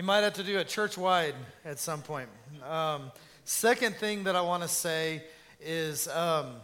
He 0.00 0.06
might 0.06 0.20
have 0.20 0.32
to 0.32 0.42
do 0.42 0.56
it 0.56 0.66
church 0.66 0.96
wide 0.96 1.34
at 1.62 1.78
some 1.78 2.00
point. 2.00 2.30
Um, 2.66 3.12
second 3.44 3.96
thing 3.96 4.24
that 4.24 4.34
I 4.34 4.40
want 4.40 4.62
to 4.62 4.68
say 4.68 5.22
is 5.60 6.08
um, 6.08 6.54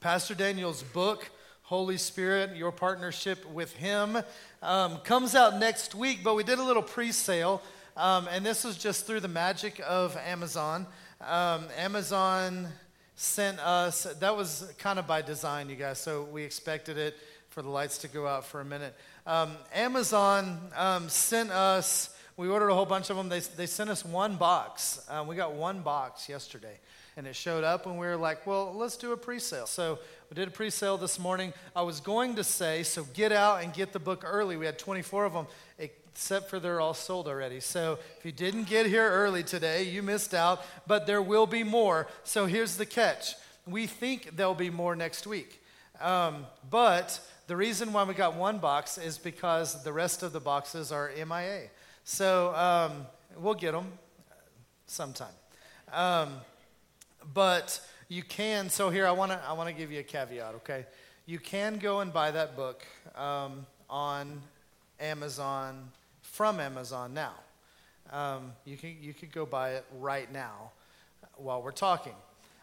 Pastor 0.00 0.34
Daniel's 0.34 0.82
book, 0.82 1.30
Holy 1.62 1.96
Spirit, 1.96 2.56
your 2.56 2.72
partnership 2.72 3.48
with 3.52 3.72
Him, 3.76 4.18
um, 4.62 4.96
comes 5.04 5.36
out 5.36 5.60
next 5.60 5.94
week, 5.94 6.24
but 6.24 6.34
we 6.34 6.42
did 6.42 6.58
a 6.58 6.64
little 6.64 6.82
pre 6.82 7.12
sale, 7.12 7.62
um, 7.96 8.26
and 8.32 8.44
this 8.44 8.64
was 8.64 8.76
just 8.76 9.06
through 9.06 9.20
the 9.20 9.28
magic 9.28 9.80
of 9.86 10.16
Amazon. 10.16 10.88
Um, 11.20 11.66
Amazon 11.78 12.66
sent 13.14 13.60
us, 13.60 14.12
that 14.18 14.36
was 14.36 14.74
kind 14.80 14.98
of 14.98 15.06
by 15.06 15.22
design, 15.22 15.68
you 15.68 15.76
guys, 15.76 16.00
so 16.00 16.24
we 16.24 16.42
expected 16.42 16.98
it 16.98 17.16
for 17.48 17.62
the 17.62 17.70
lights 17.70 17.98
to 17.98 18.08
go 18.08 18.26
out 18.26 18.44
for 18.44 18.60
a 18.60 18.64
minute. 18.64 18.92
Um, 19.24 19.52
Amazon 19.72 20.58
sent 21.08 21.52
us, 21.52 22.10
we 22.36 22.48
ordered 22.48 22.68
a 22.68 22.74
whole 22.74 22.86
bunch 22.86 23.08
of 23.08 23.16
them. 23.16 23.28
They, 23.28 23.40
they 23.40 23.66
sent 23.66 23.88
us 23.88 24.04
one 24.04 24.36
box. 24.36 25.00
Uh, 25.08 25.24
we 25.26 25.36
got 25.36 25.54
one 25.54 25.80
box 25.80 26.28
yesterday. 26.28 26.78
And 27.16 27.26
it 27.26 27.34
showed 27.34 27.64
up, 27.64 27.86
and 27.86 27.98
we 27.98 28.06
were 28.06 28.16
like, 28.16 28.46
well, 28.46 28.74
let's 28.74 28.98
do 28.98 29.12
a 29.12 29.16
pre 29.16 29.38
sale. 29.38 29.66
So 29.66 29.98
we 30.28 30.34
did 30.34 30.48
a 30.48 30.50
pre 30.50 30.68
sale 30.68 30.98
this 30.98 31.18
morning. 31.18 31.54
I 31.74 31.80
was 31.80 32.00
going 32.00 32.34
to 32.34 32.44
say, 32.44 32.82
so 32.82 33.04
get 33.14 33.32
out 33.32 33.62
and 33.62 33.72
get 33.72 33.94
the 33.94 33.98
book 33.98 34.22
early. 34.26 34.58
We 34.58 34.66
had 34.66 34.78
24 34.78 35.24
of 35.24 35.32
them, 35.32 35.46
except 35.78 36.50
for 36.50 36.60
they're 36.60 36.78
all 36.78 36.92
sold 36.92 37.26
already. 37.26 37.60
So 37.60 37.98
if 38.18 38.24
you 38.24 38.32
didn't 38.32 38.64
get 38.64 38.84
here 38.84 39.08
early 39.08 39.42
today, 39.42 39.84
you 39.84 40.02
missed 40.02 40.34
out, 40.34 40.62
but 40.86 41.06
there 41.06 41.22
will 41.22 41.46
be 41.46 41.64
more. 41.64 42.06
So 42.22 42.44
here's 42.44 42.76
the 42.76 42.86
catch 42.86 43.34
we 43.66 43.86
think 43.86 44.36
there'll 44.36 44.54
be 44.54 44.70
more 44.70 44.94
next 44.94 45.26
week. 45.26 45.62
Um, 46.00 46.46
but 46.70 47.18
the 47.46 47.56
reason 47.56 47.92
why 47.92 48.04
we 48.04 48.14
got 48.14 48.36
one 48.36 48.58
box 48.58 48.98
is 48.98 49.18
because 49.18 49.82
the 49.82 49.92
rest 49.92 50.22
of 50.22 50.32
the 50.32 50.40
boxes 50.40 50.92
are 50.92 51.10
MIA. 51.16 51.68
So 52.08 52.54
um, 52.54 53.04
we'll 53.36 53.54
get 53.54 53.72
them 53.72 53.92
sometime. 54.86 55.34
Um, 55.92 56.34
but 57.34 57.80
you 58.08 58.22
can, 58.22 58.70
so 58.70 58.90
here 58.90 59.08
I 59.08 59.10
want 59.10 59.32
to 59.32 59.40
I 59.44 59.54
wanna 59.54 59.72
give 59.72 59.90
you 59.90 59.98
a 59.98 60.04
caveat, 60.04 60.54
okay? 60.54 60.86
You 61.26 61.40
can 61.40 61.78
go 61.78 61.98
and 61.98 62.12
buy 62.12 62.30
that 62.30 62.54
book 62.54 62.86
um, 63.16 63.66
on 63.90 64.40
Amazon, 65.00 65.90
from 66.22 66.60
Amazon 66.60 67.12
now. 67.12 67.34
Um, 68.12 68.52
you, 68.64 68.76
can, 68.76 68.96
you 69.00 69.12
could 69.12 69.32
go 69.32 69.44
buy 69.44 69.70
it 69.70 69.84
right 69.98 70.32
now 70.32 70.70
while 71.34 71.60
we're 71.60 71.72
talking. 71.72 72.14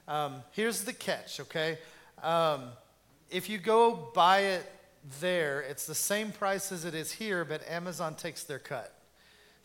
Um, 0.08 0.36
here's 0.52 0.86
the 0.86 0.94
catch, 0.94 1.42
okay? 1.42 1.80
Um, 2.24 2.70
if 3.30 3.50
you 3.50 3.58
go 3.58 4.08
buy 4.16 4.40
it 4.40 4.72
there, 5.20 5.60
it's 5.60 5.86
the 5.86 5.96
same 5.96 6.32
price 6.32 6.72
as 6.72 6.86
it 6.86 6.96
is 6.96 7.12
here, 7.12 7.44
but 7.44 7.62
Amazon 7.68 8.16
takes 8.16 8.44
their 8.44 8.60
cut. 8.60 8.93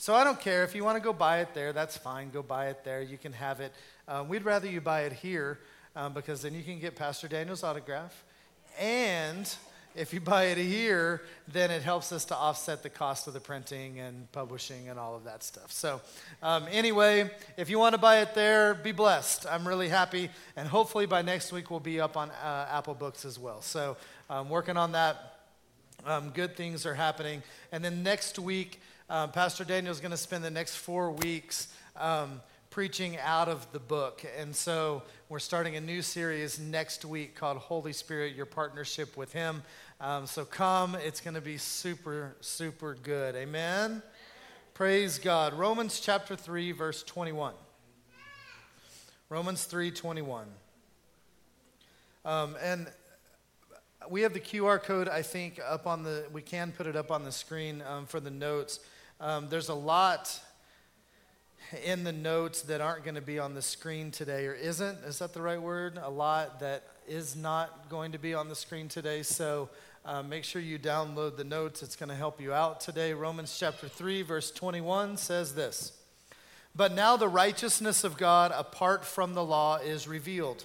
So 0.00 0.14
I 0.14 0.22
don't 0.22 0.40
care 0.40 0.62
if 0.62 0.76
you 0.76 0.84
want 0.84 0.96
to 0.96 1.02
go 1.02 1.12
buy 1.12 1.40
it 1.40 1.54
there, 1.54 1.72
that's 1.72 1.96
fine. 1.96 2.30
Go 2.30 2.40
buy 2.40 2.68
it 2.68 2.84
there. 2.84 3.02
You 3.02 3.18
can 3.18 3.32
have 3.32 3.58
it. 3.58 3.72
Um, 4.06 4.28
we'd 4.28 4.44
rather 4.44 4.68
you 4.68 4.80
buy 4.80 5.02
it 5.02 5.12
here 5.12 5.58
um, 5.96 6.12
because 6.12 6.40
then 6.40 6.54
you 6.54 6.62
can 6.62 6.78
get 6.78 6.94
Pastor 6.94 7.26
Daniel's 7.26 7.64
autograph. 7.64 8.24
And 8.78 9.52
if 9.96 10.14
you 10.14 10.20
buy 10.34 10.44
it 10.44 10.58
here, 10.58 11.22
then 11.48 11.72
it 11.72 11.82
helps 11.82 12.12
us 12.12 12.24
to 12.26 12.36
offset 12.36 12.84
the 12.84 12.88
cost 12.88 13.26
of 13.26 13.34
the 13.34 13.40
printing 13.40 13.98
and 13.98 14.30
publishing 14.30 14.88
and 14.88 15.00
all 15.00 15.16
of 15.16 15.24
that 15.24 15.42
stuff. 15.42 15.72
So, 15.72 16.00
um, 16.44 16.66
anyway, 16.70 17.28
if 17.56 17.68
you 17.68 17.80
want 17.80 17.94
to 17.94 18.00
buy 18.00 18.20
it 18.20 18.36
there, 18.36 18.74
be 18.74 18.92
blessed. 18.92 19.46
I'm 19.50 19.66
really 19.66 19.88
happy. 19.88 20.30
And 20.54 20.68
hopefully 20.68 21.06
by 21.06 21.22
next 21.22 21.50
week, 21.52 21.72
we'll 21.72 21.80
be 21.80 22.00
up 22.00 22.16
on 22.16 22.30
uh, 22.30 22.68
Apple 22.70 22.94
Books 22.94 23.24
as 23.24 23.36
well. 23.36 23.62
So, 23.62 23.96
I'm 24.30 24.42
um, 24.42 24.48
working 24.48 24.76
on 24.76 24.92
that. 24.92 25.40
Um, 26.06 26.30
good 26.30 26.54
things 26.54 26.86
are 26.86 26.94
happening. 26.94 27.42
And 27.72 27.84
then 27.84 28.04
next 28.04 28.38
week, 28.38 28.80
um, 29.10 29.30
Pastor 29.30 29.64
Daniel 29.64 29.90
is 29.90 30.00
going 30.00 30.10
to 30.10 30.18
spend 30.18 30.44
the 30.44 30.50
next 30.50 30.76
four 30.76 31.10
weeks 31.10 31.68
um, 31.96 32.42
preaching 32.68 33.16
out 33.18 33.48
of 33.48 33.70
the 33.72 33.78
book. 33.78 34.22
And 34.38 34.54
so 34.54 35.02
we're 35.30 35.38
starting 35.38 35.76
a 35.76 35.80
new 35.80 36.02
series 36.02 36.60
next 36.60 37.06
week 37.06 37.34
called 37.34 37.56
Holy 37.56 37.94
Spirit, 37.94 38.34
Your 38.34 38.44
Partnership 38.44 39.16
with 39.16 39.32
Him. 39.32 39.62
Um, 39.98 40.26
so 40.26 40.44
come, 40.44 40.94
it's 40.94 41.22
going 41.22 41.34
to 41.34 41.40
be 41.40 41.56
super, 41.56 42.36
super 42.40 42.98
good. 43.02 43.34
Amen? 43.34 43.90
Amen? 43.90 44.02
Praise 44.74 45.18
God. 45.18 45.54
Romans 45.54 46.00
chapter 46.00 46.36
3, 46.36 46.72
verse 46.72 47.02
21. 47.02 47.54
Romans 49.30 49.64
3 49.64 49.90
21. 49.90 50.46
Um, 52.26 52.56
and 52.62 52.88
we 54.10 54.20
have 54.20 54.34
the 54.34 54.40
QR 54.40 54.82
code, 54.82 55.08
I 55.08 55.22
think, 55.22 55.58
up 55.66 55.86
on 55.86 56.02
the, 56.02 56.26
we 56.30 56.42
can 56.42 56.72
put 56.72 56.86
it 56.86 56.94
up 56.94 57.10
on 57.10 57.24
the 57.24 57.32
screen 57.32 57.82
um, 57.88 58.04
for 58.04 58.20
the 58.20 58.30
notes. 58.30 58.80
Um, 59.20 59.48
there's 59.48 59.68
a 59.68 59.74
lot 59.74 60.40
in 61.84 62.04
the 62.04 62.12
notes 62.12 62.62
that 62.62 62.80
aren't 62.80 63.02
going 63.02 63.16
to 63.16 63.20
be 63.20 63.40
on 63.40 63.52
the 63.52 63.62
screen 63.62 64.12
today, 64.12 64.46
or 64.46 64.54
isn't. 64.54 64.98
Is 65.04 65.18
that 65.18 65.32
the 65.32 65.42
right 65.42 65.60
word? 65.60 65.98
A 66.00 66.08
lot 66.08 66.60
that 66.60 66.84
is 67.08 67.34
not 67.34 67.88
going 67.88 68.12
to 68.12 68.18
be 68.18 68.32
on 68.32 68.48
the 68.48 68.54
screen 68.54 68.86
today. 68.86 69.24
So 69.24 69.70
uh, 70.04 70.22
make 70.22 70.44
sure 70.44 70.62
you 70.62 70.78
download 70.78 71.36
the 71.36 71.42
notes. 71.42 71.82
It's 71.82 71.96
going 71.96 72.10
to 72.10 72.14
help 72.14 72.40
you 72.40 72.52
out 72.52 72.80
today. 72.80 73.12
Romans 73.12 73.56
chapter 73.58 73.88
3, 73.88 74.22
verse 74.22 74.52
21 74.52 75.16
says 75.16 75.56
this 75.56 75.98
But 76.76 76.94
now 76.94 77.16
the 77.16 77.28
righteousness 77.28 78.04
of 78.04 78.16
God 78.16 78.52
apart 78.54 79.04
from 79.04 79.34
the 79.34 79.44
law 79.44 79.78
is 79.78 80.06
revealed, 80.06 80.64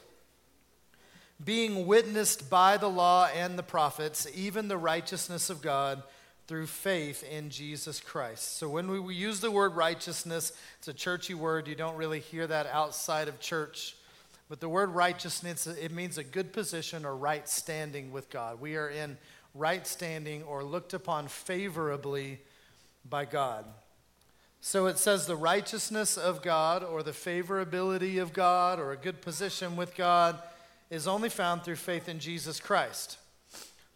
being 1.43 1.87
witnessed 1.87 2.51
by 2.51 2.77
the 2.77 2.89
law 2.89 3.27
and 3.35 3.57
the 3.57 3.63
prophets, 3.63 4.27
even 4.35 4.67
the 4.67 4.77
righteousness 4.77 5.49
of 5.49 5.63
God 5.63 6.03
through 6.47 6.67
faith 6.67 7.23
in 7.23 7.49
Jesus 7.49 7.99
Christ. 7.99 8.57
So 8.57 8.67
when 8.67 9.03
we 9.03 9.15
use 9.15 9.39
the 9.39 9.51
word 9.51 9.75
righteousness, 9.75 10.51
it's 10.79 10.87
a 10.87 10.93
churchy 10.93 11.33
word. 11.33 11.67
You 11.67 11.75
don't 11.75 11.95
really 11.95 12.19
hear 12.19 12.47
that 12.47 12.67
outside 12.67 13.27
of 13.27 13.39
church. 13.39 13.95
But 14.49 14.59
the 14.59 14.69
word 14.69 14.89
righteousness, 14.89 15.67
it 15.67 15.91
means 15.91 16.17
a 16.17 16.23
good 16.23 16.51
position 16.51 17.05
or 17.05 17.15
right 17.15 17.47
standing 17.47 18.11
with 18.11 18.29
God. 18.29 18.59
We 18.59 18.75
are 18.75 18.89
in 18.89 19.17
right 19.55 19.87
standing 19.87 20.43
or 20.43 20.63
looked 20.63 20.93
upon 20.93 21.27
favorably 21.27 22.39
by 23.09 23.25
God. 23.25 23.65
So 24.59 24.87
it 24.87 24.97
says 24.97 25.25
the 25.25 25.35
righteousness 25.35 26.17
of 26.17 26.41
God 26.41 26.83
or 26.83 27.03
the 27.03 27.11
favorability 27.11 28.21
of 28.21 28.33
God 28.33 28.79
or 28.79 28.91
a 28.91 28.97
good 28.97 29.21
position 29.21 29.75
with 29.75 29.95
God 29.95 30.39
is 30.89 31.07
only 31.07 31.29
found 31.29 31.63
through 31.63 31.75
faith 31.77 32.09
in 32.09 32.19
Jesus 32.19 32.59
Christ 32.59 33.17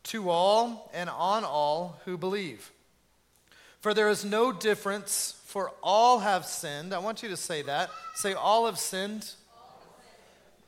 to 0.07 0.29
all 0.29 0.89
and 0.93 1.09
on 1.09 1.43
all 1.43 1.99
who 2.05 2.17
believe. 2.17 2.71
For 3.79 3.93
there 3.93 4.09
is 4.09 4.25
no 4.25 4.51
difference, 4.51 5.39
for 5.45 5.71
all 5.83 6.19
have 6.19 6.45
sinned. 6.45 6.93
I 6.93 6.99
want 6.99 7.23
you 7.23 7.29
to 7.29 7.37
say 7.37 7.61
that. 7.63 7.89
Say, 8.15 8.33
all 8.33 8.65
have 8.65 8.79
sinned. 8.79 9.31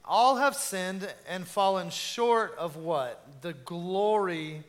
All 0.05 0.37
have 0.37 0.55
sinned 0.55 1.11
and 1.27 1.47
fallen 1.47 1.89
short 1.89 2.55
of 2.57 2.77
what? 2.77 3.41
The 3.41 3.53
glory 3.53 4.63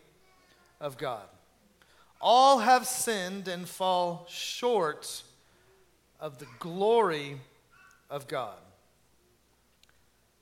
of 0.81 0.99
God. 0.99 1.25
All 2.21 2.59
have 2.59 2.87
sinned 2.87 3.49
and 3.49 3.69
fall 3.69 4.27
short 4.29 5.23
of 6.19 6.39
the 6.39 6.47
glory 6.59 7.39
of 8.11 8.29
God. 8.29 8.57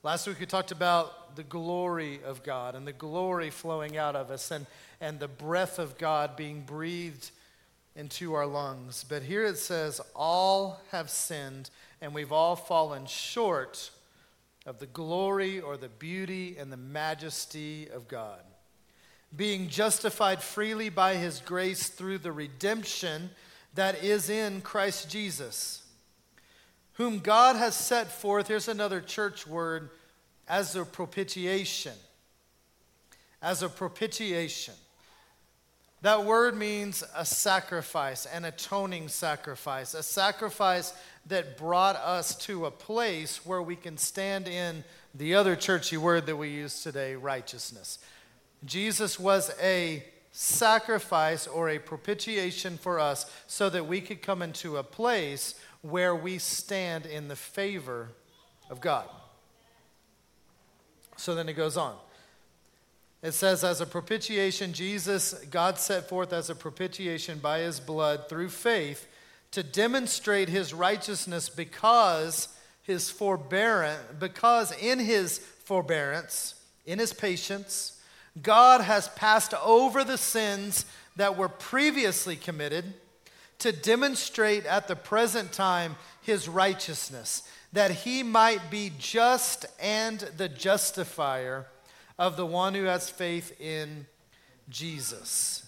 Last 0.03 0.27
week 0.27 0.41
we 0.41 0.47
talked 0.47 0.73
about 0.73 1.28
the 1.39 1.45
glory 1.45 2.19
of 2.25 2.43
God 2.43 2.75
and 2.75 2.85
the 2.85 2.93
glory 2.93 3.49
flowing 3.49 3.97
out 3.97 4.17
of 4.17 4.29
us 4.31 4.51
and, 4.51 4.67
and 5.01 5.21
the 5.21 5.29
breath 5.29 5.79
of 5.79 5.97
God 5.97 6.37
being 6.37 6.63
breathed 6.63 7.31
into 7.95 8.35
our 8.35 8.45
lungs. 8.45 9.05
But 9.09 9.23
here 9.23 9.45
it 9.45 9.57
says, 9.57 10.01
All 10.17 10.81
have 10.91 11.09
sinned 11.09 11.71
and 12.01 12.13
we've 12.13 12.33
all 12.33 12.57
fallen 12.57 13.07
short 13.07 13.93
of 14.67 14.81
the 14.81 14.87
glory 14.87 15.61
or 15.61 15.77
the 15.77 15.89
beauty 15.89 16.57
and 16.59 16.73
the 16.73 16.77
majesty 16.77 17.89
of 17.89 18.09
God. 18.09 18.41
Being 19.35 19.69
justified 19.69 20.43
freely 20.43 20.89
by 20.89 21.15
his 21.15 21.41
grace 21.41 21.89
through 21.89 22.19
the 22.19 22.33
redemption 22.33 23.31
that 23.77 24.03
is 24.03 24.29
in 24.29 24.61
Christ 24.61 25.09
Jesus 25.09 25.85
whom 26.99 27.21
God 27.21 27.55
has 27.55 27.77
set 27.77 28.11
forth, 28.11 28.49
here's 28.49 28.67
another 28.67 29.01
church 29.01 29.47
word, 29.47 29.91
as 30.49 30.75
a 30.77 30.85
propitiation. 30.85 31.95
As 33.41 33.63
a 33.63 33.69
propitiation. 33.69 34.75
That 36.03 36.25
word 36.25 36.57
means 36.57 37.03
a 37.17 37.25
sacrifice, 37.25 38.25
an 38.27 38.45
atoning 38.45 39.09
sacrifice, 39.09 39.95
a 39.95 40.03
sacrifice 40.03 40.93
that 41.27 41.59
brought 41.59 41.97
us 41.97 42.37
to 42.47 42.67
a 42.67 42.71
place 42.71 43.45
where 43.45 43.63
we 43.63 43.75
can 43.75 43.97
stand 43.97 44.47
in 44.47 44.85
the 45.15 45.35
other 45.35 45.57
churchy 45.57 45.97
word 45.97 46.27
that 46.27 46.37
we 46.37 46.51
use 46.51 46.83
today, 46.83 47.17
righteousness. 47.17 47.99
Jesus 48.65 49.19
was 49.19 49.53
a 49.61 50.05
sacrifice 50.31 51.49
or 51.49 51.69
a 51.69 51.81
propitiation 51.81 52.79
for 52.79 53.01
us 53.01 53.29
so 53.49 53.69
that 53.69 53.87
we 53.87 54.01
could 54.01 54.23
come 54.23 54.41
into 54.41 54.77
a 54.77 54.85
place 54.85 55.55
where 55.83 56.15
we 56.15 56.39
stand 56.39 57.07
in 57.07 57.27
the 57.27 57.37
favor 57.37 58.11
of 58.71 58.81
God. 58.81 59.09
So 61.19 61.35
then 61.35 61.49
it 61.49 61.55
goes 61.55 61.77
on. 61.77 61.95
It 63.23 63.33
says, 63.33 63.65
as 63.65 63.81
a 63.81 63.87
propitiation, 63.87 64.73
Jesus, 64.73 65.35
God 65.51 65.79
set 65.79 66.09
forth 66.09 66.33
as 66.33 66.49
a 66.49 66.55
propitiation 66.55 67.41
by 67.41 67.59
his 67.59 67.81
blood 67.81 68.29
through 68.29 68.51
faith 68.51 69.09
to 69.51 69.63
demonstrate 69.63 70.49
his 70.49 70.73
righteousness 70.73 71.49
because 71.49 72.49
his 72.83 73.11
forbearance, 73.11 74.01
because 74.21 74.73
in 74.81 75.01
his 75.01 75.39
forbearance, 75.39 76.55
in 76.87 77.01
his 77.01 77.13
patience, 77.13 78.01
God 78.41 78.83
has 78.83 79.09
passed 79.09 79.53
over 79.55 80.05
the 80.05 80.19
sins 80.19 80.87
that 81.17 81.37
were 81.37 81.49
previously 81.49 82.37
committed 82.37 82.95
to 83.59 83.73
demonstrate 83.73 84.67
at 84.67 84.89
the 84.89 84.97
present 84.97 85.53
time 85.53 85.97
his 86.23 86.49
righteousness, 86.49 87.43
that 87.73 87.91
he 87.91 88.23
might 88.23 88.71
be 88.71 88.93
just 88.99 89.67
and 89.81 90.21
the 90.37 90.49
justifier 90.49 91.67
of 92.19 92.37
the 92.37 92.47
one 92.47 92.75
who 92.75 92.85
has 92.85 93.11
faith 93.11 93.61
in 93.61 94.07
Jesus. 94.69 95.65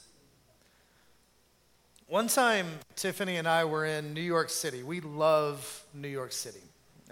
One 2.06 2.26
time, 2.26 2.66
Tiffany 2.96 3.36
and 3.36 3.46
I 3.46 3.64
were 3.64 3.86
in 3.86 4.14
New 4.14 4.20
York 4.20 4.50
City. 4.50 4.82
We 4.82 5.00
love 5.00 5.84
New 5.94 6.08
York 6.08 6.32
City. 6.32 6.62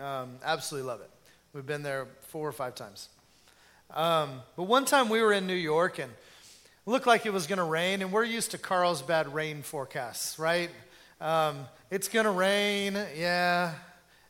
Um, 0.00 0.38
absolutely 0.44 0.88
love 0.88 1.00
it. 1.00 1.10
We've 1.52 1.66
been 1.66 1.82
there 1.82 2.06
four 2.22 2.48
or 2.48 2.52
five 2.52 2.74
times. 2.74 3.08
Um, 3.94 4.42
but 4.56 4.64
one 4.64 4.84
time 4.84 5.08
we 5.08 5.22
were 5.22 5.32
in 5.32 5.46
New 5.46 5.54
York 5.54 5.98
and 5.98 6.12
looked 6.88 7.06
like 7.06 7.26
it 7.26 7.32
was 7.32 7.46
going 7.46 7.58
to 7.58 7.64
rain, 7.64 8.00
and 8.00 8.10
we're 8.10 8.24
used 8.24 8.52
to 8.52 8.58
Carlsbad 8.58 9.34
rain 9.34 9.60
forecasts, 9.60 10.38
right? 10.38 10.70
Um, 11.20 11.66
it's 11.90 12.08
going 12.08 12.24
to 12.24 12.30
rain, 12.30 12.98
yeah, 13.14 13.74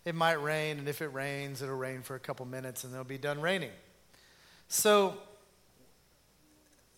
it 0.05 0.17
might 0.17 0.43
rain, 0.43 0.79
and 0.79 0.89
if 0.89 1.01
it 1.01 1.09
rains, 1.09 1.63
it'll 1.63 1.77
rain 1.77 2.03
for 2.03 2.17
a 2.17 2.19
couple 2.19 2.47
minutes 2.47 2.83
and 2.83 2.93
it'll 2.93 3.05
be 3.05 3.17
done 3.17 3.41
raining. 3.41 3.71
So 4.67 5.15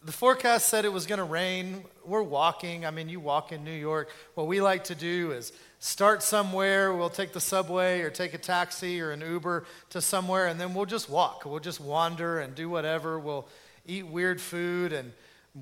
the 0.03 0.13
forecast 0.13 0.71
said 0.71 0.87
it 0.87 0.93
was 0.93 1.07
going 1.07 1.19
to 1.19 1.25
rain. 1.25 1.85
We're 2.07 2.23
walking. 2.23 2.87
I 2.87 2.91
mean, 2.91 3.11
you 3.11 3.21
walk 3.21 3.53
in 3.53 3.63
New 3.63 3.71
York. 3.71 4.11
What 4.35 4.47
we 4.47 4.63
like 4.63 4.85
to 4.85 4.95
do 4.95 5.33
is 5.33 5.53
start 5.79 6.23
somewhere. 6.23 6.95
We'll 6.95 7.11
take 7.11 7.35
the 7.35 7.41
subway 7.41 8.01
or 8.01 8.09
take 8.09 8.33
a 8.33 8.39
taxi 8.39 9.03
or 9.03 9.11
an 9.11 9.21
Uber 9.21 9.67
to 9.91 10.01
somewhere, 10.01 10.47
and 10.47 10.59
then 10.59 10.73
we'll 10.73 10.87
just 10.87 11.11
walk. 11.11 11.45
We'll 11.45 11.61
just 11.61 11.81
wander 11.81 12.41
and 12.41 12.55
do 12.55 12.71
whatever. 12.71 13.19
We'll 13.19 13.47
eat 13.87 14.07
weird 14.07 14.41
food 14.41 14.95
and 14.95 15.13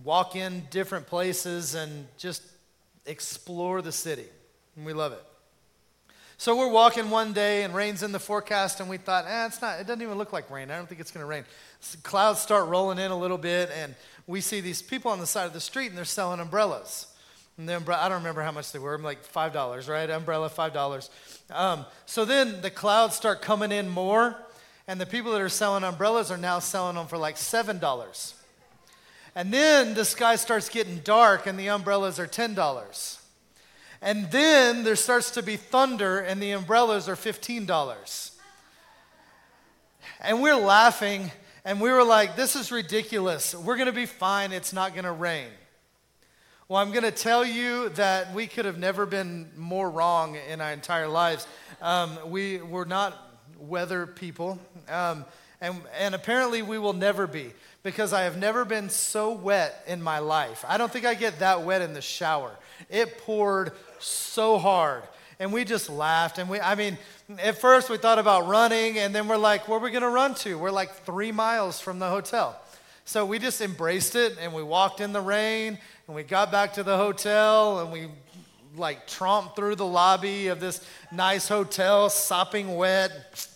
walk 0.04 0.36
in 0.36 0.66
different 0.70 1.06
places 1.06 1.74
and 1.74 2.06
just 2.18 2.42
explore 3.06 3.82
the 3.82 3.92
city. 3.92 4.26
And 4.76 4.84
we 4.84 4.92
love 4.92 5.12
it. 5.12 5.22
So 6.40 6.56
we're 6.56 6.70
walking 6.70 7.10
one 7.10 7.32
day 7.32 7.64
and 7.64 7.74
rain's 7.74 8.04
in 8.04 8.12
the 8.12 8.20
forecast, 8.20 8.78
and 8.78 8.88
we 8.88 8.96
thought, 8.96 9.24
eh, 9.26 9.46
it's 9.46 9.60
not, 9.60 9.80
it 9.80 9.88
doesn't 9.88 10.02
even 10.02 10.16
look 10.18 10.32
like 10.32 10.48
rain. 10.52 10.70
I 10.70 10.76
don't 10.76 10.88
think 10.88 11.00
it's 11.00 11.10
going 11.10 11.24
to 11.24 11.28
rain. 11.28 11.44
So 11.80 11.98
clouds 12.04 12.38
start 12.38 12.68
rolling 12.68 12.98
in 12.98 13.10
a 13.10 13.18
little 13.18 13.38
bit, 13.38 13.70
and 13.76 13.96
we 14.28 14.40
see 14.40 14.60
these 14.60 14.80
people 14.80 15.10
on 15.10 15.18
the 15.18 15.26
side 15.26 15.46
of 15.46 15.52
the 15.52 15.60
street 15.60 15.88
and 15.88 15.96
they're 15.96 16.04
selling 16.04 16.38
umbrellas. 16.38 17.08
And 17.56 17.68
the 17.68 17.76
umbrella, 17.76 18.02
I 18.02 18.08
don't 18.08 18.18
remember 18.18 18.42
how 18.42 18.52
much 18.52 18.70
they 18.70 18.78
were, 18.78 18.96
like 18.98 19.26
$5, 19.26 19.88
right? 19.88 20.08
Umbrella, 20.08 20.48
$5. 20.48 21.10
Um, 21.50 21.84
so 22.06 22.24
then 22.24 22.60
the 22.60 22.70
clouds 22.70 23.16
start 23.16 23.42
coming 23.42 23.72
in 23.72 23.88
more, 23.88 24.36
and 24.86 25.00
the 25.00 25.06
people 25.06 25.32
that 25.32 25.40
are 25.40 25.48
selling 25.48 25.82
umbrellas 25.82 26.30
are 26.30 26.36
now 26.36 26.60
selling 26.60 26.94
them 26.94 27.08
for 27.08 27.18
like 27.18 27.34
$7. 27.34 28.34
And 29.38 29.52
then 29.52 29.94
the 29.94 30.04
sky 30.04 30.34
starts 30.34 30.68
getting 30.68 30.98
dark, 30.98 31.46
and 31.46 31.56
the 31.56 31.68
umbrellas 31.68 32.18
are 32.18 32.26
$10. 32.26 33.18
And 34.02 34.28
then 34.32 34.82
there 34.82 34.96
starts 34.96 35.30
to 35.30 35.44
be 35.44 35.54
thunder, 35.54 36.18
and 36.18 36.42
the 36.42 36.50
umbrellas 36.50 37.08
are 37.08 37.14
$15. 37.14 38.32
And 40.20 40.42
we're 40.42 40.56
laughing 40.56 41.30
and 41.64 41.80
we 41.80 41.88
were 41.88 42.02
like, 42.02 42.34
this 42.34 42.56
is 42.56 42.72
ridiculous. 42.72 43.54
We're 43.54 43.76
going 43.76 43.86
to 43.86 43.92
be 43.92 44.06
fine. 44.06 44.50
It's 44.50 44.72
not 44.72 44.94
going 44.94 45.04
to 45.04 45.12
rain. 45.12 45.50
Well, 46.66 46.82
I'm 46.82 46.90
going 46.90 47.04
to 47.04 47.12
tell 47.12 47.44
you 47.44 47.90
that 47.90 48.34
we 48.34 48.48
could 48.48 48.64
have 48.64 48.78
never 48.78 49.06
been 49.06 49.50
more 49.56 49.88
wrong 49.88 50.36
in 50.50 50.60
our 50.60 50.72
entire 50.72 51.06
lives. 51.06 51.46
Um, 51.80 52.18
we 52.26 52.58
were 52.58 52.86
not 52.86 53.16
weather 53.60 54.04
people. 54.04 54.58
Um, 54.88 55.24
and, 55.60 55.80
and 55.98 56.14
apparently 56.14 56.62
we 56.62 56.78
will 56.78 56.92
never 56.92 57.26
be 57.26 57.52
because 57.82 58.12
I 58.12 58.22
have 58.22 58.36
never 58.36 58.64
been 58.64 58.90
so 58.90 59.32
wet 59.32 59.84
in 59.86 60.02
my 60.02 60.18
life. 60.18 60.64
I 60.66 60.78
don't 60.78 60.92
think 60.92 61.04
I 61.06 61.14
get 61.14 61.38
that 61.38 61.62
wet 61.62 61.82
in 61.82 61.94
the 61.94 62.02
shower. 62.02 62.50
It 62.90 63.18
poured 63.18 63.72
so 63.98 64.58
hard. 64.58 65.02
And 65.40 65.52
we 65.52 65.64
just 65.64 65.88
laughed. 65.88 66.38
And 66.38 66.50
we, 66.50 66.60
I 66.60 66.74
mean, 66.74 66.98
at 67.38 67.58
first, 67.58 67.88
we 67.90 67.96
thought 67.96 68.18
about 68.18 68.48
running, 68.48 68.98
and 68.98 69.14
then 69.14 69.28
we're 69.28 69.36
like, 69.36 69.68
where 69.68 69.78
are 69.78 69.82
we 69.82 69.90
going 69.90 70.02
to 70.02 70.08
run 70.08 70.34
to? 70.36 70.58
We're 70.58 70.70
like 70.70 70.92
three 71.04 71.30
miles 71.30 71.80
from 71.80 71.98
the 71.98 72.08
hotel. 72.08 72.60
So 73.04 73.24
we 73.24 73.38
just 73.38 73.60
embraced 73.60 74.16
it, 74.16 74.36
and 74.40 74.52
we 74.52 74.62
walked 74.62 75.00
in 75.00 75.12
the 75.12 75.20
rain, 75.20 75.78
and 76.06 76.16
we 76.16 76.24
got 76.24 76.50
back 76.50 76.72
to 76.74 76.82
the 76.82 76.96
hotel, 76.96 77.80
and 77.80 77.92
we 77.92 78.08
like 78.76 79.06
tromped 79.06 79.56
through 79.56 79.76
the 79.76 79.86
lobby 79.86 80.48
of 80.48 80.60
this 80.60 80.84
nice 81.12 81.48
hotel, 81.48 82.10
sopping 82.10 82.76
wet, 82.76 83.48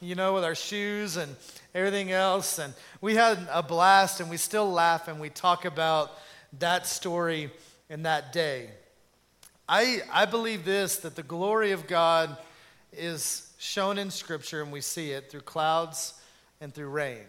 you 0.00 0.14
know, 0.14 0.34
with 0.34 0.44
our 0.44 0.54
shoes 0.54 1.16
and 1.16 1.34
everything 1.76 2.10
else. 2.10 2.58
And 2.58 2.72
we 3.02 3.14
had 3.14 3.38
a 3.52 3.62
blast, 3.62 4.20
and 4.20 4.30
we 4.30 4.38
still 4.38 4.70
laugh, 4.70 5.08
and 5.08 5.20
we 5.20 5.28
talk 5.28 5.66
about 5.66 6.10
that 6.58 6.86
story 6.86 7.50
and 7.90 8.06
that 8.06 8.32
day. 8.32 8.70
I, 9.68 10.00
I 10.10 10.24
believe 10.24 10.64
this 10.64 10.96
that 10.98 11.16
the 11.16 11.22
glory 11.22 11.72
of 11.72 11.86
God 11.86 12.36
is 12.92 13.52
shown 13.58 13.98
in 13.98 14.10
Scripture, 14.10 14.62
and 14.62 14.72
we 14.72 14.80
see 14.80 15.10
it 15.10 15.30
through 15.30 15.42
clouds 15.42 16.14
and 16.60 16.72
through 16.72 16.88
rain. 16.88 17.26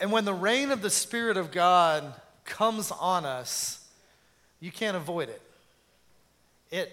And 0.00 0.10
when 0.10 0.24
the 0.24 0.32
rain 0.32 0.70
of 0.70 0.80
the 0.80 0.90
Spirit 0.90 1.36
of 1.36 1.50
God 1.50 2.14
comes 2.44 2.90
on 2.90 3.26
us, 3.26 3.84
you 4.58 4.70
can't 4.72 4.96
avoid 4.96 5.28
it. 5.28 5.42
It 6.70 6.92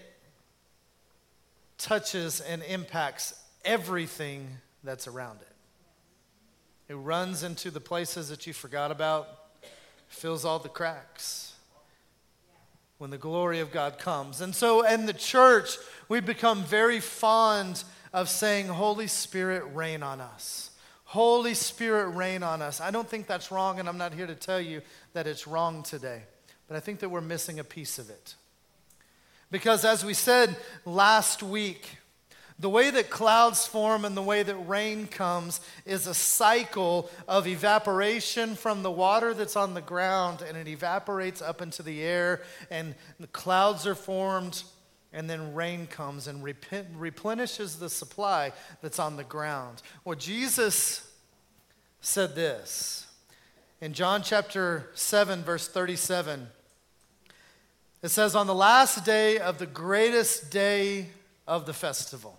touches 1.78 2.40
and 2.40 2.62
impacts 2.62 3.40
everything 3.64 4.48
that's 4.86 5.06
around 5.06 5.40
it. 5.40 5.56
It 6.88 6.94
runs 6.94 7.42
into 7.42 7.70
the 7.70 7.80
places 7.80 8.28
that 8.28 8.46
you 8.46 8.52
forgot 8.52 8.90
about, 8.90 9.28
fills 10.08 10.44
all 10.44 10.58
the 10.58 10.68
cracks 10.68 11.54
when 12.98 13.10
the 13.10 13.18
glory 13.18 13.60
of 13.60 13.72
God 13.72 13.98
comes. 13.98 14.40
And 14.40 14.54
so 14.54 14.86
in 14.86 15.06
the 15.06 15.12
church, 15.12 15.76
we 16.08 16.20
become 16.20 16.62
very 16.62 17.00
fond 17.00 17.84
of 18.12 18.28
saying, 18.28 18.68
Holy 18.68 19.06
Spirit, 19.06 19.64
rain 19.74 20.02
on 20.02 20.20
us. 20.20 20.70
Holy 21.04 21.54
Spirit, 21.54 22.10
rain 22.10 22.42
on 22.42 22.62
us. 22.62 22.80
I 22.80 22.90
don't 22.90 23.08
think 23.08 23.26
that's 23.26 23.50
wrong, 23.50 23.78
and 23.78 23.88
I'm 23.88 23.98
not 23.98 24.12
here 24.12 24.26
to 24.26 24.34
tell 24.34 24.60
you 24.60 24.80
that 25.12 25.26
it's 25.26 25.46
wrong 25.46 25.82
today, 25.82 26.22
but 26.68 26.76
I 26.76 26.80
think 26.80 27.00
that 27.00 27.10
we're 27.10 27.20
missing 27.20 27.58
a 27.58 27.64
piece 27.64 27.98
of 27.98 28.10
it. 28.10 28.34
Because 29.50 29.84
as 29.84 30.04
we 30.04 30.14
said 30.14 30.56
last 30.84 31.42
week, 31.42 31.98
the 32.58 32.70
way 32.70 32.90
that 32.90 33.10
clouds 33.10 33.66
form 33.66 34.04
and 34.04 34.16
the 34.16 34.22
way 34.22 34.42
that 34.42 34.56
rain 34.56 35.06
comes 35.06 35.60
is 35.84 36.06
a 36.06 36.14
cycle 36.14 37.10
of 37.28 37.46
evaporation 37.46 38.54
from 38.54 38.82
the 38.82 38.90
water 38.90 39.34
that's 39.34 39.56
on 39.56 39.74
the 39.74 39.82
ground 39.82 40.42
and 40.46 40.56
it 40.56 40.66
evaporates 40.66 41.42
up 41.42 41.60
into 41.60 41.82
the 41.82 42.02
air 42.02 42.40
and 42.70 42.94
the 43.20 43.26
clouds 43.28 43.86
are 43.86 43.94
formed 43.94 44.62
and 45.12 45.28
then 45.28 45.54
rain 45.54 45.86
comes 45.86 46.26
and 46.26 46.42
replenishes 46.42 47.78
the 47.78 47.90
supply 47.90 48.52
that's 48.80 48.98
on 48.98 49.16
the 49.16 49.24
ground. 49.24 49.82
Well, 50.04 50.16
Jesus 50.16 51.10
said 52.00 52.34
this 52.34 53.06
in 53.80 53.92
John 53.92 54.22
chapter 54.22 54.90
7, 54.94 55.42
verse 55.42 55.68
37. 55.68 56.48
It 58.02 58.08
says, 58.08 58.34
On 58.34 58.46
the 58.46 58.54
last 58.54 59.04
day 59.04 59.38
of 59.38 59.58
the 59.58 59.66
greatest 59.66 60.50
day 60.50 61.08
of 61.46 61.66
the 61.66 61.72
festival, 61.72 62.38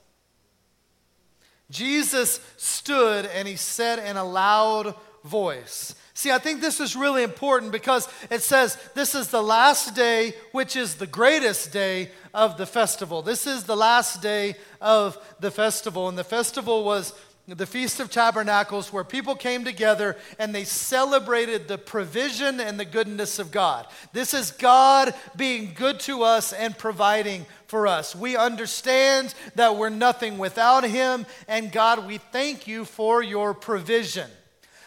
Jesus 1.70 2.40
stood 2.58 3.26
and 3.26 3.48
he 3.48 3.56
said 3.56 4.00
in 4.00 4.18
a 4.18 4.24
loud 4.24 4.96
voice. 5.24 5.96
See, 6.14 6.32
I 6.32 6.40
think 6.40 6.62
this 6.62 6.80
is 6.80 6.96
really 6.96 7.22
important 7.22 7.72
because 7.72 8.08
it 8.32 8.42
says 8.42 8.76
this 8.96 9.14
is 9.14 9.28
the 9.28 9.44
last 9.44 9.94
day, 9.94 10.34
which 10.52 10.76
is 10.76 10.96
the 10.96 11.06
greatest 11.06 11.72
day 11.72 12.10
of 12.34 12.58
the 12.58 12.66
festival. 12.66 13.22
This 13.22 13.46
is 13.46 13.66
the 13.66 13.76
last 13.76 14.20
day 14.22 14.56
of 14.82 15.18
the 15.40 15.52
festival. 15.52 16.10
And 16.10 16.18
the 16.18 16.24
festival 16.24 16.84
was 16.84 17.14
the 17.56 17.66
Feast 17.66 18.01
of 18.01 18.12
Tabernacles, 18.12 18.92
where 18.92 19.06
people 19.06 19.34
came 19.34 19.63
together 19.63 20.18
and 20.38 20.54
they 20.54 20.66
celebrated 20.66 21.68
the 21.68 21.77
provision 21.77 22.60
and 22.60 22.77
the 22.77 22.84
goodness 22.84 23.39
of 23.39 23.51
God. 23.51 23.88
This 24.12 24.34
is 24.34 24.51
God 24.51 25.13
being 25.38 25.72
good 25.74 26.01
to 26.01 26.24
us 26.24 26.51
and 26.51 26.77
providing 26.77 27.46
for 27.68 27.88
us. 27.88 28.13
We 28.13 28.36
understand 28.36 29.34
that 29.56 29.77
we're 29.77 29.89
nothing 29.89 30.38
without 30.38 30.84
Him, 30.84 31.25
and 31.48 31.72
God, 31.72 32.06
we 32.06 32.18
thank 32.18 32.68
you 32.68 32.84
for 32.84 33.24
your 33.24 33.54
provision. 33.54 34.30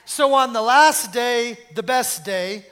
So, 0.05 0.35
on 0.35 0.53
the 0.53 0.63
last 0.63 1.15
day, 1.15 1.57
the 1.75 1.83
best 1.83 2.25
day, 2.27 2.67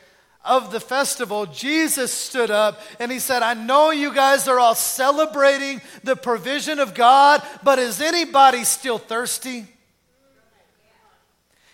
of 0.45 0.73
the 0.73 0.81
festival, 0.81 1.45
Jesus 1.47 2.13
stood 2.13 2.51
up 2.51 2.81
and 2.99 3.13
he 3.13 3.19
said, 3.19 3.43
I 3.43 3.53
know 3.53 3.91
you 3.91 4.15
guys 4.15 4.49
are 4.49 4.59
all 4.59 4.75
celebrating 4.75 5.83
the 6.05 6.17
provision 6.17 6.79
of 6.79 6.95
God, 6.95 7.43
but 7.63 7.79
is 7.79 8.01
anybody 8.01 8.65
still 8.65 8.97
thirsty? 8.97 9.67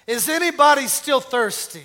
Is 0.06 0.28
anybody 0.28 0.86
still 0.86 1.20
thirsty? 1.20 1.84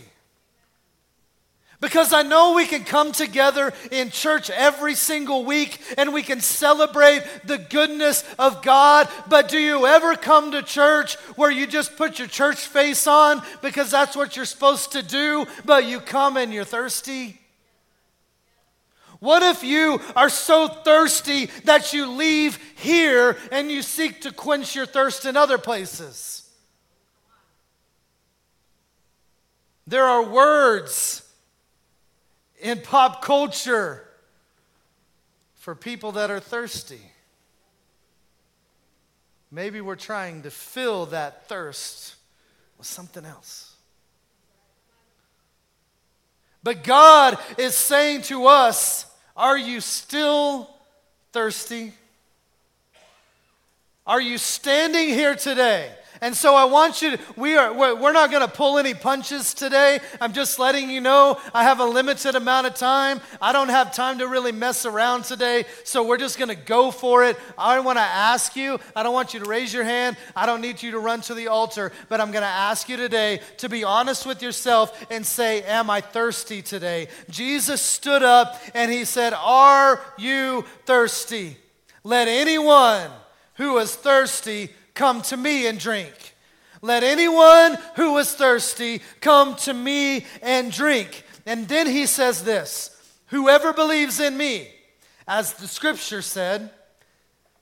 Because 1.81 2.11
I 2.11 2.23
know 2.23 2.55
we 2.55 2.65
can 2.65 2.83
come 2.83 3.13
together 3.13 3.71
in 3.89 4.09
church 4.09 4.49
every 4.49 4.95
single 4.95 5.45
week 5.45 5.79
and 5.97 6.13
we 6.13 6.23
can 6.23 6.41
celebrate 6.41 7.23
the 7.45 7.57
goodness 7.57 8.25
of 8.37 8.61
God. 8.61 9.07
But 9.29 9.47
do 9.47 9.57
you 9.57 9.85
ever 9.85 10.15
come 10.15 10.51
to 10.51 10.61
church 10.61 11.15
where 11.37 11.49
you 11.49 11.65
just 11.65 11.95
put 11.95 12.19
your 12.19 12.27
church 12.27 12.57
face 12.57 13.07
on 13.07 13.41
because 13.61 13.91
that's 13.91 14.17
what 14.17 14.35
you're 14.35 14.43
supposed 14.43 14.91
to 14.91 15.01
do, 15.01 15.45
but 15.63 15.85
you 15.85 16.01
come 16.01 16.35
and 16.35 16.53
you're 16.53 16.65
thirsty? 16.65 17.39
What 19.19 19.41
if 19.43 19.63
you 19.63 20.01
are 20.17 20.29
so 20.29 20.67
thirsty 20.67 21.45
that 21.63 21.93
you 21.93 22.07
leave 22.07 22.57
here 22.75 23.37
and 23.53 23.71
you 23.71 23.83
seek 23.83 24.21
to 24.21 24.33
quench 24.33 24.75
your 24.75 24.85
thirst 24.85 25.25
in 25.25 25.37
other 25.37 25.57
places? 25.57 26.38
There 29.89 30.05
are 30.05 30.21
words 30.21 31.27
in 32.59 32.79
pop 32.79 33.23
culture 33.23 34.07
for 35.55 35.73
people 35.73 36.11
that 36.11 36.29
are 36.29 36.39
thirsty. 36.39 37.01
Maybe 39.49 39.81
we're 39.81 39.95
trying 39.95 40.43
to 40.43 40.51
fill 40.51 41.07
that 41.07 41.47
thirst 41.47 42.13
with 42.77 42.85
something 42.85 43.25
else. 43.25 43.73
But 46.61 46.83
God 46.83 47.39
is 47.57 47.73
saying 47.73 48.21
to 48.23 48.45
us, 48.45 49.07
Are 49.35 49.57
you 49.57 49.81
still 49.81 50.69
thirsty? 51.31 51.93
Are 54.05 54.21
you 54.21 54.37
standing 54.37 55.09
here 55.09 55.33
today 55.33 55.91
and 56.21 56.35
so 56.35 56.53
I 56.53 56.65
want 56.65 57.01
you 57.01 57.15
to, 57.15 57.23
we 57.37 57.55
are, 57.55 57.73
we're 57.73 58.11
not 58.11 58.29
going 58.29 58.41
to 58.41 58.53
pull 58.53 58.77
any 58.77 58.93
punches 58.93 59.53
today. 59.53 59.99
I'm 60.19 60.33
just 60.33 60.59
letting 60.59 60.89
you 60.89 60.99
know 60.99 61.39
I 61.53 61.63
have 61.63 61.79
a 61.79 61.85
limited 61.85 62.35
amount 62.35 62.67
of 62.67 62.75
time. 62.75 63.21
I 63.41 63.53
don't 63.53 63.69
have 63.69 63.93
time 63.93 64.19
to 64.19 64.27
really 64.27 64.51
mess 64.51 64.85
around 64.85 65.23
today. 65.23 65.65
So 65.85 66.05
we're 66.05 66.17
just 66.17 66.37
going 66.37 66.49
to 66.49 66.55
go 66.55 66.91
for 66.91 67.23
it. 67.23 67.37
I 67.57 67.79
want 67.79 67.97
to 67.97 68.03
ask 68.03 68.55
you, 68.55 68.79
I 68.95 69.03
don't 69.03 69.13
want 69.13 69.33
you 69.33 69.39
to 69.39 69.49
raise 69.49 69.73
your 69.73 69.85
hand. 69.85 70.17
I 70.35 70.45
don't 70.45 70.61
need 70.61 70.83
you 70.83 70.91
to 70.91 70.99
run 70.99 71.21
to 71.21 71.33
the 71.33 71.47
altar, 71.47 71.93
but 72.09 72.19
I'm 72.19 72.31
going 72.31 72.43
to 72.43 72.47
ask 72.47 72.89
you 72.89 72.97
today 72.97 73.39
to 73.57 73.69
be 73.69 73.85
honest 73.85 74.25
with 74.25 74.41
yourself 74.41 75.05
and 75.09 75.25
say, 75.25 75.61
Am 75.63 75.89
I 75.89 76.01
thirsty 76.01 76.61
today? 76.61 77.07
Jesus 77.29 77.81
stood 77.81 78.23
up 78.23 78.59
and 78.73 78.91
he 78.91 79.05
said, 79.05 79.33
Are 79.33 80.01
you 80.17 80.65
thirsty? 80.85 81.57
Let 82.03 82.27
anyone 82.27 83.09
who 83.55 83.77
is 83.77 83.93
thirsty 83.93 84.69
Come 84.99 85.21
to 85.21 85.37
me 85.37 85.65
and 85.65 85.79
drink. 85.79 86.35
Let 86.81 87.03
anyone 87.03 87.77
who 87.95 88.17
is 88.17 88.33
thirsty 88.35 89.01
come 89.21 89.55
to 89.55 89.73
me 89.73 90.25
and 90.41 90.73
drink. 90.73 91.23
And 91.45 91.69
then 91.69 91.87
he 91.87 92.05
says 92.05 92.43
this 92.43 93.01
Whoever 93.27 93.71
believes 93.71 94.19
in 94.19 94.35
me, 94.35 94.67
as 95.25 95.53
the 95.53 95.69
scripture 95.69 96.21
said, 96.21 96.71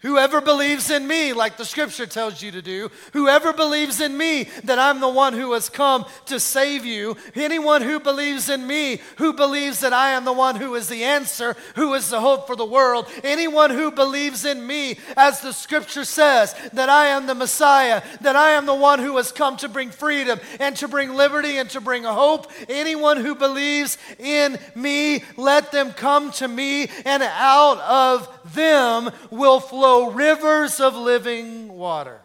Whoever 0.01 0.41
believes 0.41 0.91
in 0.91 1.07
me, 1.07 1.33
like 1.33 1.57
the 1.57 1.65
scripture 1.65 2.05
tells 2.05 2.43
you 2.43 2.51
to 2.51 2.61
do, 2.61 2.91
whoever 3.13 3.51
believes 3.51 3.99
in 3.99 4.15
me, 4.15 4.43
that 4.63 4.77
I'm 4.77 4.99
the 4.99 5.09
one 5.09 5.33
who 5.33 5.53
has 5.53 5.69
come 5.69 6.05
to 6.27 6.39
save 6.39 6.85
you, 6.85 7.17
anyone 7.33 7.81
who 7.81 7.99
believes 7.99 8.47
in 8.47 8.67
me, 8.67 9.01
who 9.17 9.33
believes 9.33 9.79
that 9.79 9.93
I 9.93 10.11
am 10.11 10.23
the 10.23 10.33
one 10.33 10.55
who 10.55 10.75
is 10.75 10.87
the 10.87 11.03
answer, 11.03 11.55
who 11.73 11.95
is 11.95 12.11
the 12.11 12.21
hope 12.21 12.45
for 12.45 12.55
the 12.55 12.63
world, 12.63 13.07
anyone 13.23 13.71
who 13.71 13.89
believes 13.89 14.45
in 14.45 14.67
me, 14.67 14.99
as 15.15 15.41
the 15.41 15.51
scripture 15.51 16.05
says, 16.05 16.53
that 16.73 16.89
I 16.89 17.07
am 17.07 17.25
the 17.25 17.33
Messiah, 17.33 18.03
that 18.21 18.35
I 18.35 18.51
am 18.51 18.67
the 18.67 18.75
one 18.75 18.99
who 18.99 19.17
has 19.17 19.31
come 19.31 19.57
to 19.57 19.67
bring 19.67 19.89
freedom 19.89 20.39
and 20.59 20.75
to 20.75 20.87
bring 20.87 21.15
liberty 21.15 21.57
and 21.57 21.71
to 21.71 21.81
bring 21.81 22.03
hope, 22.03 22.51
anyone 22.69 23.17
who 23.17 23.33
believes 23.33 23.97
in 24.19 24.59
me, 24.75 25.23
let 25.37 25.71
them 25.71 25.91
come 25.91 26.29
to 26.33 26.47
me, 26.47 26.87
and 27.03 27.23
out 27.23 27.79
of 27.79 28.53
them 28.53 29.09
will 29.31 29.59
flow 29.59 29.86
rivers 30.11 30.79
of 30.79 30.95
living 30.95 31.69
water. 31.69 32.19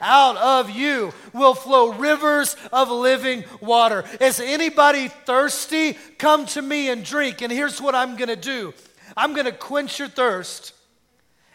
Out 0.00 0.36
of 0.36 0.70
you 0.70 1.12
will 1.32 1.54
flow 1.54 1.92
rivers 1.92 2.56
of 2.72 2.90
living 2.90 3.44
water. 3.60 4.04
Is 4.20 4.40
anybody 4.40 5.08
thirsty? 5.08 5.96
Come 6.18 6.46
to 6.46 6.62
me 6.62 6.90
and 6.90 7.04
drink. 7.04 7.40
And 7.40 7.50
here's 7.50 7.80
what 7.80 7.94
I'm 7.94 8.16
going 8.16 8.28
to 8.28 8.36
do 8.36 8.74
I'm 9.16 9.32
going 9.32 9.46
to 9.46 9.52
quench 9.52 9.98
your 9.98 10.08
thirst, 10.08 10.74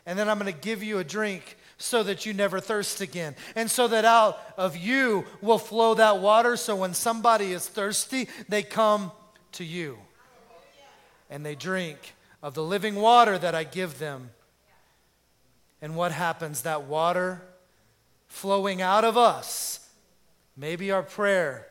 and 0.05 0.17
then 0.17 0.29
I'm 0.29 0.39
going 0.39 0.51
to 0.51 0.59
give 0.59 0.81
you 0.81 0.99
a 0.99 1.03
drink 1.03 1.57
so 1.77 2.03
that 2.03 2.25
you 2.25 2.33
never 2.33 2.59
thirst 2.59 3.01
again. 3.01 3.35
And 3.55 3.71
so 3.71 3.87
that 3.87 4.05
out 4.05 4.39
of 4.57 4.75
you 4.75 5.25
will 5.41 5.57
flow 5.57 5.93
that 5.95 6.19
water. 6.19 6.57
So 6.57 6.75
when 6.75 6.93
somebody 6.93 7.51
is 7.53 7.67
thirsty, 7.67 8.27
they 8.47 8.63
come 8.63 9.11
to 9.53 9.63
you 9.63 9.97
and 11.29 11.45
they 11.45 11.55
drink 11.55 12.15
of 12.41 12.53
the 12.53 12.63
living 12.63 12.95
water 12.95 13.37
that 13.37 13.55
I 13.55 13.63
give 13.63 13.99
them. 13.99 14.31
And 15.81 15.95
what 15.95 16.11
happens? 16.11 16.63
That 16.63 16.83
water 16.83 17.41
flowing 18.27 18.81
out 18.81 19.03
of 19.03 19.17
us, 19.17 19.79
maybe 20.55 20.91
our 20.91 21.03
prayer 21.03 21.65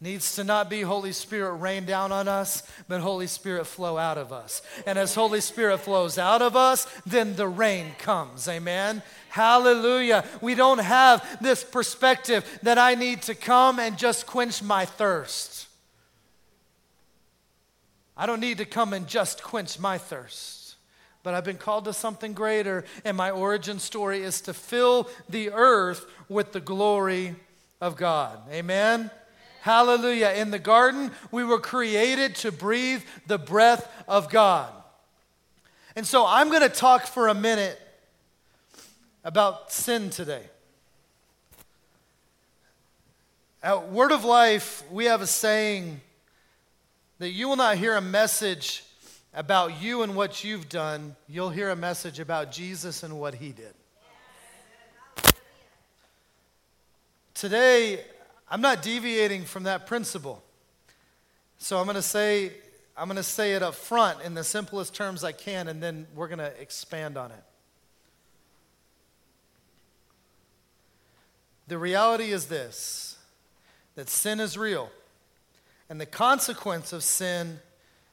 needs 0.00 0.36
to 0.36 0.44
not 0.44 0.68
be 0.68 0.82
Holy 0.82 1.12
Spirit 1.12 1.54
rain 1.54 1.86
down 1.86 2.12
on 2.12 2.28
us, 2.28 2.62
but 2.86 3.00
Holy 3.00 3.26
Spirit 3.26 3.66
flow 3.66 3.96
out 3.96 4.18
of 4.18 4.32
us. 4.32 4.60
And 4.86 4.98
as 4.98 5.14
Holy 5.14 5.40
Spirit 5.40 5.78
flows 5.78 6.18
out 6.18 6.42
of 6.42 6.54
us, 6.54 6.86
then 7.06 7.34
the 7.36 7.48
rain 7.48 7.92
comes. 7.98 8.46
Amen. 8.46 9.02
Hallelujah. 9.30 10.24
We 10.40 10.54
don't 10.54 10.78
have 10.78 11.42
this 11.42 11.64
perspective 11.64 12.58
that 12.62 12.78
I 12.78 12.94
need 12.94 13.22
to 13.22 13.34
come 13.34 13.78
and 13.78 13.96
just 13.96 14.26
quench 14.26 14.62
my 14.62 14.84
thirst. 14.84 15.66
I 18.16 18.26
don't 18.26 18.40
need 18.40 18.58
to 18.58 18.64
come 18.64 18.92
and 18.92 19.06
just 19.06 19.42
quench 19.42 19.78
my 19.78 19.98
thirst, 19.98 20.65
but 21.26 21.34
I've 21.34 21.42
been 21.42 21.58
called 21.58 21.86
to 21.86 21.92
something 21.92 22.34
greater, 22.34 22.84
and 23.04 23.16
my 23.16 23.32
origin 23.32 23.80
story 23.80 24.22
is 24.22 24.40
to 24.42 24.54
fill 24.54 25.10
the 25.28 25.50
earth 25.50 26.06
with 26.28 26.52
the 26.52 26.60
glory 26.60 27.34
of 27.80 27.96
God. 27.96 28.38
Amen? 28.48 29.10
Hallelujah. 29.62 30.34
In 30.36 30.52
the 30.52 30.60
garden, 30.60 31.10
we 31.32 31.42
were 31.42 31.58
created 31.58 32.36
to 32.36 32.52
breathe 32.52 33.02
the 33.26 33.38
breath 33.38 33.92
of 34.06 34.30
God. 34.30 34.72
And 35.96 36.06
so 36.06 36.24
I'm 36.24 36.48
going 36.48 36.62
to 36.62 36.68
talk 36.68 37.08
for 37.08 37.26
a 37.26 37.34
minute 37.34 37.76
about 39.24 39.72
sin 39.72 40.10
today. 40.10 40.44
At 43.64 43.88
Word 43.88 44.12
of 44.12 44.24
Life, 44.24 44.84
we 44.92 45.06
have 45.06 45.22
a 45.22 45.26
saying 45.26 46.02
that 47.18 47.30
you 47.30 47.48
will 47.48 47.56
not 47.56 47.78
hear 47.78 47.96
a 47.96 48.00
message 48.00 48.84
about 49.36 49.82
you 49.82 50.02
and 50.02 50.16
what 50.16 50.42
you've 50.42 50.68
done. 50.68 51.14
You'll 51.28 51.50
hear 51.50 51.68
a 51.68 51.76
message 51.76 52.18
about 52.18 52.50
Jesus 52.50 53.02
and 53.02 53.20
what 53.20 53.34
he 53.34 53.52
did. 53.52 53.74
Today, 57.34 58.00
I'm 58.48 58.62
not 58.62 58.82
deviating 58.82 59.44
from 59.44 59.64
that 59.64 59.86
principle. 59.86 60.42
So 61.58 61.78
I'm 61.78 61.84
going 61.84 61.96
to 61.96 62.02
say 62.02 62.50
I'm 62.96 63.08
going 63.08 63.16
to 63.16 63.22
say 63.22 63.52
it 63.52 63.62
up 63.62 63.74
front 63.74 64.22
in 64.22 64.32
the 64.32 64.42
simplest 64.42 64.94
terms 64.94 65.22
I 65.22 65.32
can 65.32 65.68
and 65.68 65.82
then 65.82 66.06
we're 66.14 66.28
going 66.28 66.38
to 66.38 66.60
expand 66.60 67.18
on 67.18 67.30
it. 67.30 67.44
The 71.68 71.76
reality 71.76 72.32
is 72.32 72.46
this 72.46 73.18
that 73.96 74.08
sin 74.08 74.40
is 74.40 74.56
real. 74.56 74.90
And 75.90 76.00
the 76.00 76.06
consequence 76.06 76.94
of 76.94 77.02
sin 77.02 77.60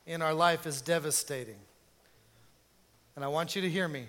in 0.05 0.21
our 0.21 0.33
life 0.33 0.65
is 0.65 0.81
devastating. 0.81 1.59
And 3.15 3.23
I 3.23 3.27
want 3.27 3.55
you 3.55 3.61
to 3.61 3.69
hear 3.69 3.87
me. 3.87 4.07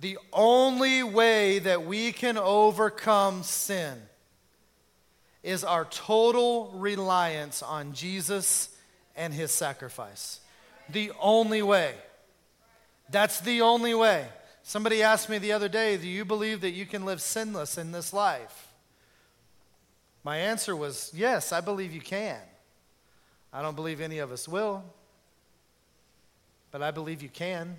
The 0.00 0.18
only 0.32 1.02
way 1.02 1.60
that 1.60 1.84
we 1.84 2.12
can 2.12 2.36
overcome 2.36 3.42
sin 3.42 4.00
is 5.42 5.62
our 5.62 5.84
total 5.84 6.72
reliance 6.74 7.62
on 7.62 7.92
Jesus 7.92 8.74
and 9.14 9.32
his 9.32 9.52
sacrifice. 9.52 10.40
The 10.88 11.12
only 11.20 11.62
way. 11.62 11.94
That's 13.10 13.40
the 13.40 13.60
only 13.60 13.94
way. 13.94 14.26
Somebody 14.62 15.02
asked 15.02 15.28
me 15.28 15.38
the 15.38 15.52
other 15.52 15.68
day, 15.68 15.96
Do 15.96 16.08
you 16.08 16.24
believe 16.24 16.62
that 16.62 16.70
you 16.70 16.86
can 16.86 17.04
live 17.04 17.20
sinless 17.20 17.78
in 17.78 17.92
this 17.92 18.12
life? 18.12 18.68
My 20.24 20.38
answer 20.38 20.74
was 20.74 21.12
yes, 21.14 21.52
I 21.52 21.60
believe 21.60 21.92
you 21.92 22.00
can. 22.00 22.40
I 23.54 23.62
don't 23.62 23.76
believe 23.76 24.00
any 24.00 24.18
of 24.18 24.32
us 24.32 24.48
will, 24.48 24.82
but 26.72 26.82
I 26.82 26.90
believe 26.90 27.22
you 27.22 27.28
can. 27.28 27.78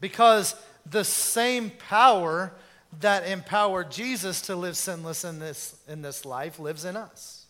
Because 0.00 0.54
the 0.86 1.04
same 1.04 1.72
power 1.88 2.52
that 3.00 3.26
empowered 3.26 3.90
Jesus 3.90 4.40
to 4.42 4.54
live 4.54 4.76
sinless 4.76 5.24
in 5.24 5.40
this, 5.40 5.76
in 5.88 6.02
this 6.02 6.24
life 6.24 6.60
lives 6.60 6.84
in 6.84 6.96
us. 6.96 7.46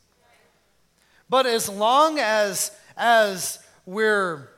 But 1.29 1.45
as 1.45 1.69
long 1.69 2.19
as, 2.19 2.73
as 2.97 3.59
we're 3.85 4.49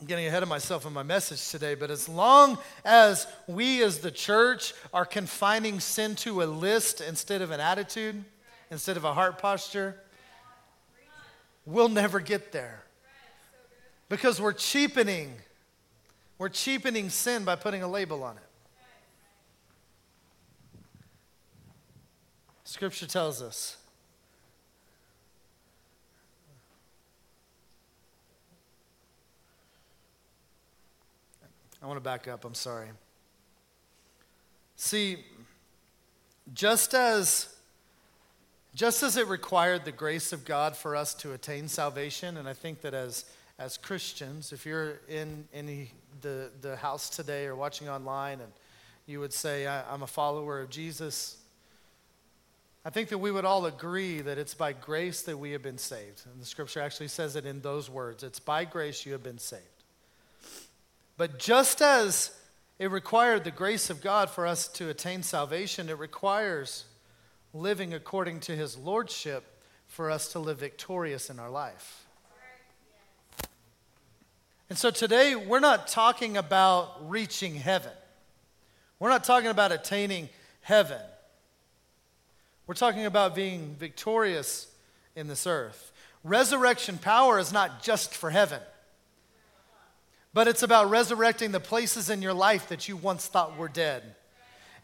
I'm 0.00 0.06
getting 0.08 0.26
ahead 0.26 0.42
of 0.42 0.48
myself 0.48 0.86
in 0.86 0.92
my 0.92 1.04
message 1.04 1.48
today, 1.50 1.74
but 1.74 1.90
as 1.90 2.08
long 2.08 2.58
as 2.84 3.26
we 3.46 3.82
as 3.82 4.00
the 4.00 4.10
church 4.10 4.74
are 4.92 5.04
confining 5.04 5.78
sin 5.78 6.16
to 6.16 6.42
a 6.42 6.44
list 6.44 7.00
instead 7.00 7.42
of 7.42 7.52
an 7.52 7.60
attitude, 7.60 8.24
instead 8.70 8.96
of 8.96 9.04
a 9.04 9.14
heart 9.14 9.38
posture, 9.38 9.96
we'll 11.66 11.88
never 11.88 12.20
get 12.20 12.52
there. 12.52 12.82
Because 14.08 14.40
we're 14.40 14.52
cheapening, 14.52 15.34
we're 16.38 16.48
cheapening 16.48 17.10
sin 17.10 17.44
by 17.44 17.56
putting 17.56 17.82
a 17.82 17.88
label 17.88 18.22
on 18.22 18.36
it. 18.36 18.42
Scripture 22.64 23.06
tells 23.06 23.40
us. 23.40 23.76
I 31.82 31.86
want 31.86 31.98
to 31.98 32.00
back 32.00 32.26
up, 32.28 32.44
I'm 32.46 32.54
sorry. 32.54 32.88
See, 34.76 35.18
just 36.54 36.94
as 36.94 37.53
just 38.74 39.02
as 39.02 39.16
it 39.16 39.28
required 39.28 39.84
the 39.84 39.92
grace 39.92 40.32
of 40.32 40.44
God 40.44 40.76
for 40.76 40.96
us 40.96 41.14
to 41.14 41.32
attain 41.32 41.68
salvation, 41.68 42.36
and 42.36 42.48
I 42.48 42.54
think 42.54 42.80
that 42.80 42.92
as, 42.92 43.24
as 43.58 43.76
Christians, 43.76 44.52
if 44.52 44.66
you're 44.66 45.00
in 45.08 45.46
any 45.54 45.92
the, 46.20 46.50
the 46.60 46.76
house 46.76 47.08
today 47.08 47.46
or 47.46 47.54
watching 47.54 47.88
online 47.88 48.40
and 48.40 48.52
you 49.06 49.20
would 49.20 49.32
say, 49.32 49.66
I'm 49.66 50.02
a 50.02 50.06
follower 50.06 50.60
of 50.60 50.70
Jesus, 50.70 51.36
I 52.84 52.90
think 52.90 53.10
that 53.10 53.18
we 53.18 53.30
would 53.30 53.44
all 53.44 53.66
agree 53.66 54.20
that 54.22 54.38
it's 54.38 54.54
by 54.54 54.72
grace 54.72 55.22
that 55.22 55.38
we 55.38 55.52
have 55.52 55.62
been 55.62 55.78
saved. 55.78 56.22
And 56.30 56.40
the 56.40 56.46
scripture 56.46 56.80
actually 56.80 57.08
says 57.08 57.36
it 57.36 57.46
in 57.46 57.60
those 57.60 57.88
words 57.88 58.22
it's 58.22 58.40
by 58.40 58.64
grace 58.64 59.06
you 59.06 59.12
have 59.12 59.22
been 59.22 59.38
saved. 59.38 59.62
But 61.16 61.38
just 61.38 61.80
as 61.80 62.36
it 62.78 62.90
required 62.90 63.44
the 63.44 63.52
grace 63.52 63.88
of 63.88 64.02
God 64.02 64.30
for 64.30 64.46
us 64.46 64.66
to 64.68 64.88
attain 64.90 65.22
salvation, 65.22 65.88
it 65.88 65.98
requires 65.98 66.86
living 67.54 67.94
according 67.94 68.40
to 68.40 68.56
his 68.56 68.76
lordship 68.76 69.44
for 69.86 70.10
us 70.10 70.32
to 70.32 70.40
live 70.40 70.58
victorious 70.58 71.30
in 71.30 71.38
our 71.38 71.50
life. 71.50 72.04
And 74.68 74.76
so 74.76 74.90
today, 74.90 75.36
we're 75.36 75.60
not 75.60 75.86
talking 75.86 76.36
about 76.36 77.08
reaching 77.08 77.54
heaven. 77.54 77.92
We're 78.98 79.10
not 79.10 79.22
talking 79.22 79.50
about 79.50 79.70
attaining 79.70 80.30
heaven. 80.62 81.00
We're 82.66 82.74
talking 82.74 83.04
about 83.04 83.34
being 83.34 83.76
victorious 83.78 84.66
in 85.14 85.28
this 85.28 85.46
earth. 85.46 85.92
Resurrection 86.24 86.98
power 86.98 87.38
is 87.38 87.52
not 87.52 87.82
just 87.82 88.14
for 88.14 88.30
heaven, 88.30 88.60
but 90.32 90.48
it's 90.48 90.62
about 90.62 90.90
resurrecting 90.90 91.52
the 91.52 91.60
places 91.60 92.10
in 92.10 92.22
your 92.22 92.32
life 92.32 92.68
that 92.68 92.88
you 92.88 92.96
once 92.96 93.26
thought 93.26 93.56
were 93.56 93.68
dead. 93.68 94.02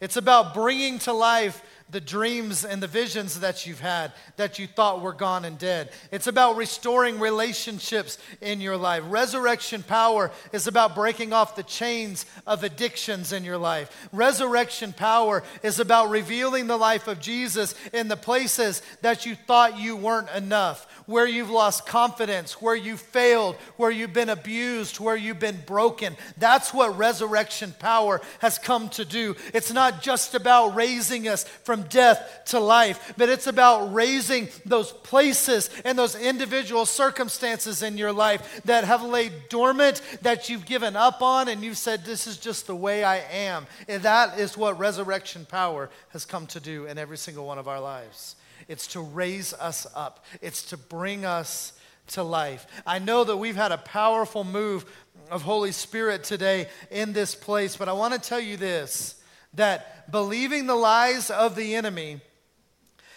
It's 0.01 0.17
about 0.17 0.53
bringing 0.53 0.99
to 0.99 1.13
life 1.13 1.63
the 1.91 2.01
dreams 2.01 2.63
and 2.63 2.81
the 2.81 2.87
visions 2.87 3.41
that 3.41 3.67
you've 3.67 3.81
had 3.81 4.13
that 4.37 4.57
you 4.57 4.65
thought 4.65 5.01
were 5.01 5.13
gone 5.13 5.43
and 5.45 5.57
dead. 5.59 5.91
It's 6.11 6.27
about 6.27 6.55
restoring 6.55 7.19
relationships 7.19 8.17
in 8.39 8.61
your 8.61 8.77
life. 8.77 9.03
Resurrection 9.07 9.83
power 9.83 10.31
is 10.53 10.67
about 10.67 10.95
breaking 10.95 11.33
off 11.33 11.55
the 11.55 11.63
chains 11.63 12.25
of 12.47 12.63
addictions 12.63 13.33
in 13.33 13.43
your 13.43 13.57
life. 13.57 14.09
Resurrection 14.13 14.93
power 14.93 15.43
is 15.63 15.79
about 15.79 16.09
revealing 16.09 16.67
the 16.67 16.77
life 16.77 17.07
of 17.07 17.19
Jesus 17.19 17.75
in 17.91 18.07
the 18.07 18.17
places 18.17 18.81
that 19.01 19.25
you 19.25 19.35
thought 19.35 19.77
you 19.77 19.97
weren't 19.97 20.29
enough, 20.31 20.87
where 21.11 21.27
you've 21.27 21.49
lost 21.49 21.85
confidence, 21.85 22.61
where 22.61 22.75
you 22.75 22.97
failed, 22.97 23.55
where 23.77 23.91
you've 23.91 24.13
been 24.13 24.29
abused, 24.29 24.99
where 24.99 25.15
you've 25.15 25.39
been 25.39 25.59
broken. 25.65 26.15
That's 26.37 26.73
what 26.73 26.97
resurrection 26.97 27.75
power 27.77 28.21
has 28.39 28.57
come 28.57 28.89
to 28.89 29.05
do. 29.05 29.35
It's 29.53 29.71
not 29.71 30.01
just 30.01 30.33
about 30.33 30.73
raising 30.75 31.27
us 31.27 31.43
from 31.43 31.83
death 31.83 32.43
to 32.47 32.59
life, 32.59 33.13
but 33.17 33.29
it's 33.29 33.47
about 33.47 33.93
raising 33.93 34.47
those 34.65 34.91
places 34.91 35.69
and 35.83 35.99
those 35.99 36.15
individual 36.15 36.85
circumstances 36.85 37.83
in 37.83 37.97
your 37.97 38.13
life 38.13 38.61
that 38.63 38.85
have 38.85 39.03
laid 39.03 39.33
dormant, 39.49 40.01
that 40.21 40.49
you've 40.49 40.65
given 40.65 40.95
up 40.95 41.21
on, 41.21 41.49
and 41.49 41.61
you've 41.61 41.77
said, 41.77 42.05
This 42.05 42.25
is 42.25 42.37
just 42.37 42.67
the 42.67 42.75
way 42.75 43.03
I 43.03 43.17
am. 43.17 43.67
And 43.87 44.01
that 44.03 44.39
is 44.39 44.57
what 44.57 44.79
resurrection 44.79 45.45
power 45.45 45.89
has 46.09 46.25
come 46.25 46.47
to 46.47 46.59
do 46.59 46.85
in 46.85 46.97
every 46.97 47.17
single 47.17 47.45
one 47.45 47.59
of 47.59 47.67
our 47.67 47.81
lives. 47.81 48.35
It's 48.71 48.87
to 48.87 49.01
raise 49.01 49.53
us 49.53 49.85
up, 49.93 50.23
it's 50.41 50.63
to 50.69 50.77
bring 50.77 51.25
us 51.25 51.73
to 52.07 52.23
life. 52.23 52.65
I 52.87 52.99
know 52.99 53.25
that 53.25 53.35
we've 53.35 53.57
had 53.57 53.73
a 53.73 53.77
powerful 53.77 54.45
move 54.45 54.85
of 55.29 55.41
Holy 55.41 55.73
Spirit 55.73 56.23
today 56.23 56.69
in 56.89 57.11
this 57.11 57.35
place, 57.35 57.75
but 57.75 57.89
I 57.89 57.93
want 57.93 58.13
to 58.13 58.19
tell 58.19 58.39
you 58.39 58.55
this 58.55 59.21
that 59.55 60.09
believing 60.09 60.67
the 60.67 60.75
lies 60.75 61.29
of 61.29 61.57
the 61.57 61.75
enemy 61.75 62.21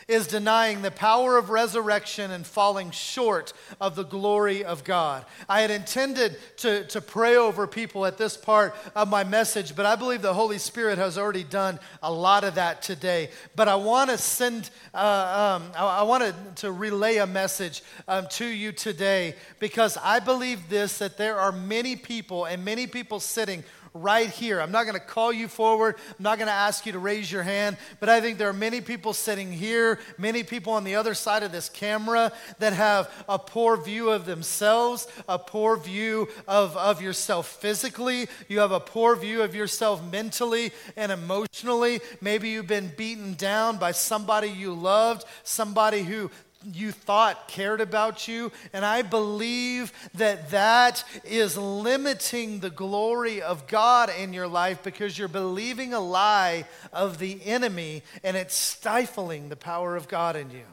is 0.09 0.27
denying 0.27 0.83
the 0.83 0.90
power 0.90 1.37
of 1.37 1.51
resurrection 1.51 2.31
and 2.31 2.47
falling 2.47 2.90
short 2.90 3.53
of 3.81 3.97
the 3.97 4.05
glory 4.05 4.64
of 4.64 4.85
God. 4.85 5.25
I 5.49 5.61
had 5.61 5.71
intended 5.71 6.37
to, 6.59 6.85
to 6.87 7.01
pray 7.01 7.37
over 7.37 7.67
people 7.67 8.07
at 8.07 8.19
this 8.19 8.37
part 8.37 8.75
of 8.95 9.09
my 9.09 9.25
message, 9.25 9.75
but 9.75 9.87
I 9.87 9.97
believe 9.97 10.23
the 10.23 10.35
Holy 10.35 10.59
Spirit 10.59 10.99
has 10.99 11.17
already 11.19 11.45
done 11.45 11.79
a 12.03 12.12
lot 12.12 12.45
of 12.45 12.57
that 12.57 12.83
today. 12.83 13.31
But 13.57 13.69
I 13.69 13.77
want 13.77 14.11
to 14.11 14.19
send, 14.19 14.71
uh, 14.93 15.61
um, 15.61 15.73
I, 15.77 16.01
I 16.01 16.03
wanted 16.03 16.35
to 16.57 16.73
relay 16.73 17.17
a 17.19 17.27
message 17.27 17.83
um, 18.09 18.27
to 18.33 18.47
you 18.47 18.73
today 18.73 19.35
because 19.59 19.97
I 20.03 20.21
believe 20.21 20.69
this 20.69 20.99
that 20.99 21.17
there 21.17 21.38
are 21.38 21.53
many 21.53 21.97
people 21.97 22.45
and 22.45 22.64
many 22.64 22.87
people 22.87 23.21
sitting 23.21 23.64
right 23.94 24.28
here. 24.28 24.61
I'm 24.61 24.72
not 24.72 24.85
going 24.85 24.94
to 24.94 25.00
call 25.04 25.33
you 25.33 25.46
forward. 25.46 25.94
I'm 26.09 26.22
not 26.22 26.37
going 26.38 26.48
to 26.48 26.52
ask 26.52 26.85
you 26.85 26.92
to 26.92 26.98
raise 26.98 27.30
your 27.30 27.44
hand, 27.44 27.76
but 28.00 28.09
I 28.09 28.20
think 28.20 28.38
there 28.38 28.48
are 28.48 28.52
many 28.52 28.80
people 28.80 29.12
sitting 29.12 29.52
here, 29.52 30.00
many 30.18 30.42
people 30.42 30.72
on 30.72 30.83
the 30.83 30.96
other 30.96 31.14
side 31.14 31.44
of 31.44 31.52
this 31.52 31.68
camera 31.68 32.33
that 32.59 32.72
have 32.72 33.09
a 33.28 33.38
poor 33.38 33.76
view 33.76 34.11
of 34.11 34.26
themselves, 34.26 35.07
a 35.28 35.38
poor 35.38 35.76
view 35.76 36.28
of, 36.48 36.76
of 36.76 37.00
yourself 37.00 37.46
physically. 37.46 38.28
You 38.48 38.59
have 38.59 38.72
a 38.72 38.80
poor 38.80 39.14
view 39.14 39.42
of 39.42 39.54
yourself 39.54 40.02
mentally 40.11 40.72
and 40.96 41.12
emotionally. 41.12 42.00
Maybe 42.20 42.48
you've 42.50 42.66
been 42.66 42.92
beaten 42.96 43.35
down 43.35 43.76
by 43.78 43.92
somebody 43.92 44.48
you 44.48 44.74
loved, 44.74 45.24
somebody 45.44 46.02
who 46.02 46.30
you 46.72 46.92
thought 46.92 47.48
cared 47.48 47.81
about 47.81 48.29
you. 48.29 48.53
And 48.72 48.85
I 48.85 49.03
believe 49.03 49.92
that 50.14 50.50
that 50.50 51.05
is 51.24 51.57
limiting 51.57 52.61
the 52.61 52.70
glory 52.70 53.42
of 53.42 53.66
God 53.66 54.11
in 54.18 54.33
your 54.33 54.48
life 54.48 54.83
because 54.83 55.18
you're 55.18 55.29
believing 55.29 55.92
a 55.92 56.00
lie 56.00 56.66
of 56.92 57.18
the 57.18 57.44
enemy 57.44 58.03
and 58.22 58.37
it's 58.37 58.55
stifling 58.55 59.48
the 59.48 59.57
power 59.57 59.96
of 59.96 60.09
God 60.09 60.37
in 60.37 60.50
you. 60.50 60.64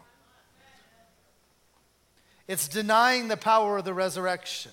It's 2.48 2.68
denying 2.68 3.28
the 3.28 3.38
power 3.38 3.78
of 3.78 3.86
the 3.86 3.94
resurrection. 3.94 4.72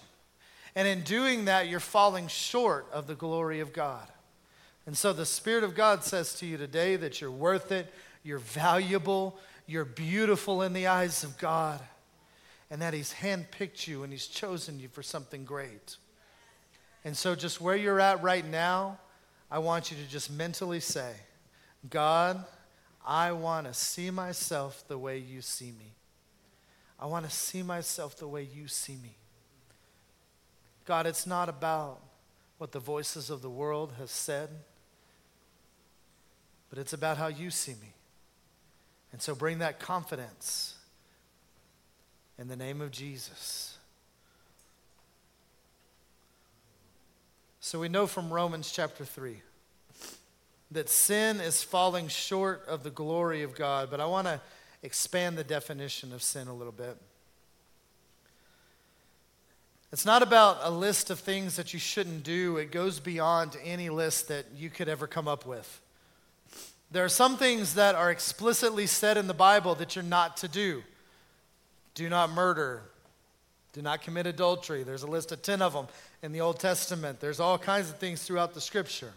And 0.74 0.86
in 0.86 1.02
doing 1.02 1.46
that, 1.46 1.68
you're 1.68 1.80
falling 1.80 2.28
short 2.28 2.86
of 2.92 3.06
the 3.06 3.14
glory 3.14 3.60
of 3.60 3.72
God. 3.72 4.06
And 4.86 4.96
so 4.96 5.12
the 5.12 5.26
Spirit 5.26 5.64
of 5.64 5.74
God 5.74 6.02
says 6.02 6.34
to 6.36 6.46
you 6.46 6.56
today 6.56 6.96
that 6.96 7.20
you're 7.20 7.30
worth 7.30 7.72
it, 7.72 7.92
you're 8.24 8.38
valuable, 8.38 9.38
you're 9.68 9.84
beautiful 9.84 10.62
in 10.62 10.72
the 10.72 10.86
eyes 10.86 11.22
of 11.22 11.36
God 11.36 11.80
and 12.70 12.80
that 12.80 12.94
He's 12.94 13.12
handpicked 13.12 13.86
you 13.86 14.02
and 14.02 14.10
He's 14.10 14.26
chosen 14.26 14.80
you 14.80 14.88
for 14.88 15.02
something 15.02 15.44
great. 15.44 15.96
And 17.04 17.14
so, 17.14 17.34
just 17.34 17.60
where 17.60 17.76
you're 17.76 18.00
at 18.00 18.22
right 18.22 18.44
now, 18.44 18.98
I 19.50 19.58
want 19.58 19.90
you 19.90 19.96
to 19.98 20.10
just 20.10 20.30
mentally 20.30 20.80
say, 20.80 21.12
God, 21.88 22.42
I 23.06 23.32
want 23.32 23.66
to 23.66 23.74
see 23.74 24.10
myself 24.10 24.84
the 24.88 24.98
way 24.98 25.18
you 25.18 25.42
see 25.42 25.72
me. 25.72 25.92
I 26.98 27.06
want 27.06 27.26
to 27.26 27.30
see 27.30 27.62
myself 27.62 28.16
the 28.16 28.26
way 28.26 28.42
you 28.42 28.68
see 28.68 28.96
me. 28.96 29.16
God, 30.86 31.06
it's 31.06 31.26
not 31.26 31.50
about 31.50 32.00
what 32.56 32.72
the 32.72 32.80
voices 32.80 33.28
of 33.28 33.42
the 33.42 33.50
world 33.50 33.92
have 33.98 34.10
said, 34.10 34.48
but 36.70 36.78
it's 36.78 36.94
about 36.94 37.18
how 37.18 37.28
you 37.28 37.50
see 37.50 37.72
me. 37.74 37.92
And 39.12 39.22
so 39.22 39.34
bring 39.34 39.58
that 39.58 39.80
confidence 39.80 40.74
in 42.38 42.48
the 42.48 42.56
name 42.56 42.80
of 42.80 42.90
Jesus. 42.90 43.76
So 47.60 47.80
we 47.80 47.88
know 47.88 48.06
from 48.06 48.32
Romans 48.32 48.70
chapter 48.70 49.04
3 49.04 49.42
that 50.70 50.88
sin 50.88 51.40
is 51.40 51.62
falling 51.62 52.08
short 52.08 52.64
of 52.66 52.82
the 52.82 52.90
glory 52.90 53.42
of 53.42 53.54
God, 53.54 53.90
but 53.90 54.00
I 54.00 54.06
want 54.06 54.26
to 54.26 54.40
expand 54.82 55.36
the 55.36 55.44
definition 55.44 56.12
of 56.12 56.22
sin 56.22 56.48
a 56.48 56.54
little 56.54 56.72
bit. 56.72 56.96
It's 59.90 60.04
not 60.04 60.22
about 60.22 60.58
a 60.62 60.70
list 60.70 61.10
of 61.10 61.18
things 61.18 61.56
that 61.56 61.72
you 61.72 61.78
shouldn't 61.78 62.22
do, 62.22 62.58
it 62.58 62.70
goes 62.70 63.00
beyond 63.00 63.56
any 63.64 63.88
list 63.88 64.28
that 64.28 64.44
you 64.56 64.68
could 64.68 64.88
ever 64.88 65.06
come 65.06 65.26
up 65.26 65.46
with. 65.46 65.80
There 66.90 67.04
are 67.04 67.10
some 67.10 67.36
things 67.36 67.74
that 67.74 67.94
are 67.94 68.10
explicitly 68.10 68.86
said 68.86 69.16
in 69.16 69.26
the 69.26 69.34
Bible 69.34 69.74
that 69.76 69.94
you're 69.94 70.02
not 70.02 70.38
to 70.38 70.48
do. 70.48 70.82
Do 71.94 72.08
not 72.08 72.30
murder. 72.30 72.82
Do 73.72 73.82
not 73.82 74.02
commit 74.02 74.26
adultery. 74.26 74.82
There's 74.82 75.02
a 75.02 75.06
list 75.06 75.30
of 75.32 75.42
10 75.42 75.60
of 75.60 75.72
them 75.74 75.88
in 76.22 76.32
the 76.32 76.40
Old 76.40 76.58
Testament. 76.58 77.20
There's 77.20 77.40
all 77.40 77.58
kinds 77.58 77.90
of 77.90 77.98
things 77.98 78.22
throughout 78.22 78.54
the 78.54 78.60
scripture. 78.60 79.12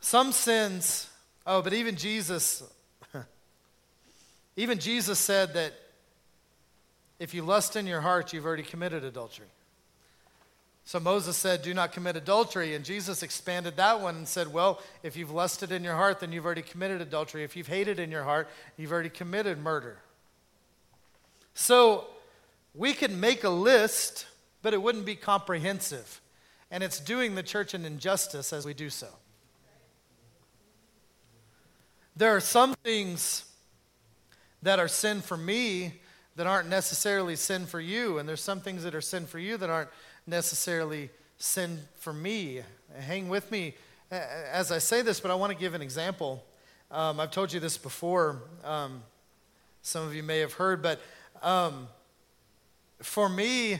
Some 0.00 0.32
sins, 0.32 1.08
oh, 1.46 1.62
but 1.62 1.72
even 1.72 1.96
Jesus, 1.96 2.62
Even 4.56 4.78
Jesus 4.78 5.18
said 5.18 5.54
that 5.54 5.72
if 7.18 7.34
you 7.34 7.42
lust 7.42 7.76
in 7.76 7.86
your 7.86 8.00
heart, 8.00 8.32
you've 8.32 8.46
already 8.46 8.62
committed 8.62 9.04
adultery. 9.04 9.46
So 10.84 11.00
Moses 11.00 11.36
said, 11.36 11.62
Do 11.62 11.72
not 11.72 11.92
commit 11.92 12.16
adultery. 12.16 12.74
And 12.74 12.84
Jesus 12.84 13.22
expanded 13.22 13.76
that 13.76 14.00
one 14.00 14.16
and 14.16 14.28
said, 14.28 14.52
Well, 14.52 14.80
if 15.02 15.16
you've 15.16 15.30
lusted 15.30 15.72
in 15.72 15.82
your 15.82 15.94
heart, 15.94 16.20
then 16.20 16.30
you've 16.30 16.44
already 16.44 16.62
committed 16.62 17.00
adultery. 17.00 17.42
If 17.42 17.56
you've 17.56 17.68
hated 17.68 17.98
in 17.98 18.10
your 18.10 18.24
heart, 18.24 18.48
you've 18.76 18.92
already 18.92 19.08
committed 19.08 19.58
murder. 19.58 19.98
So 21.54 22.06
we 22.74 22.92
could 22.92 23.12
make 23.12 23.44
a 23.44 23.48
list, 23.48 24.26
but 24.60 24.74
it 24.74 24.82
wouldn't 24.82 25.06
be 25.06 25.14
comprehensive. 25.14 26.20
And 26.70 26.82
it's 26.82 27.00
doing 27.00 27.34
the 27.34 27.42
church 27.42 27.72
an 27.72 27.84
injustice 27.84 28.52
as 28.52 28.66
we 28.66 28.74
do 28.74 28.90
so. 28.90 29.08
There 32.16 32.34
are 32.36 32.40
some 32.40 32.74
things 32.84 33.44
that 34.62 34.78
are 34.78 34.88
sin 34.88 35.20
for 35.20 35.36
me 35.36 36.00
that 36.36 36.46
aren't 36.46 36.68
necessarily 36.68 37.36
sin 37.36 37.66
for 37.66 37.80
you, 37.80 38.18
and 38.18 38.28
there's 38.28 38.42
some 38.42 38.60
things 38.60 38.82
that 38.82 38.94
are 38.94 39.00
sin 39.00 39.26
for 39.26 39.38
you 39.38 39.56
that 39.56 39.70
aren't 39.70 39.90
necessarily 40.26 41.10
sin 41.38 41.80
for 41.96 42.12
me. 42.12 42.62
Hang 42.98 43.28
with 43.28 43.50
me 43.50 43.74
as 44.10 44.70
I 44.70 44.78
say 44.78 45.02
this, 45.02 45.20
but 45.20 45.30
I 45.30 45.34
want 45.34 45.52
to 45.52 45.58
give 45.58 45.74
an 45.74 45.82
example. 45.82 46.44
Um, 46.90 47.18
I've 47.18 47.30
told 47.30 47.52
you 47.52 47.60
this 47.60 47.76
before. 47.76 48.42
Um, 48.62 49.02
some 49.82 50.06
of 50.06 50.14
you 50.14 50.22
may 50.22 50.38
have 50.38 50.54
heard, 50.54 50.82
but 50.82 51.00
um, 51.42 51.88
for 53.00 53.28
me, 53.28 53.78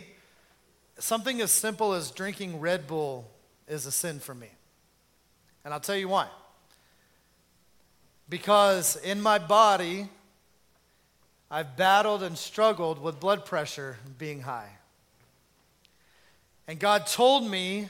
something 0.99 1.41
as 1.41 1.51
simple 1.51 1.93
as 1.93 2.11
drinking 2.11 2.61
Red 2.61 2.87
Bull 2.87 3.31
is 3.69 3.87
a 3.87 3.93
sin 3.93 4.19
for 4.19 4.35
me. 4.35 4.49
And 5.65 5.73
I'll 5.73 5.81
tell 5.81 5.97
you 5.97 6.09
why. 6.09 6.29
Because 8.29 8.97
in 8.97 9.21
my 9.21 9.39
body, 9.39 10.09
I've 11.51 11.77
battled 11.77 12.23
and 12.23 12.37
struggled 12.37 13.01
with 13.01 13.21
blood 13.21 13.47
pressure 13.47 13.99
being 14.19 14.43
high. 14.43 14.71
And 16.67 16.79
God 16.79 17.07
told 17.07 17.49
me 17.49 17.89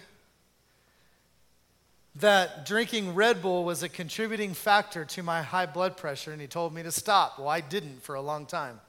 that 2.16 2.66
drinking 2.66 3.14
Red 3.14 3.42
Bull 3.42 3.64
was 3.64 3.82
a 3.82 3.88
contributing 3.88 4.54
factor 4.54 5.04
to 5.04 5.22
my 5.22 5.42
high 5.42 5.66
blood 5.66 5.96
pressure, 5.96 6.32
and 6.32 6.40
He 6.40 6.46
told 6.46 6.72
me 6.72 6.82
to 6.82 6.92
stop. 6.92 7.38
Well, 7.38 7.48
I 7.48 7.60
didn't 7.60 8.02
for 8.02 8.14
a 8.14 8.20
long 8.20 8.46
time. 8.46 8.80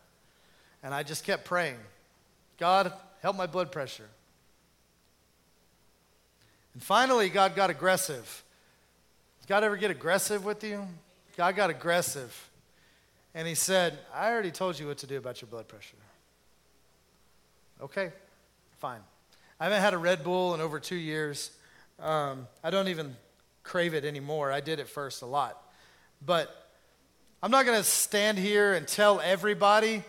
And 0.83 0.93
I 0.93 1.03
just 1.03 1.23
kept 1.23 1.45
praying 1.45 1.77
God, 2.57 2.93
help 3.21 3.35
my 3.35 3.47
blood 3.47 3.71
pressure. 3.71 4.07
And 6.73 6.83
finally, 6.83 7.29
God 7.29 7.55
got 7.55 7.69
aggressive. 7.69 8.43
Does 9.39 9.47
God 9.47 9.63
ever 9.63 9.77
get 9.77 9.91
aggressive 9.91 10.45
with 10.45 10.63
you? 10.63 10.87
God 11.35 11.55
got 11.55 11.69
aggressive. 11.69 12.49
And 13.33 13.47
He 13.47 13.55
said, 13.55 13.97
I 14.13 14.31
already 14.31 14.51
told 14.51 14.79
you 14.79 14.87
what 14.87 14.99
to 14.99 15.07
do 15.07 15.17
about 15.17 15.41
your 15.41 15.49
blood 15.49 15.67
pressure. 15.67 15.97
Okay, 17.81 18.11
fine. 18.79 19.01
I 19.65 19.67
haven't 19.69 19.81
had 19.81 19.95
a 19.95 19.97
Red 19.97 20.23
Bull 20.23 20.53
in 20.53 20.61
over 20.61 20.79
two 20.79 20.95
years. 20.95 21.49
Um, 21.99 22.47
I 22.63 22.69
don't 22.69 22.87
even 22.87 23.17
crave 23.63 23.95
it 23.95 24.05
anymore. 24.05 24.51
I 24.51 24.59
did 24.59 24.79
it 24.79 24.87
first 24.87 25.23
a 25.23 25.25
lot. 25.25 25.59
But 26.23 26.55
I'm 27.41 27.49
not 27.49 27.65
going 27.65 27.79
to 27.79 27.83
stand 27.83 28.37
here 28.37 28.75
and 28.75 28.87
tell 28.87 29.19
everybody, 29.19 30.03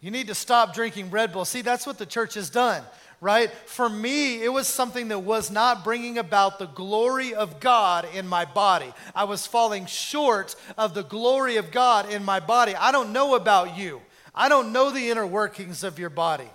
you 0.00 0.10
need 0.10 0.28
to 0.28 0.34
stop 0.34 0.72
drinking 0.72 1.10
Red 1.10 1.30
Bull. 1.30 1.44
See, 1.44 1.60
that's 1.60 1.86
what 1.86 1.98
the 1.98 2.06
church 2.06 2.32
has 2.36 2.48
done, 2.48 2.84
right? 3.20 3.50
For 3.66 3.86
me, 3.86 4.42
it 4.42 4.50
was 4.50 4.66
something 4.66 5.08
that 5.08 5.18
was 5.18 5.50
not 5.50 5.84
bringing 5.84 6.16
about 6.16 6.58
the 6.58 6.68
glory 6.68 7.34
of 7.34 7.60
God 7.60 8.08
in 8.14 8.26
my 8.26 8.46
body. 8.46 8.94
I 9.14 9.24
was 9.24 9.46
falling 9.46 9.84
short 9.84 10.56
of 10.78 10.94
the 10.94 11.04
glory 11.04 11.58
of 11.58 11.70
God 11.70 12.10
in 12.10 12.24
my 12.24 12.40
body. 12.40 12.74
I 12.74 12.92
don't 12.92 13.12
know 13.12 13.34
about 13.34 13.76
you, 13.76 14.00
I 14.34 14.48
don't 14.48 14.72
know 14.72 14.90
the 14.90 15.10
inner 15.10 15.26
workings 15.26 15.84
of 15.84 15.98
your 15.98 16.08
body. 16.08 16.48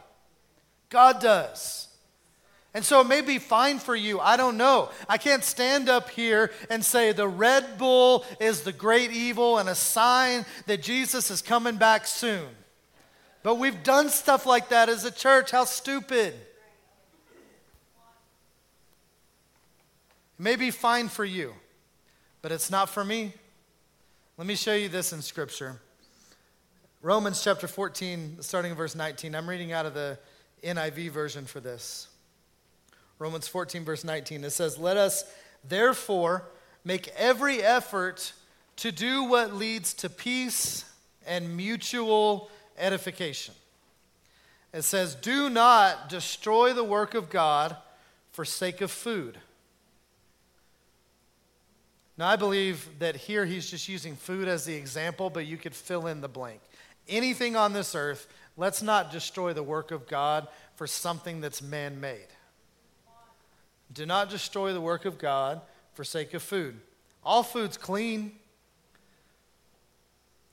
God 0.89 1.21
does. 1.21 1.86
And 2.77 2.85
so 2.85 3.01
it 3.01 3.07
may 3.07 3.21
be 3.21 3.39
fine 3.39 3.79
for 3.79 3.95
you. 3.95 4.19
I 4.19 4.37
don't 4.37 4.55
know. 4.55 4.91
I 5.09 5.17
can't 5.17 5.43
stand 5.43 5.89
up 5.89 6.11
here 6.11 6.51
and 6.69 6.85
say 6.85 7.11
the 7.11 7.27
Red 7.27 7.79
Bull 7.79 8.23
is 8.39 8.61
the 8.61 8.71
great 8.71 9.09
evil 9.11 9.57
and 9.57 9.67
a 9.67 9.73
sign 9.73 10.45
that 10.67 10.83
Jesus 10.83 11.31
is 11.31 11.41
coming 11.41 11.77
back 11.77 12.05
soon. 12.05 12.45
But 13.41 13.55
we've 13.55 13.81
done 13.81 14.09
stuff 14.09 14.45
like 14.45 14.69
that 14.69 14.89
as 14.89 15.05
a 15.05 15.09
church. 15.09 15.49
How 15.49 15.65
stupid. 15.65 16.35
It 16.35 16.43
may 20.37 20.55
be 20.55 20.69
fine 20.69 21.07
for 21.07 21.25
you, 21.25 21.53
but 22.43 22.51
it's 22.51 22.69
not 22.69 22.89
for 22.89 23.03
me. 23.03 23.33
Let 24.37 24.45
me 24.45 24.53
show 24.53 24.75
you 24.75 24.87
this 24.87 25.13
in 25.13 25.23
Scripture. 25.23 25.81
Romans 27.01 27.43
chapter 27.43 27.67
14, 27.67 28.37
starting 28.41 28.69
in 28.69 28.77
verse 28.77 28.93
19. 28.93 29.33
I'm 29.33 29.49
reading 29.49 29.71
out 29.71 29.87
of 29.87 29.95
the 29.95 30.19
NIV 30.63 31.09
version 31.09 31.45
for 31.45 31.59
this. 31.59 32.09
Romans 33.19 33.47
14, 33.47 33.83
verse 33.83 34.03
19. 34.03 34.43
It 34.43 34.51
says, 34.51 34.77
Let 34.77 34.97
us 34.97 35.23
therefore 35.67 36.43
make 36.83 37.07
every 37.17 37.61
effort 37.61 38.33
to 38.77 38.91
do 38.91 39.23
what 39.23 39.53
leads 39.53 39.93
to 39.95 40.09
peace 40.09 40.85
and 41.25 41.57
mutual 41.57 42.49
edification. 42.77 43.53
It 44.73 44.83
says, 44.83 45.15
Do 45.15 45.49
not 45.49 46.09
destroy 46.09 46.73
the 46.73 46.83
work 46.83 47.13
of 47.13 47.29
God 47.29 47.75
for 48.31 48.45
sake 48.45 48.81
of 48.81 48.91
food. 48.91 49.39
Now, 52.17 52.29
I 52.29 52.35
believe 52.35 52.87
that 52.99 53.15
here 53.15 53.45
he's 53.45 53.69
just 53.69 53.87
using 53.87 54.15
food 54.15 54.47
as 54.47 54.65
the 54.65 54.73
example, 54.73 55.29
but 55.29 55.45
you 55.45 55.57
could 55.57 55.75
fill 55.75 56.07
in 56.07 56.21
the 56.21 56.27
blank. 56.27 56.61
Anything 57.07 57.55
on 57.55 57.73
this 57.73 57.93
earth, 57.93 58.27
let's 58.57 58.81
not 58.81 59.11
destroy 59.11 59.53
the 59.53 59.63
work 59.63 59.91
of 59.91 60.07
God 60.07 60.47
for 60.75 60.87
something 60.87 61.41
that's 61.41 61.61
man 61.61 62.01
made. 62.01 62.27
Do 63.93 64.05
not 64.05 64.29
destroy 64.29 64.73
the 64.73 64.81
work 64.81 65.05
of 65.05 65.17
God 65.17 65.61
for 65.93 66.03
sake 66.03 66.33
of 66.33 66.43
food. 66.43 66.79
All 67.23 67.43
food's 67.43 67.77
clean, 67.77 68.33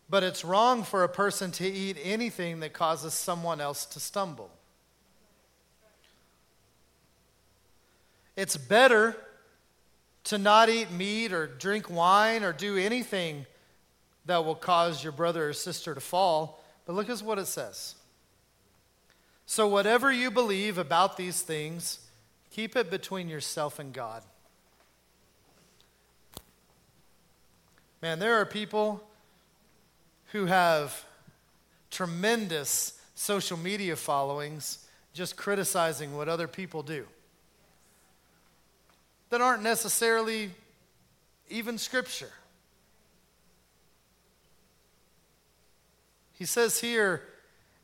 but 0.09 0.23
it's 0.23 0.45
wrong 0.45 0.83
for 0.83 1.05
a 1.05 1.09
person 1.09 1.51
to 1.53 1.67
eat 1.67 1.99
anything 2.03 2.61
that 2.61 2.73
causes 2.73 3.15
someone 3.15 3.61
else 3.61 3.85
to 3.87 4.01
stumble. 4.01 4.51
It's 8.37 8.57
better 8.57 9.17
to 10.25 10.39
not 10.39 10.69
eat 10.69 10.91
meat 10.91 11.33
or 11.33 11.47
drink 11.47 11.89
wine 11.91 12.43
or 12.43 12.53
do 12.53 12.77
anything 12.77 13.47
that 14.27 14.45
will 14.45 14.55
cause 14.55 15.03
your 15.03 15.13
brother 15.13 15.51
or 15.51 15.53
sister 15.53 15.95
to 15.95 16.01
fall. 16.01 16.65
But 16.87 16.95
look 16.95 17.09
at 17.09 17.21
what 17.21 17.39
it 17.39 17.47
says. 17.47 17.95
So, 19.47 19.69
whatever 19.69 20.11
you 20.11 20.31
believe 20.31 20.79
about 20.79 21.17
these 21.17 21.43
things, 21.43 21.99
Keep 22.55 22.77
it 22.77 22.89
between 22.89 23.29
yourself 23.29 23.81
and 23.81 23.93
God. 23.93 24.23
Man, 28.01 28.21
there 28.21 28.35
are 28.37 28.47
people 28.47 29.03
who 30.27 30.47
have 30.47 31.05
tremendous 31.91 33.01
social 33.17 33.57
media 33.57 33.97
followings 33.97 34.87
just 35.15 35.37
criticizing 35.37 36.17
what 36.17 36.29
other 36.29 36.47
people 36.47 36.85
do 36.85 37.09
that 39.31 39.41
aren't 39.41 39.65
necessarily 39.65 40.53
even 41.51 41.77
scripture. 41.77 42.31
He 46.35 46.45
says 46.45 46.81
here 46.81 47.23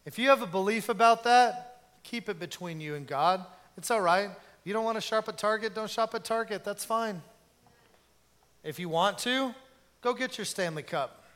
if 0.06 0.16
you 0.16 0.28
have 0.28 0.42
a 0.42 0.46
belief 0.46 0.88
about 0.88 1.24
that, 1.24 1.80
keep 2.04 2.28
it 2.28 2.38
between 2.38 2.80
you 2.80 2.94
and 2.94 3.04
God. 3.04 3.44
It's 3.76 3.90
all 3.90 4.00
right. 4.00 4.30
You 4.64 4.72
don't 4.72 4.84
want 4.84 4.96
to 4.96 5.00
shop 5.00 5.28
at 5.28 5.38
Target? 5.38 5.74
Don't 5.74 5.90
shop 5.90 6.14
at 6.14 6.24
Target. 6.24 6.64
That's 6.64 6.84
fine. 6.84 7.22
If 8.62 8.78
you 8.78 8.88
want 8.88 9.18
to, 9.18 9.54
go 10.02 10.12
get 10.12 10.36
your 10.36 10.44
Stanley 10.44 10.82
Cup. 10.82 11.16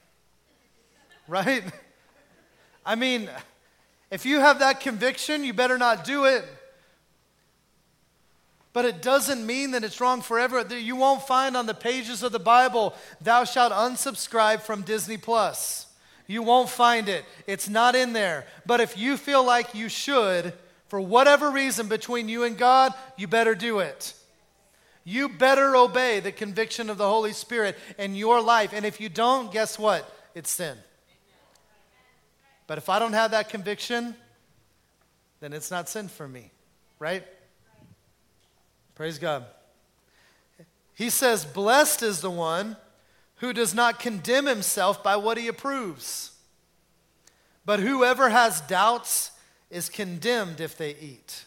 Right? 1.27 1.65
I 2.85 2.97
mean, 2.97 3.31
if 4.11 4.27
you 4.27 4.41
have 4.41 4.59
that 4.59 4.81
conviction, 4.81 5.43
you 5.43 5.55
better 5.55 5.79
not 5.79 6.05
do 6.05 6.27
it. 6.27 6.45
But 8.75 8.85
it 8.85 9.01
doesn't 9.01 9.47
mean 9.47 9.71
that 9.71 9.85
it's 9.85 10.03
wrong 10.03 10.21
forever. 10.21 10.67
You 10.77 10.97
won't 10.97 11.23
find 11.23 11.57
on 11.57 11.65
the 11.65 11.73
pages 11.73 12.23
of 12.23 12.33
the 12.33 12.39
Bible, 12.39 12.95
thou 13.23 13.45
shalt 13.45 13.73
unsubscribe 13.73 14.61
from 14.61 14.83
Disney 14.83 15.17
Plus. 15.17 15.87
You 16.27 16.43
won't 16.43 16.69
find 16.69 17.09
it. 17.09 17.25
It's 17.47 17.69
not 17.69 17.95
in 17.95 18.13
there. 18.13 18.47
But 18.67 18.81
if 18.81 18.99
you 18.99 19.17
feel 19.17 19.45
like 19.45 19.75
you 19.75 19.89
should, 19.89 20.53
for 20.95 21.01
whatever 21.01 21.51
reason 21.51 21.89
between 21.89 22.29
you 22.29 22.45
and 22.45 22.57
God, 22.57 22.95
you 23.17 23.27
better 23.27 23.57
do 23.57 23.81
it. 23.81 24.15
You 25.03 25.29
better 25.29 25.75
obey 25.75 26.21
the 26.21 26.31
conviction 26.31 26.89
of 26.89 26.99
the 26.99 27.09
Holy 27.09 27.33
Spirit 27.33 27.77
in 27.99 28.15
your 28.15 28.41
life. 28.41 28.73
And 28.73 28.87
if 28.87 29.01
you 29.01 29.09
don't, 29.09 29.51
guess 29.51 29.77
what? 29.77 30.09
It's 30.37 30.53
sin. 30.53 30.79
But 32.69 32.79
if 32.79 32.89
I 32.89 33.01
don't 33.01 33.13
have 33.13 33.33
that 33.33 33.49
conviction, 33.49 34.15
then 35.41 35.53
it's 35.53 35.69
not 35.69 35.89
sin 35.89 36.07
for 36.07 36.29
me, 36.29 36.53
right? 37.01 37.25
Praise 38.95 39.19
God. 39.19 39.47
He 40.95 41.11
says, 41.11 41.45
Blessed 41.45 42.05
is 42.05 42.21
the 42.21 42.31
one 42.31 42.77
who 43.39 43.53
does 43.53 43.75
not 43.75 43.99
condemn 43.99 44.47
himself 44.47 45.03
by 45.03 45.17
what 45.17 45.39
he 45.39 45.49
approves. 45.49 46.31
But 47.65 47.81
whoever 47.81 48.29
has 48.29 48.61
doubts 48.61 49.33
is 49.75 49.89
condemned 49.89 50.61
if 50.61 50.79
they 50.79 50.91
eat. 50.91 51.47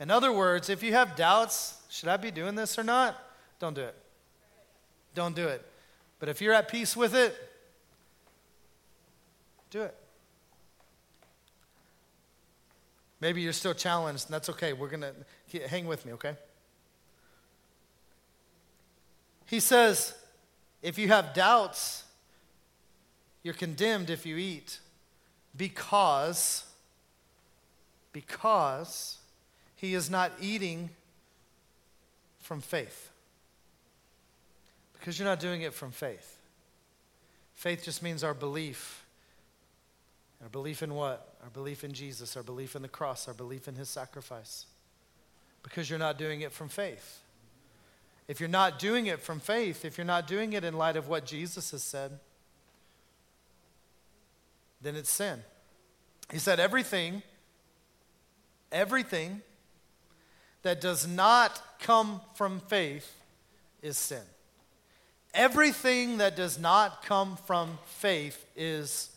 In 0.00 0.10
other 0.10 0.32
words, 0.32 0.68
if 0.68 0.82
you 0.82 0.92
have 0.94 1.14
doubts, 1.14 1.80
should 1.88 2.08
I 2.08 2.16
be 2.16 2.32
doing 2.32 2.56
this 2.56 2.76
or 2.76 2.82
not? 2.82 3.16
Don't 3.60 3.74
do 3.74 3.82
it. 3.82 3.94
Don't 5.14 5.36
do 5.36 5.46
it. 5.46 5.64
But 6.18 6.28
if 6.28 6.40
you're 6.40 6.52
at 6.52 6.68
peace 6.68 6.96
with 6.96 7.14
it, 7.14 7.36
do 9.70 9.82
it. 9.82 9.94
Maybe 13.20 13.42
you're 13.42 13.52
still 13.52 13.74
challenged, 13.74 14.26
and 14.26 14.34
that's 14.34 14.48
okay. 14.48 14.72
We're 14.72 14.88
going 14.88 15.04
to 15.52 15.68
hang 15.68 15.86
with 15.86 16.04
me, 16.04 16.14
okay? 16.14 16.34
He 19.46 19.60
says, 19.60 20.14
if 20.82 20.98
you 20.98 21.06
have 21.08 21.32
doubts, 21.32 22.02
you're 23.44 23.54
condemned 23.54 24.10
if 24.10 24.26
you 24.26 24.36
eat 24.36 24.80
because 25.56 26.64
because 28.12 29.18
he 29.76 29.94
is 29.94 30.10
not 30.10 30.32
eating 30.40 30.90
from 32.40 32.60
faith. 32.60 33.10
Because 34.98 35.18
you're 35.18 35.28
not 35.28 35.40
doing 35.40 35.62
it 35.62 35.72
from 35.72 35.90
faith. 35.90 36.38
Faith 37.54 37.84
just 37.84 38.02
means 38.02 38.22
our 38.24 38.34
belief. 38.34 39.04
Our 40.42 40.48
belief 40.48 40.82
in 40.82 40.94
what? 40.94 41.34
Our 41.42 41.50
belief 41.50 41.84
in 41.84 41.92
Jesus, 41.92 42.36
our 42.36 42.42
belief 42.42 42.76
in 42.76 42.82
the 42.82 42.88
cross, 42.88 43.28
our 43.28 43.34
belief 43.34 43.68
in 43.68 43.74
his 43.74 43.88
sacrifice. 43.88 44.66
Because 45.62 45.88
you're 45.88 45.98
not 45.98 46.18
doing 46.18 46.40
it 46.40 46.52
from 46.52 46.68
faith. 46.68 47.20
If 48.28 48.40
you're 48.40 48.48
not 48.48 48.78
doing 48.78 49.06
it 49.06 49.20
from 49.20 49.40
faith, 49.40 49.84
if 49.84 49.98
you're 49.98 50.04
not 50.04 50.26
doing 50.26 50.52
it 50.52 50.64
in 50.64 50.74
light 50.74 50.96
of 50.96 51.08
what 51.08 51.26
Jesus 51.26 51.72
has 51.72 51.82
said, 51.82 52.18
then 54.80 54.96
it's 54.96 55.10
sin. 55.10 55.40
He 56.30 56.38
said, 56.38 56.60
everything, 56.60 57.22
everything 58.72 59.42
that 60.62 60.80
does 60.80 61.06
not 61.06 61.60
come 61.78 62.20
from 62.34 62.60
faith 62.60 63.10
is 63.82 63.96
sin. 63.96 64.22
Everything 65.32 66.18
that 66.18 66.36
does 66.36 66.58
not 66.58 67.04
come 67.04 67.36
from 67.46 67.78
faith 67.86 68.44
is 68.56 69.10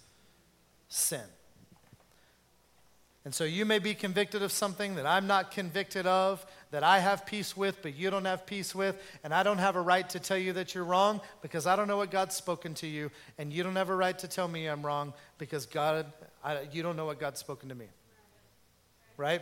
sin. 0.88 1.22
And 3.26 3.34
so 3.34 3.46
you 3.46 3.66
may 3.66 3.80
be 3.80 3.94
convicted 3.94 4.44
of 4.44 4.52
something 4.52 4.96
that 4.96 5.06
I'm 5.06 5.28
not 5.28 5.52
convicted 5.52 6.06
of, 6.06 6.46
that 6.72 6.84
I 6.84 7.00
have 7.00 7.26
peace 7.26 7.56
with, 7.56 7.82
but 7.82 7.96
you 7.96 8.10
don't 8.10 8.26
have 8.26 8.46
peace 8.46 8.76
with. 8.76 9.02
And 9.24 9.34
I 9.34 9.44
don't 9.44 9.60
have 9.60 9.78
a 9.78 9.82
right 9.82 10.08
to 10.10 10.20
tell 10.20 10.38
you 10.38 10.54
that 10.54 10.76
you're 10.76 10.84
wrong 10.84 11.22
because 11.42 11.66
I 11.66 11.78
don't 11.78 11.88
know 11.88 11.96
what 11.96 12.12
God's 12.12 12.36
spoken 12.36 12.74
to 12.76 12.88
you. 12.88 13.12
And 13.38 13.54
you 13.54 13.63
don't 13.63 13.78
have 13.78 13.89
a 13.89 13.96
right 13.96 14.18
to 14.20 14.28
tell 14.28 14.50
me 14.50 14.68
I'm 14.68 14.86
wrong 14.86 15.13
because 15.38 15.66
God, 15.66 16.06
I, 16.44 16.68
you 16.74 16.84
don't 16.84 16.98
know 16.98 17.06
what 17.06 17.18
God's 17.18 17.39
spoken 17.39 17.70
to 17.70 17.76
me. 17.76 17.86
Right? 19.17 19.41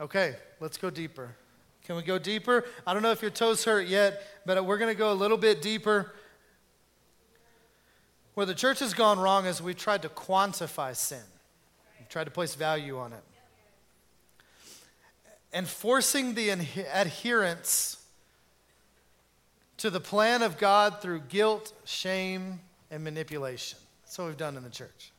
Okay, 0.00 0.34
let's 0.60 0.78
go 0.78 0.88
deeper. 0.88 1.34
Can 1.84 1.96
we 1.96 2.02
go 2.02 2.18
deeper? 2.18 2.64
I 2.86 2.94
don't 2.94 3.02
know 3.02 3.10
if 3.10 3.20
your 3.20 3.30
toes 3.30 3.64
hurt 3.64 3.86
yet, 3.86 4.22
but 4.46 4.64
we're 4.64 4.78
going 4.78 4.92
to 4.92 4.98
go 4.98 5.12
a 5.12 5.14
little 5.14 5.36
bit 5.36 5.60
deeper. 5.60 6.12
Where 8.34 8.46
the 8.46 8.54
church 8.54 8.78
has 8.78 8.94
gone 8.94 9.18
wrong 9.18 9.46
is 9.46 9.60
we've 9.60 9.76
tried 9.76 10.02
to 10.02 10.08
quantify 10.08 10.96
sin, 10.96 11.22
we've 11.98 12.08
tried 12.08 12.24
to 12.24 12.30
place 12.30 12.54
value 12.54 12.98
on 12.98 13.12
it. 13.12 13.22
And 15.52 15.66
forcing 15.66 16.34
the 16.34 16.50
adherence 16.50 17.96
to 19.78 19.90
the 19.90 20.00
plan 20.00 20.42
of 20.42 20.58
God 20.58 21.02
through 21.02 21.22
guilt, 21.28 21.72
shame, 21.84 22.60
and 22.90 23.02
manipulation. 23.02 23.78
That's 24.04 24.16
what 24.16 24.28
we've 24.28 24.36
done 24.36 24.56
in 24.56 24.62
the 24.62 24.70
church. 24.70 25.12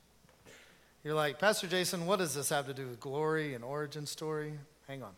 You're 1.03 1.15
like, 1.15 1.39
Pastor 1.39 1.65
Jason, 1.65 2.05
what 2.05 2.19
does 2.19 2.35
this 2.35 2.49
have 2.49 2.67
to 2.67 2.75
do 2.75 2.85
with 2.85 2.99
glory 2.99 3.55
and 3.55 3.63
origin 3.63 4.05
story? 4.05 4.53
Hang 4.87 5.01
on. 5.01 5.13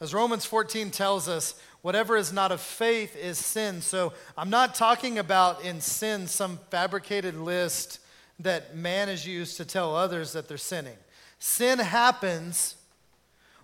As 0.00 0.12
Romans 0.12 0.44
14 0.44 0.90
tells 0.90 1.28
us, 1.28 1.54
whatever 1.80 2.14
is 2.14 2.30
not 2.30 2.52
of 2.52 2.60
faith 2.60 3.16
is 3.16 3.38
sin. 3.38 3.80
So 3.80 4.12
I'm 4.36 4.50
not 4.50 4.74
talking 4.74 5.18
about 5.18 5.64
in 5.64 5.80
sin 5.80 6.26
some 6.26 6.58
fabricated 6.70 7.36
list 7.36 8.00
that 8.38 8.76
man 8.76 9.08
has 9.08 9.26
used 9.26 9.56
to 9.56 9.64
tell 9.64 9.96
others 9.96 10.34
that 10.34 10.46
they're 10.46 10.58
sinning. 10.58 10.96
Sin 11.38 11.78
happens 11.78 12.74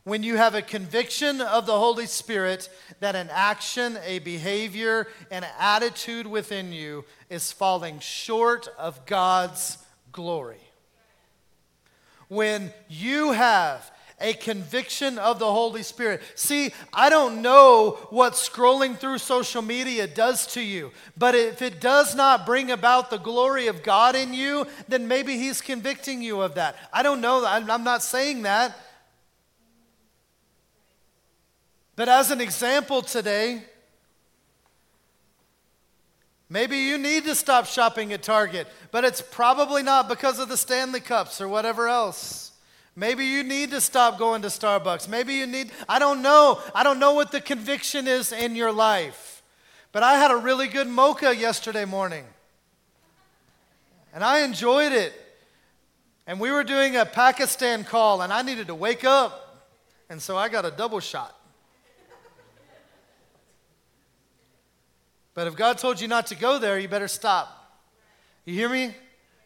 when 0.04 0.22
you 0.22 0.36
have 0.36 0.54
a 0.54 0.62
conviction 0.62 1.42
of 1.42 1.66
the 1.66 1.78
Holy 1.78 2.06
Spirit 2.06 2.70
that 3.00 3.14
an 3.14 3.28
action, 3.30 3.98
a 4.04 4.18
behavior, 4.20 5.08
an 5.30 5.44
attitude 5.58 6.26
within 6.26 6.72
you 6.72 7.04
is 7.28 7.52
falling 7.52 7.98
short 8.00 8.68
of 8.78 9.04
God's 9.06 9.78
glory. 10.14 10.60
When 12.28 12.72
you 12.88 13.32
have 13.32 13.90
a 14.20 14.32
conviction 14.32 15.18
of 15.18 15.38
the 15.38 15.50
Holy 15.50 15.82
Spirit. 15.82 16.22
See, 16.36 16.72
I 16.92 17.10
don't 17.10 17.42
know 17.42 17.98
what 18.10 18.34
scrolling 18.34 18.96
through 18.96 19.18
social 19.18 19.60
media 19.60 20.06
does 20.06 20.46
to 20.54 20.62
you, 20.62 20.92
but 21.18 21.34
if 21.34 21.60
it 21.60 21.80
does 21.80 22.14
not 22.14 22.46
bring 22.46 22.70
about 22.70 23.10
the 23.10 23.18
glory 23.18 23.66
of 23.66 23.82
God 23.82 24.14
in 24.14 24.32
you, 24.32 24.66
then 24.88 25.08
maybe 25.08 25.36
He's 25.36 25.60
convicting 25.60 26.22
you 26.22 26.40
of 26.40 26.54
that. 26.54 26.76
I 26.92 27.02
don't 27.02 27.20
know. 27.20 27.44
I'm 27.44 27.84
not 27.84 28.02
saying 28.02 28.42
that. 28.42 28.78
But 31.96 32.08
as 32.08 32.30
an 32.30 32.40
example 32.40 33.02
today, 33.02 33.62
Maybe 36.54 36.78
you 36.78 36.98
need 36.98 37.24
to 37.24 37.34
stop 37.34 37.66
shopping 37.66 38.12
at 38.12 38.22
Target, 38.22 38.68
but 38.92 39.04
it's 39.04 39.20
probably 39.20 39.82
not 39.82 40.08
because 40.08 40.38
of 40.38 40.48
the 40.48 40.56
Stanley 40.56 41.00
Cups 41.00 41.40
or 41.40 41.48
whatever 41.48 41.88
else. 41.88 42.52
Maybe 42.94 43.24
you 43.24 43.42
need 43.42 43.72
to 43.72 43.80
stop 43.80 44.20
going 44.20 44.42
to 44.42 44.46
Starbucks. 44.46 45.08
Maybe 45.08 45.34
you 45.34 45.48
need, 45.48 45.72
I 45.88 45.98
don't 45.98 46.22
know. 46.22 46.60
I 46.72 46.84
don't 46.84 47.00
know 47.00 47.14
what 47.14 47.32
the 47.32 47.40
conviction 47.40 48.06
is 48.06 48.30
in 48.30 48.54
your 48.54 48.70
life. 48.70 49.42
But 49.90 50.04
I 50.04 50.14
had 50.14 50.30
a 50.30 50.36
really 50.36 50.68
good 50.68 50.86
mocha 50.86 51.34
yesterday 51.34 51.86
morning. 51.86 52.24
And 54.12 54.22
I 54.22 54.42
enjoyed 54.42 54.92
it. 54.92 55.12
And 56.24 56.38
we 56.38 56.52
were 56.52 56.62
doing 56.62 56.94
a 56.94 57.04
Pakistan 57.04 57.82
call, 57.82 58.22
and 58.22 58.32
I 58.32 58.42
needed 58.42 58.68
to 58.68 58.76
wake 58.76 59.02
up. 59.02 59.66
And 60.08 60.22
so 60.22 60.36
I 60.36 60.48
got 60.48 60.64
a 60.64 60.70
double 60.70 61.00
shot. 61.00 61.36
But 65.34 65.46
if 65.48 65.56
God 65.56 65.78
told 65.78 66.00
you 66.00 66.08
not 66.08 66.28
to 66.28 66.36
go 66.36 66.58
there, 66.58 66.78
you 66.78 66.88
better 66.88 67.08
stop. 67.08 67.48
You 68.44 68.54
hear 68.54 68.68
me? 68.68 68.94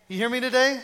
You 0.07 0.17
hear 0.17 0.29
me 0.29 0.41
today? 0.41 0.81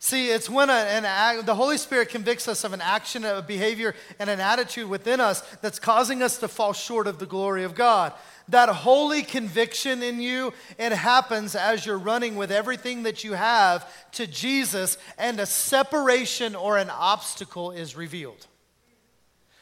See, 0.00 0.30
it's 0.30 0.48
when 0.48 0.70
a, 0.70 0.72
an, 0.72 1.44
the 1.44 1.54
Holy 1.54 1.76
Spirit 1.76 2.08
convicts 2.08 2.48
us 2.48 2.64
of 2.64 2.72
an 2.72 2.80
action, 2.80 3.24
a 3.24 3.42
behavior, 3.42 3.94
and 4.18 4.30
an 4.30 4.40
attitude 4.40 4.88
within 4.88 5.20
us 5.20 5.40
that's 5.60 5.78
causing 5.78 6.22
us 6.22 6.38
to 6.38 6.48
fall 6.48 6.72
short 6.72 7.06
of 7.06 7.18
the 7.18 7.26
glory 7.26 7.64
of 7.64 7.74
God. 7.74 8.12
That 8.48 8.68
holy 8.68 9.22
conviction 9.22 10.02
in 10.02 10.20
you, 10.20 10.54
it 10.78 10.92
happens 10.92 11.54
as 11.54 11.84
you're 11.84 11.98
running 11.98 12.36
with 12.36 12.50
everything 12.50 13.02
that 13.02 13.22
you 13.22 13.34
have 13.34 13.86
to 14.12 14.26
Jesus, 14.26 14.96
and 15.18 15.38
a 15.40 15.46
separation 15.46 16.54
or 16.54 16.78
an 16.78 16.90
obstacle 16.90 17.72
is 17.72 17.96
revealed. 17.96 18.46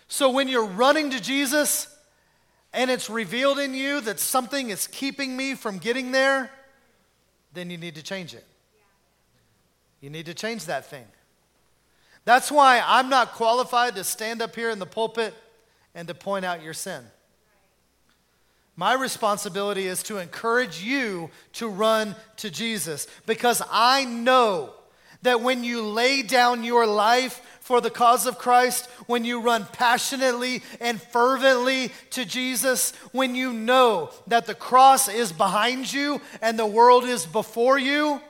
So 0.09 0.31
when 0.31 0.49
you're 0.49 0.67
running 0.67 1.11
to 1.11 1.21
Jesus 1.21 1.89
and 2.73 2.91
it's 2.91 3.11
revealed 3.11 3.59
in 3.59 3.75
you 3.75 4.01
that 4.03 4.21
something 4.21 4.71
is 4.71 4.87
keeping 4.87 5.37
me 5.37 5.55
from 5.55 5.79
getting 5.79 6.13
there, 6.13 6.51
then 7.53 7.71
you 7.71 7.79
need 7.79 7.95
to 7.97 8.03
change 8.03 8.35
it. 8.35 8.45
You 10.01 10.11
need 10.11 10.27
to 10.27 10.35
change 10.35 10.67
that 10.67 10.87
thing. 10.87 11.07
That's 12.25 12.51
why 12.51 12.83
I'm 12.85 13.09
not 13.09 13.33
qualified 13.33 13.95
to 13.95 14.05
stand 14.05 14.43
up 14.43 14.55
here 14.55 14.71
in 14.71 14.79
the 14.79 14.87
pulpit 14.87 15.35
and 15.95 16.07
to 16.09 16.15
point 16.15 16.45
out 16.45 16.63
your 16.63 16.75
sin. 16.75 17.03
My 18.77 18.93
responsibility 18.93 19.87
is 19.87 20.03
to 20.05 20.19
encourage 20.19 20.83
you 20.83 21.31
to 21.55 21.69
run 21.69 22.15
to 22.37 22.51
Jesus 22.51 23.07
because 23.25 23.63
I 23.71 24.05
know 24.05 24.75
that 25.23 25.41
when 25.41 25.65
you 25.65 25.83
lay 25.83 26.23
down 26.23 26.63
your 26.63 26.87
life 26.87 27.41
for 27.67 27.81
the 27.81 27.91
cause 27.91 28.27
of 28.27 28.39
Christ, 28.39 28.87
when 29.09 29.25
you 29.25 29.41
run 29.41 29.67
passionately 29.73 30.63
and 30.81 31.03
fervently 31.03 31.91
to 32.11 32.25
Jesus, 32.25 32.93
when 33.11 33.35
you 33.35 33.53
know 33.53 34.11
that 34.29 34.47
the 34.47 34.55
cross 34.55 35.09
is 35.09 35.33
behind 35.33 35.93
you 35.93 36.21
and 36.41 36.57
the 36.57 36.65
world 36.65 37.03
is 37.03 37.27
before 37.27 37.77
you, 37.77 38.21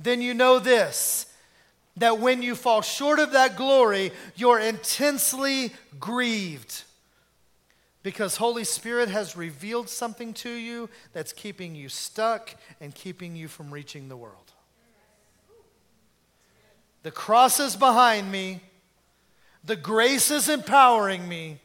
then 0.00 0.20
you 0.20 0.34
know 0.34 0.58
this 0.58 1.26
that 1.98 2.18
when 2.18 2.42
you 2.42 2.56
fall 2.56 2.82
short 2.82 3.20
of 3.20 3.30
that 3.32 3.56
glory, 3.56 4.10
you're 4.34 4.58
intensely 4.58 5.72
grieved. 6.00 6.82
Because 8.02 8.36
Holy 8.36 8.64
Spirit 8.64 9.08
has 9.10 9.36
revealed 9.36 9.88
something 9.88 10.34
to 10.34 10.50
you 10.50 10.90
that's 11.12 11.32
keeping 11.32 11.76
you 11.76 11.88
stuck 11.88 12.56
and 12.80 12.92
keeping 12.92 13.36
you 13.36 13.46
from 13.46 13.70
reaching 13.70 14.08
the 14.08 14.16
world. 14.16 14.45
The 17.06 17.12
cross 17.12 17.60
is 17.60 17.76
behind 17.76 18.32
me. 18.32 18.60
The 19.62 19.76
grace 19.76 20.32
is 20.32 20.48
empowering 20.48 21.28
me. 21.28 21.60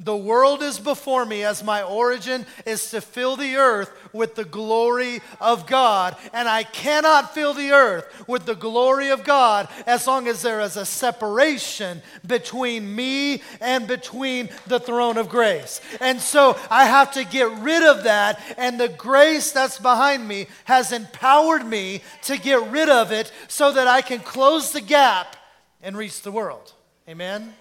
The 0.00 0.16
world 0.16 0.62
is 0.62 0.78
before 0.78 1.26
me 1.26 1.42
as 1.42 1.64
my 1.64 1.82
origin 1.82 2.46
is 2.64 2.92
to 2.92 3.00
fill 3.00 3.34
the 3.34 3.56
earth 3.56 3.90
with 4.12 4.36
the 4.36 4.44
glory 4.44 5.20
of 5.40 5.66
God. 5.66 6.16
And 6.32 6.48
I 6.48 6.62
cannot 6.62 7.34
fill 7.34 7.52
the 7.52 7.72
earth 7.72 8.28
with 8.28 8.46
the 8.46 8.54
glory 8.54 9.08
of 9.08 9.24
God 9.24 9.68
as 9.86 10.06
long 10.06 10.28
as 10.28 10.40
there 10.40 10.60
is 10.60 10.76
a 10.76 10.86
separation 10.86 12.00
between 12.24 12.94
me 12.94 13.42
and 13.60 13.88
between 13.88 14.50
the 14.68 14.78
throne 14.78 15.16
of 15.16 15.28
grace. 15.28 15.80
And 16.00 16.20
so 16.20 16.56
I 16.70 16.84
have 16.84 17.12
to 17.14 17.24
get 17.24 17.50
rid 17.58 17.82
of 17.82 18.04
that. 18.04 18.40
And 18.56 18.78
the 18.78 18.88
grace 18.88 19.50
that's 19.50 19.80
behind 19.80 20.28
me 20.28 20.46
has 20.66 20.92
empowered 20.92 21.66
me 21.66 22.02
to 22.22 22.38
get 22.38 22.70
rid 22.70 22.88
of 22.88 23.10
it 23.10 23.32
so 23.48 23.72
that 23.72 23.88
I 23.88 24.02
can 24.02 24.20
close 24.20 24.70
the 24.70 24.80
gap 24.80 25.36
and 25.82 25.96
reach 25.96 26.22
the 26.22 26.30
world. 26.30 26.72
Amen? 27.08 27.52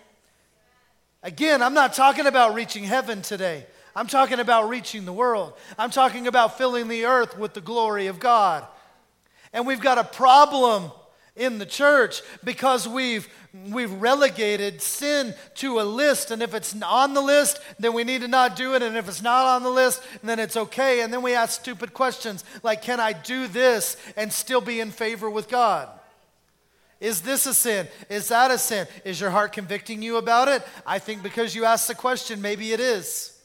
Again, 1.28 1.62
I'm 1.62 1.74
not 1.74 1.92
talking 1.92 2.26
about 2.26 2.54
reaching 2.54 2.86
heaven 2.86 3.22
today. 3.22 3.66
I'm 3.94 4.08
talking 4.08 4.40
about 4.40 4.70
reaching 4.70 5.04
the 5.04 5.12
world. 5.12 5.52
I'm 5.78 5.92
talking 5.92 6.26
about 6.26 6.58
filling 6.58 6.88
the 6.88 7.04
earth 7.04 7.38
with 7.38 7.54
the 7.54 7.60
glory 7.60 8.08
of 8.08 8.18
God. 8.18 8.66
And 9.52 9.68
we've 9.68 9.82
got 9.82 9.98
a 9.98 10.06
problem 10.06 10.90
in 11.36 11.58
the 11.58 11.66
church 11.66 12.22
because 12.46 12.88
we've 12.88 13.28
we've 13.70 13.92
relegated 13.92 14.82
sin 14.82 15.36
to 15.56 15.82
a 15.82 15.84
list 15.84 16.32
and 16.32 16.42
if 16.42 16.54
it's 16.54 16.76
on 16.82 17.14
the 17.14 17.22
list 17.22 17.60
then 17.80 17.94
we 17.94 18.04
need 18.04 18.22
to 18.22 18.28
not 18.28 18.56
do 18.56 18.74
it 18.76 18.82
and 18.82 18.96
if 18.96 19.08
it's 19.08 19.22
not 19.22 19.46
on 19.46 19.64
the 19.64 19.70
list 19.70 20.02
then 20.24 20.40
it's 20.40 20.58
okay 20.58 21.02
and 21.02 21.14
then 21.14 21.22
we 21.22 21.34
ask 21.34 21.60
stupid 21.60 21.94
questions 21.94 22.44
like 22.64 22.82
can 22.82 23.00
I 23.00 23.14
do 23.14 23.48
this 23.48 23.98
and 24.16 24.32
still 24.34 24.62
be 24.62 24.80
in 24.80 24.92
favor 24.92 25.30
with 25.30 25.48
God 25.48 25.90
is 27.00 27.22
this 27.22 27.46
a 27.46 27.54
sin? 27.54 27.88
Is 28.10 28.30
that 28.30 28.50
a 28.50 28.58
sin? 28.58 28.88
Is 29.06 29.22
your 29.22 29.30
heart 29.30 29.54
convicting 29.54 30.02
you 30.02 30.18
about 30.18 30.48
it? 30.48 30.64
I 30.86 31.00
think 31.00 31.22
because 31.22 31.54
you 31.54 31.66
asked 31.66 31.88
the 31.88 31.96
question, 31.96 32.42
maybe 32.42 32.72
it 32.72 32.80
is. 32.80 33.38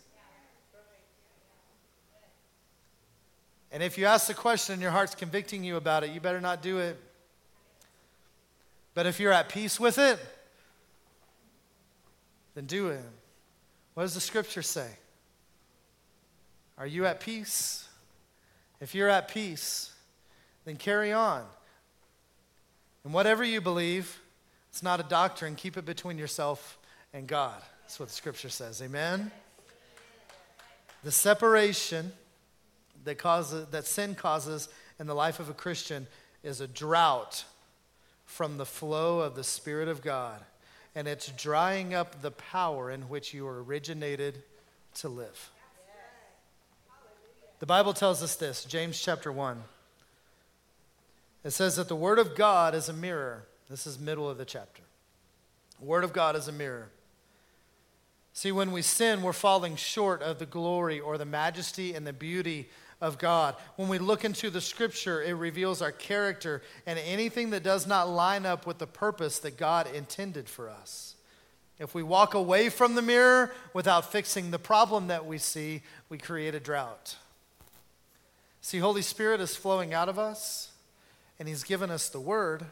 And 3.70 3.82
if 3.82 3.96
you 3.96 4.04
ask 4.04 4.26
the 4.26 4.34
question 4.34 4.74
and 4.74 4.82
your 4.82 4.90
heart's 4.90 5.14
convicting 5.14 5.64
you 5.64 5.76
about 5.76 6.04
it, 6.04 6.10
you 6.10 6.20
better 6.20 6.40
not 6.40 6.62
do 6.62 6.78
it. 6.78 6.98
But 8.94 9.06
if 9.06 9.18
you're 9.18 9.32
at 9.32 9.48
peace 9.48 9.80
with 9.80 9.98
it, 9.98 10.18
then 12.54 12.66
do 12.66 12.88
it. 12.88 13.00
What 13.94 14.04
does 14.04 14.14
the 14.14 14.20
scripture 14.20 14.62
say? 14.62 14.88
Are 16.76 16.86
you 16.86 17.06
at 17.06 17.20
peace? 17.20 17.88
If 18.80 18.94
you're 18.94 19.08
at 19.08 19.28
peace, 19.28 19.92
then 20.64 20.76
carry 20.76 21.12
on. 21.12 21.44
And 23.04 23.12
whatever 23.12 23.42
you 23.44 23.60
believe, 23.60 24.20
it's 24.70 24.82
not 24.82 25.00
a 25.00 25.02
doctrine. 25.02 25.54
Keep 25.54 25.76
it 25.76 25.84
between 25.84 26.18
yourself 26.18 26.78
and 27.12 27.26
God. 27.26 27.60
That's 27.82 27.98
what 27.98 28.08
the 28.08 28.14
scripture 28.14 28.48
says. 28.48 28.80
Amen? 28.80 29.30
The 31.04 31.12
separation 31.12 32.12
that, 33.04 33.18
causes, 33.18 33.66
that 33.68 33.86
sin 33.86 34.14
causes 34.14 34.68
in 34.98 35.06
the 35.06 35.14
life 35.14 35.40
of 35.40 35.50
a 35.50 35.54
Christian 35.54 36.06
is 36.42 36.60
a 36.60 36.68
drought 36.68 37.44
from 38.24 38.56
the 38.56 38.64
flow 38.64 39.20
of 39.20 39.34
the 39.34 39.44
Spirit 39.44 39.88
of 39.88 40.00
God. 40.00 40.40
And 40.94 41.08
it's 41.08 41.28
drying 41.28 41.94
up 41.94 42.22
the 42.22 42.30
power 42.30 42.90
in 42.90 43.02
which 43.02 43.34
you 43.34 43.44
were 43.44 43.62
originated 43.62 44.42
to 44.96 45.08
live. 45.08 45.50
The 47.58 47.66
Bible 47.66 47.92
tells 47.92 48.22
us 48.22 48.36
this, 48.36 48.64
James 48.64 49.00
chapter 49.00 49.30
1. 49.30 49.62
It 51.44 51.50
says 51.50 51.76
that 51.76 51.88
the 51.88 51.96
Word 51.96 52.18
of 52.18 52.34
God 52.34 52.74
is 52.74 52.88
a 52.88 52.92
mirror. 52.92 53.46
This 53.68 53.86
is 53.86 53.98
middle 53.98 54.28
of 54.28 54.38
the 54.38 54.44
chapter. 54.44 54.82
The 55.78 55.86
Word 55.86 56.04
of 56.04 56.12
God 56.12 56.36
is 56.36 56.48
a 56.48 56.52
mirror. 56.52 56.90
See, 58.32 58.52
when 58.52 58.72
we 58.72 58.82
sin, 58.82 59.22
we're 59.22 59.32
falling 59.32 59.76
short 59.76 60.22
of 60.22 60.38
the 60.38 60.46
glory 60.46 61.00
or 61.00 61.18
the 61.18 61.24
majesty 61.24 61.94
and 61.94 62.06
the 62.06 62.12
beauty 62.12 62.68
of 63.00 63.18
God. 63.18 63.56
When 63.76 63.88
we 63.88 63.98
look 63.98 64.24
into 64.24 64.48
the 64.48 64.60
scripture, 64.60 65.22
it 65.22 65.32
reveals 65.32 65.82
our 65.82 65.92
character 65.92 66.62
and 66.86 66.98
anything 67.00 67.50
that 67.50 67.64
does 67.64 67.86
not 67.86 68.08
line 68.08 68.46
up 68.46 68.66
with 68.66 68.78
the 68.78 68.86
purpose 68.86 69.38
that 69.40 69.58
God 69.58 69.92
intended 69.92 70.48
for 70.48 70.70
us. 70.70 71.16
If 71.78 71.94
we 71.94 72.02
walk 72.02 72.34
away 72.34 72.68
from 72.68 72.94
the 72.94 73.02
mirror 73.02 73.52
without 73.74 74.12
fixing 74.12 74.50
the 74.50 74.58
problem 74.58 75.08
that 75.08 75.26
we 75.26 75.38
see, 75.38 75.82
we 76.08 76.16
create 76.16 76.54
a 76.54 76.60
drought. 76.60 77.16
See, 78.60 78.78
Holy 78.78 79.02
Spirit 79.02 79.40
is 79.40 79.56
flowing 79.56 79.92
out 79.92 80.08
of 80.08 80.18
us 80.18 80.71
and 81.42 81.48
He's 81.48 81.64
given 81.64 81.90
us 81.90 82.08
the 82.08 82.20
Word. 82.20 82.64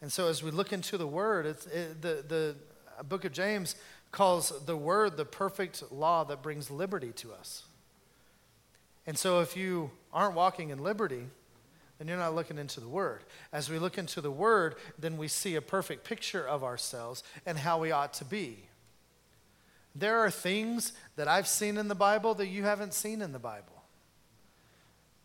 And 0.00 0.10
so, 0.10 0.28
as 0.28 0.42
we 0.42 0.50
look 0.50 0.72
into 0.72 0.96
the 0.96 1.06
Word, 1.06 1.44
it, 1.44 2.00
the, 2.00 2.24
the 2.26 2.56
book 3.04 3.26
of 3.26 3.32
James 3.32 3.76
calls 4.10 4.64
the 4.64 4.78
Word 4.78 5.18
the 5.18 5.26
perfect 5.26 5.92
law 5.92 6.24
that 6.24 6.42
brings 6.42 6.70
liberty 6.70 7.12
to 7.16 7.34
us. 7.34 7.64
And 9.06 9.18
so, 9.18 9.40
if 9.40 9.58
you 9.58 9.90
aren't 10.10 10.34
walking 10.34 10.70
in 10.70 10.82
liberty, 10.82 11.26
then 11.98 12.08
you're 12.08 12.16
not 12.16 12.34
looking 12.34 12.56
into 12.56 12.80
the 12.80 12.88
Word. 12.88 13.24
As 13.52 13.68
we 13.68 13.78
look 13.78 13.98
into 13.98 14.22
the 14.22 14.30
Word, 14.30 14.76
then 14.98 15.18
we 15.18 15.28
see 15.28 15.54
a 15.54 15.60
perfect 15.60 16.02
picture 16.02 16.48
of 16.48 16.64
ourselves 16.64 17.22
and 17.44 17.58
how 17.58 17.78
we 17.78 17.92
ought 17.92 18.14
to 18.14 18.24
be. 18.24 18.70
There 19.94 20.20
are 20.20 20.30
things 20.30 20.94
that 21.16 21.28
I've 21.28 21.46
seen 21.46 21.76
in 21.76 21.88
the 21.88 21.94
Bible 21.94 22.32
that 22.36 22.46
you 22.46 22.62
haven't 22.62 22.94
seen 22.94 23.20
in 23.20 23.32
the 23.32 23.38
Bible. 23.38 23.75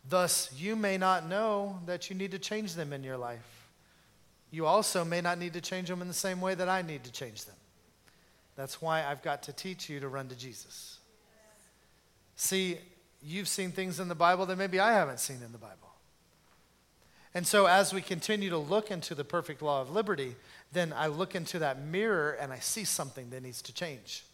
Thus, 0.08 0.52
you 0.56 0.74
may 0.76 0.98
not 0.98 1.28
know 1.28 1.78
that 1.86 2.10
you 2.10 2.16
need 2.16 2.32
to 2.32 2.38
change 2.38 2.74
them 2.74 2.92
in 2.92 3.04
your 3.04 3.16
life. 3.16 3.68
You 4.50 4.66
also 4.66 5.04
may 5.04 5.20
not 5.20 5.38
need 5.38 5.54
to 5.54 5.60
change 5.60 5.88
them 5.88 6.02
in 6.02 6.08
the 6.08 6.14
same 6.14 6.40
way 6.40 6.54
that 6.54 6.68
I 6.68 6.82
need 6.82 7.04
to 7.04 7.12
change 7.12 7.44
them. 7.44 7.56
That's 8.56 8.82
why 8.82 9.04
I've 9.04 9.22
got 9.22 9.44
to 9.44 9.52
teach 9.52 9.88
you 9.88 10.00
to 10.00 10.08
run 10.08 10.28
to 10.28 10.36
Jesus. 10.36 10.98
See, 12.36 12.78
you've 13.22 13.48
seen 13.48 13.70
things 13.70 14.00
in 14.00 14.08
the 14.08 14.14
Bible 14.14 14.44
that 14.46 14.58
maybe 14.58 14.78
I 14.78 14.92
haven't 14.92 15.20
seen 15.20 15.38
in 15.44 15.52
the 15.52 15.58
Bible. 15.58 15.76
And 17.34 17.46
so, 17.46 17.64
as 17.64 17.94
we 17.94 18.02
continue 18.02 18.50
to 18.50 18.58
look 18.58 18.90
into 18.90 19.14
the 19.14 19.24
perfect 19.24 19.62
law 19.62 19.80
of 19.80 19.90
liberty, 19.90 20.34
then 20.72 20.92
I 20.94 21.06
look 21.06 21.34
into 21.34 21.58
that 21.60 21.80
mirror 21.80 22.32
and 22.32 22.52
I 22.52 22.58
see 22.58 22.84
something 22.84 23.30
that 23.30 23.42
needs 23.42 23.62
to 23.62 23.72
change. 23.72 24.24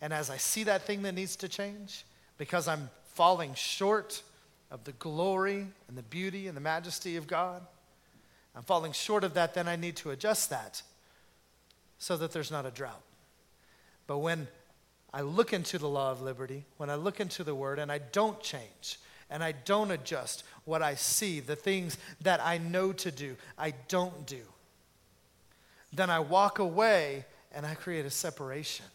And 0.00 0.12
as 0.12 0.30
I 0.30 0.36
see 0.36 0.62
that 0.64 0.82
thing 0.82 1.02
that 1.02 1.14
needs 1.14 1.34
to 1.36 1.48
change, 1.48 2.04
because 2.38 2.68
I'm 2.68 2.90
falling 3.14 3.54
short 3.54 4.22
of 4.70 4.84
the 4.84 4.92
glory 4.92 5.66
and 5.88 5.96
the 5.96 6.02
beauty 6.02 6.48
and 6.48 6.56
the 6.56 6.60
majesty 6.60 7.16
of 7.16 7.26
God. 7.26 7.62
I'm 8.54 8.62
falling 8.62 8.92
short 8.92 9.22
of 9.22 9.34
that, 9.34 9.54
then 9.54 9.68
I 9.68 9.76
need 9.76 9.96
to 9.96 10.10
adjust 10.10 10.50
that 10.50 10.82
so 11.98 12.16
that 12.16 12.32
there's 12.32 12.50
not 12.50 12.66
a 12.66 12.70
drought. 12.70 13.02
But 14.06 14.18
when 14.18 14.48
I 15.12 15.22
look 15.22 15.52
into 15.52 15.78
the 15.78 15.88
law 15.88 16.10
of 16.10 16.22
liberty, 16.22 16.64
when 16.76 16.90
I 16.90 16.94
look 16.94 17.20
into 17.20 17.44
the 17.44 17.54
word 17.54 17.78
and 17.78 17.90
I 17.90 17.98
don't 17.98 18.40
change 18.42 18.98
and 19.30 19.42
I 19.42 19.52
don't 19.52 19.90
adjust 19.90 20.44
what 20.64 20.82
I 20.82 20.94
see, 20.94 21.40
the 21.40 21.56
things 21.56 21.98
that 22.20 22.40
I 22.42 22.58
know 22.58 22.92
to 22.92 23.10
do, 23.10 23.36
I 23.58 23.72
don't 23.88 24.26
do, 24.26 24.42
then 25.92 26.10
I 26.10 26.20
walk 26.20 26.58
away 26.58 27.24
and 27.54 27.64
I 27.64 27.74
create 27.74 28.06
a 28.06 28.10
separation. 28.10 28.86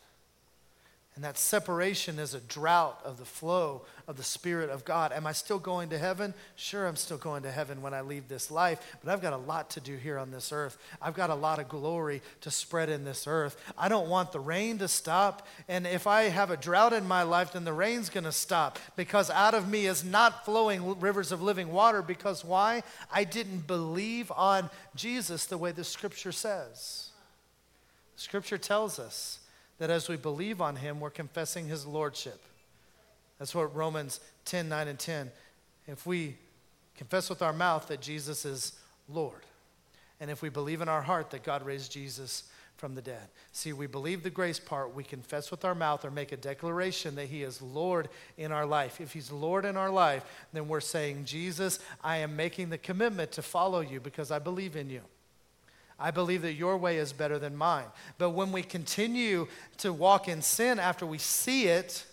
And 1.15 1.25
that 1.25 1.37
separation 1.37 2.19
is 2.19 2.33
a 2.33 2.39
drought 2.39 3.01
of 3.03 3.17
the 3.17 3.25
flow 3.25 3.81
of 4.07 4.15
the 4.15 4.23
Spirit 4.23 4.69
of 4.69 4.85
God. 4.85 5.11
Am 5.11 5.27
I 5.27 5.33
still 5.33 5.59
going 5.59 5.89
to 5.89 5.97
heaven? 5.97 6.33
Sure, 6.55 6.87
I'm 6.87 6.95
still 6.95 7.17
going 7.17 7.43
to 7.43 7.51
heaven 7.51 7.81
when 7.81 7.93
I 7.93 7.99
leave 7.99 8.29
this 8.29 8.49
life, 8.49 8.79
but 9.03 9.11
I've 9.11 9.21
got 9.21 9.33
a 9.33 9.37
lot 9.37 9.71
to 9.71 9.81
do 9.81 9.97
here 9.97 10.17
on 10.17 10.31
this 10.31 10.53
earth. 10.53 10.77
I've 11.01 11.13
got 11.13 11.29
a 11.29 11.35
lot 11.35 11.59
of 11.59 11.67
glory 11.67 12.21
to 12.41 12.49
spread 12.49 12.89
in 12.89 13.03
this 13.03 13.27
earth. 13.27 13.61
I 13.77 13.89
don't 13.89 14.07
want 14.07 14.31
the 14.31 14.39
rain 14.39 14.77
to 14.77 14.87
stop. 14.87 15.45
And 15.67 15.85
if 15.85 16.07
I 16.07 16.23
have 16.23 16.49
a 16.49 16.55
drought 16.55 16.93
in 16.93 17.05
my 17.05 17.23
life, 17.23 17.53
then 17.53 17.65
the 17.65 17.73
rain's 17.73 18.09
going 18.09 18.23
to 18.23 18.31
stop 18.31 18.79
because 18.95 19.29
out 19.29 19.53
of 19.53 19.67
me 19.67 19.87
is 19.87 20.05
not 20.05 20.45
flowing 20.45 20.97
rivers 21.01 21.33
of 21.33 21.41
living 21.41 21.73
water. 21.73 22.01
Because 22.01 22.45
why? 22.45 22.83
I 23.11 23.25
didn't 23.25 23.67
believe 23.67 24.31
on 24.31 24.69
Jesus 24.95 25.45
the 25.45 25.57
way 25.57 25.73
the 25.73 25.83
scripture 25.83 26.31
says. 26.31 27.09
Scripture 28.15 28.57
tells 28.57 28.97
us 28.97 29.39
that 29.81 29.89
as 29.89 30.07
we 30.07 30.15
believe 30.15 30.61
on 30.61 30.75
him, 30.75 30.99
we're 30.99 31.09
confessing 31.09 31.67
his 31.67 31.87
lordship. 31.87 32.39
That's 33.39 33.55
what 33.55 33.75
Romans 33.75 34.19
10 34.45 34.69
9 34.69 34.87
and 34.87 34.99
10. 34.99 35.31
If 35.87 36.05
we 36.05 36.35
confess 36.95 37.31
with 37.31 37.41
our 37.41 37.51
mouth 37.51 37.87
that 37.87 37.99
Jesus 37.99 38.45
is 38.45 38.73
Lord, 39.09 39.41
and 40.19 40.29
if 40.29 40.43
we 40.43 40.49
believe 40.49 40.81
in 40.81 40.87
our 40.87 41.01
heart 41.01 41.31
that 41.31 41.41
God 41.41 41.65
raised 41.65 41.91
Jesus 41.91 42.43
from 42.77 42.93
the 42.93 43.01
dead. 43.01 43.27
See, 43.53 43.73
we 43.73 43.87
believe 43.87 44.21
the 44.21 44.29
grace 44.29 44.59
part, 44.59 44.93
we 44.93 45.03
confess 45.03 45.49
with 45.49 45.65
our 45.65 45.73
mouth 45.73 46.05
or 46.05 46.11
make 46.11 46.31
a 46.31 46.37
declaration 46.37 47.15
that 47.15 47.29
He 47.29 47.41
is 47.41 47.59
Lord 47.59 48.07
in 48.37 48.51
our 48.51 48.67
life. 48.67 49.01
If 49.01 49.13
He's 49.13 49.31
Lord 49.31 49.65
in 49.65 49.77
our 49.77 49.89
life, 49.89 50.23
then 50.53 50.67
we're 50.67 50.79
saying, 50.79 51.25
Jesus, 51.25 51.79
I 52.03 52.17
am 52.17 52.35
making 52.35 52.69
the 52.69 52.77
commitment 52.77 53.31
to 53.31 53.41
follow 53.41 53.79
you 53.79 53.99
because 53.99 54.29
I 54.29 54.37
believe 54.37 54.75
in 54.75 54.91
you. 54.91 55.01
I 56.01 56.11
believe 56.11 56.41
that 56.41 56.53
your 56.53 56.77
way 56.77 56.97
is 56.97 57.13
better 57.13 57.37
than 57.37 57.55
mine. 57.55 57.85
But 58.17 58.31
when 58.31 58.51
we 58.51 58.63
continue 58.63 59.47
to 59.77 59.93
walk 59.93 60.27
in 60.27 60.41
sin 60.41 60.79
after 60.79 61.05
we 61.05 61.19
see 61.19 61.67
it, 61.67 62.05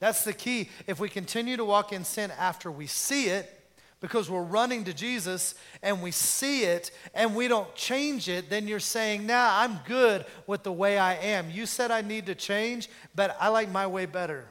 that's 0.00 0.24
the 0.24 0.32
key. 0.32 0.68
If 0.86 0.98
we 0.98 1.08
continue 1.08 1.56
to 1.56 1.64
walk 1.64 1.92
in 1.92 2.04
sin 2.04 2.32
after 2.38 2.70
we 2.72 2.86
see 2.86 3.26
it, 3.26 3.56
because 4.00 4.30
we're 4.30 4.42
running 4.42 4.84
to 4.84 4.94
Jesus 4.94 5.54
and 5.82 6.02
we 6.02 6.10
see 6.10 6.64
it 6.64 6.90
and 7.14 7.36
we 7.36 7.48
don't 7.48 7.72
change 7.74 8.28
it, 8.28 8.48
then 8.48 8.66
you're 8.66 8.80
saying, 8.80 9.26
nah, 9.26 9.60
I'm 9.60 9.78
good 9.86 10.24
with 10.46 10.62
the 10.62 10.72
way 10.72 10.98
I 10.98 11.14
am. 11.14 11.50
You 11.50 11.66
said 11.66 11.90
I 11.90 12.00
need 12.00 12.26
to 12.26 12.34
change, 12.34 12.88
but 13.14 13.36
I 13.38 13.48
like 13.48 13.70
my 13.70 13.86
way 13.86 14.06
better. 14.06 14.46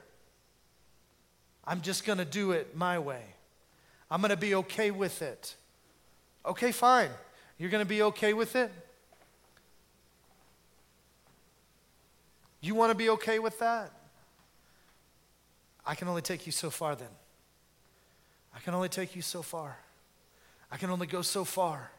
I'm 1.66 1.82
just 1.82 2.06
going 2.06 2.20
to 2.20 2.26
do 2.26 2.52
it 2.52 2.76
my 2.76 3.00
way. 3.00 3.24
I'm 4.10 4.22
going 4.22 4.30
to 4.30 4.38
be 4.38 4.56
okay 4.56 4.92
with 4.92 5.22
it. 5.22 5.56
Okay, 6.46 6.72
fine. 6.72 7.10
You're 7.60 7.70
going 7.70 7.84
to 7.84 7.90
be 7.90 8.02
okay 8.04 8.34
with 8.34 8.56
it? 8.56 8.72
You 12.62 12.74
want 12.74 12.92
to 12.92 12.96
be 12.96 13.10
okay 13.10 13.38
with 13.38 13.60
that? 13.60 13.92
I 15.86 15.96
can 15.96 16.08
only 16.08 16.22
take 16.22 16.46
you 16.46 16.52
so 16.52 16.70
far 16.70 16.96
then. 16.96 17.10
I 18.56 18.60
can 18.60 18.74
only 18.74 18.90
take 18.90 19.16
you 19.16 19.22
so 19.22 19.42
far. 19.42 19.78
I 20.72 20.78
can 20.78 20.90
only 20.90 21.08
go 21.08 21.22
so 21.22 21.44
far. 21.44 21.92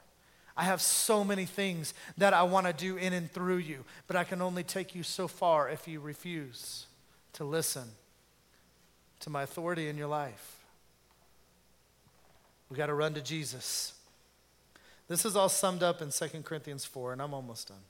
I 0.57 0.65
have 0.65 0.81
so 0.81 1.25
many 1.25 1.45
things 1.45 1.95
that 2.19 2.35
I 2.35 2.43
want 2.43 2.67
to 2.67 2.73
do 2.73 2.97
in 2.97 3.13
and 3.13 3.31
through 3.31 3.59
you, 3.59 3.85
but 4.07 4.17
I 4.17 4.25
can 4.25 4.43
only 4.43 4.63
take 4.63 4.95
you 4.95 5.03
so 5.03 5.29
far 5.29 5.69
if 5.69 5.87
you 5.89 6.01
refuse 6.01 6.87
to 7.35 7.45
listen 7.45 7.85
to 9.21 9.31
my 9.31 9.43
authority 9.43 9.89
in 9.89 9.97
your 9.97 10.09
life. 10.09 10.59
We 12.69 12.77
got 12.77 12.87
to 12.87 12.95
run 12.95 13.15
to 13.15 13.21
Jesus. 13.21 13.95
This 15.11 15.25
is 15.25 15.35
all 15.35 15.49
summed 15.49 15.83
up 15.83 16.01
in 16.03 16.11
2 16.11 16.43
Corinthians 16.45 16.85
4, 16.85 17.15
and 17.15 17.21
I'm 17.21 17.35
almost 17.35 17.67
done. 17.67 17.83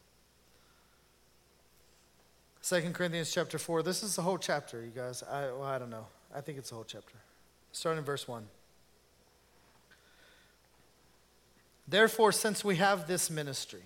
2 2.62 2.92
Corinthians 2.92 3.30
chapter 3.30 3.58
4. 3.58 3.82
This 3.82 4.02
is 4.02 4.16
the 4.16 4.22
whole 4.22 4.38
chapter, 4.38 4.82
you 4.82 4.90
guys. 4.90 5.22
I, 5.22 5.42
well, 5.48 5.64
I 5.64 5.78
don't 5.78 5.90
know. 5.90 6.06
I 6.34 6.40
think 6.40 6.56
it's 6.56 6.70
the 6.70 6.76
whole 6.76 6.84
chapter. 6.84 7.12
Starting 7.72 7.98
in 7.98 8.06
verse 8.06 8.26
1. 8.26 8.46
Therefore, 11.86 12.32
since 12.32 12.64
we 12.64 12.76
have 12.76 13.06
this 13.06 13.28
ministry, 13.28 13.82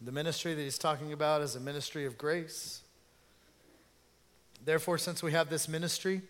the 0.00 0.12
ministry 0.12 0.54
that 0.54 0.62
he's 0.62 0.78
talking 0.78 1.12
about 1.12 1.42
is 1.42 1.56
a 1.56 1.60
ministry 1.60 2.06
of 2.06 2.16
grace. 2.16 2.82
Therefore, 4.64 4.96
since 4.96 5.24
we 5.24 5.32
have 5.32 5.50
this 5.50 5.68
ministry, 5.68 6.22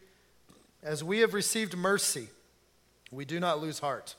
as 0.83 1.05
we 1.05 1.19
have 1.19 1.35
received 1.35 1.77
mercy, 1.77 2.29
we 3.11 3.27
do 3.27 3.39
not 3.39 3.61
lose 3.61 3.81
heart, 3.81 4.17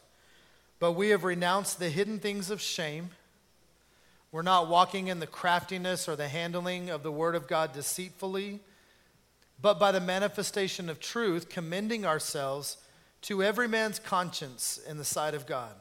but 0.84 0.98
we 0.98 1.12
have 1.12 1.24
renounced 1.24 1.80
the 1.80 1.88
hidden 1.88 2.20
things 2.20 2.50
of 2.50 2.60
shame. 2.60 3.12
We're 4.34 4.42
not 4.42 4.68
walking 4.68 5.08
in 5.08 5.22
the 5.22 5.26
craftiness 5.26 6.10
or 6.10 6.18
the 6.18 6.28
handling 6.28 6.90
of 6.90 7.04
the 7.04 7.12
word 7.12 7.36
of 7.36 7.48
God 7.48 7.72
deceitfully 7.72 8.60
but 9.62 9.80
by 9.80 9.94
the 9.94 10.02
manifestation 10.02 10.90
of 10.90 11.00
truth, 11.00 11.48
commending 11.48 12.06
ourselves 12.06 12.76
to 13.22 13.42
every 13.42 13.70
man's 13.70 13.98
conscience 13.98 14.78
in 14.86 14.98
the 14.98 15.06
sight 15.06 15.34
of 15.34 15.48
God. 15.48 15.72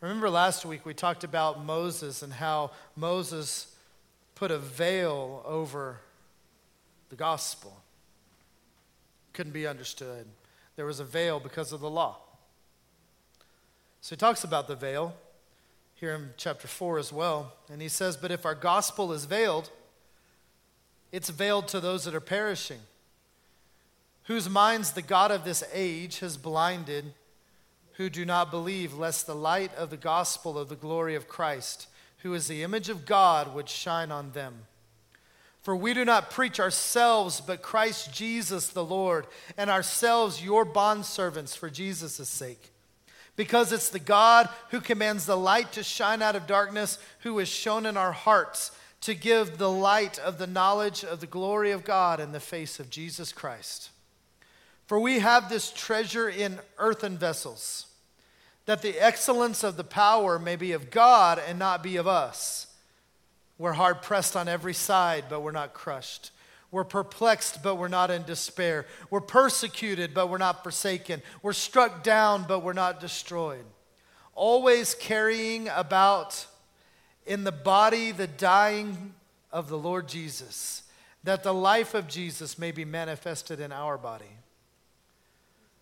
Remember 0.00 0.30
last 0.30 0.64
week 0.64 0.86
we 0.86 0.94
talked 0.94 1.24
about 1.24 1.64
Moses 1.64 2.22
and 2.22 2.32
how 2.32 2.70
Moses 2.94 3.74
put 4.36 4.52
a 4.52 4.58
veil 4.58 5.42
over 5.44 5.98
the 7.10 7.16
gospel. 7.16 7.76
Couldn't 9.32 9.50
be 9.50 9.66
understood. 9.66 10.28
There 10.76 10.86
was 10.86 11.00
a 11.00 11.04
veil 11.04 11.40
because 11.40 11.72
of 11.72 11.80
the 11.80 11.90
law. 11.90 12.18
So 14.00 14.14
he 14.14 14.18
talks 14.18 14.44
about 14.44 14.68
the 14.68 14.76
veil 14.76 15.14
here 15.94 16.14
in 16.14 16.30
chapter 16.36 16.68
4 16.68 16.98
as 16.98 17.12
well. 17.12 17.52
And 17.70 17.82
he 17.82 17.88
says, 17.88 18.16
But 18.16 18.30
if 18.30 18.46
our 18.46 18.54
gospel 18.54 19.12
is 19.12 19.24
veiled, 19.24 19.70
it's 21.10 21.30
veiled 21.30 21.68
to 21.68 21.80
those 21.80 22.04
that 22.04 22.14
are 22.14 22.20
perishing, 22.20 22.80
whose 24.24 24.48
minds 24.48 24.92
the 24.92 25.02
God 25.02 25.30
of 25.30 25.44
this 25.44 25.64
age 25.72 26.20
has 26.20 26.36
blinded, 26.36 27.14
who 27.94 28.08
do 28.08 28.24
not 28.24 28.50
believe, 28.50 28.94
lest 28.94 29.26
the 29.26 29.34
light 29.34 29.74
of 29.74 29.90
the 29.90 29.96
gospel 29.96 30.58
of 30.58 30.68
the 30.68 30.76
glory 30.76 31.14
of 31.14 31.28
Christ, 31.28 31.88
who 32.18 32.32
is 32.34 32.46
the 32.46 32.62
image 32.62 32.88
of 32.88 33.06
God, 33.06 33.54
would 33.54 33.68
shine 33.68 34.12
on 34.12 34.32
them. 34.32 34.66
For 35.62 35.74
we 35.74 35.94
do 35.94 36.04
not 36.04 36.30
preach 36.30 36.60
ourselves, 36.60 37.40
but 37.40 37.62
Christ 37.62 38.14
Jesus 38.14 38.68
the 38.68 38.84
Lord, 38.84 39.26
and 39.56 39.68
ourselves 39.68 40.44
your 40.44 40.64
bondservants 40.64 41.56
for 41.56 41.68
Jesus' 41.68 42.28
sake. 42.28 42.72
Because 43.38 43.70
it's 43.70 43.90
the 43.90 44.00
God 44.00 44.48
who 44.70 44.80
commands 44.80 45.24
the 45.24 45.36
light 45.36 45.70
to 45.74 45.84
shine 45.84 46.22
out 46.22 46.34
of 46.34 46.48
darkness, 46.48 46.98
who 47.20 47.38
is 47.38 47.46
shone 47.46 47.86
in 47.86 47.96
our 47.96 48.10
hearts 48.10 48.72
to 49.02 49.14
give 49.14 49.58
the 49.58 49.70
light 49.70 50.18
of 50.18 50.38
the 50.38 50.46
knowledge 50.48 51.04
of 51.04 51.20
the 51.20 51.26
glory 51.28 51.70
of 51.70 51.84
God 51.84 52.18
in 52.18 52.32
the 52.32 52.40
face 52.40 52.80
of 52.80 52.90
Jesus 52.90 53.30
Christ. 53.30 53.90
For 54.86 54.98
we 54.98 55.20
have 55.20 55.48
this 55.48 55.70
treasure 55.70 56.28
in 56.28 56.58
earthen 56.78 57.16
vessels, 57.16 57.86
that 58.66 58.82
the 58.82 58.98
excellence 58.98 59.62
of 59.62 59.76
the 59.76 59.84
power 59.84 60.40
may 60.40 60.56
be 60.56 60.72
of 60.72 60.90
God 60.90 61.40
and 61.46 61.60
not 61.60 61.80
be 61.80 61.94
of 61.94 62.08
us. 62.08 62.66
We're 63.56 63.74
hard 63.74 64.02
pressed 64.02 64.34
on 64.34 64.48
every 64.48 64.74
side, 64.74 65.26
but 65.30 65.42
we're 65.42 65.52
not 65.52 65.74
crushed. 65.74 66.32
We're 66.70 66.84
perplexed, 66.84 67.62
but 67.62 67.76
we're 67.76 67.88
not 67.88 68.10
in 68.10 68.24
despair. 68.24 68.86
We're 69.10 69.20
persecuted, 69.20 70.12
but 70.12 70.28
we're 70.28 70.38
not 70.38 70.62
forsaken. 70.62 71.22
We're 71.42 71.54
struck 71.54 72.02
down, 72.02 72.44
but 72.46 72.62
we're 72.62 72.74
not 72.74 73.00
destroyed. 73.00 73.64
Always 74.34 74.94
carrying 74.94 75.68
about 75.68 76.46
in 77.26 77.44
the 77.44 77.52
body 77.52 78.12
the 78.12 78.26
dying 78.26 79.14
of 79.50 79.68
the 79.68 79.78
Lord 79.78 80.08
Jesus, 80.08 80.82
that 81.24 81.42
the 81.42 81.54
life 81.54 81.94
of 81.94 82.06
Jesus 82.06 82.58
may 82.58 82.70
be 82.70 82.84
manifested 82.84 83.60
in 83.60 83.72
our 83.72 83.96
body. 83.96 84.38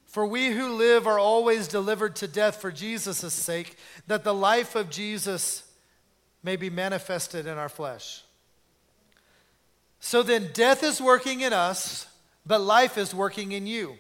For 0.07 0.25
we 0.25 0.51
who 0.51 0.75
live 0.75 1.07
are 1.07 1.19
always 1.19 1.69
delivered 1.69 2.17
to 2.17 2.29
death 2.29 2.61
for 2.61 2.71
Jesus' 2.71 3.35
sake, 3.35 3.77
that 4.07 4.25
the 4.25 4.33
life 4.33 4.75
of 4.75 4.89
Jesus 4.89 5.65
may 6.43 6.57
be 6.57 6.71
manifested 6.71 7.47
in 7.47 7.59
our 7.59 7.69
flesh. 7.69 8.23
So 10.07 10.23
then, 10.23 10.51
death 10.53 10.85
is 10.85 11.01
working 11.01 11.41
in 11.41 11.53
us, 11.53 12.07
but 12.47 12.61
life 12.61 12.97
is 12.97 13.13
working 13.13 13.51
in 13.51 13.67
you. 13.67 13.97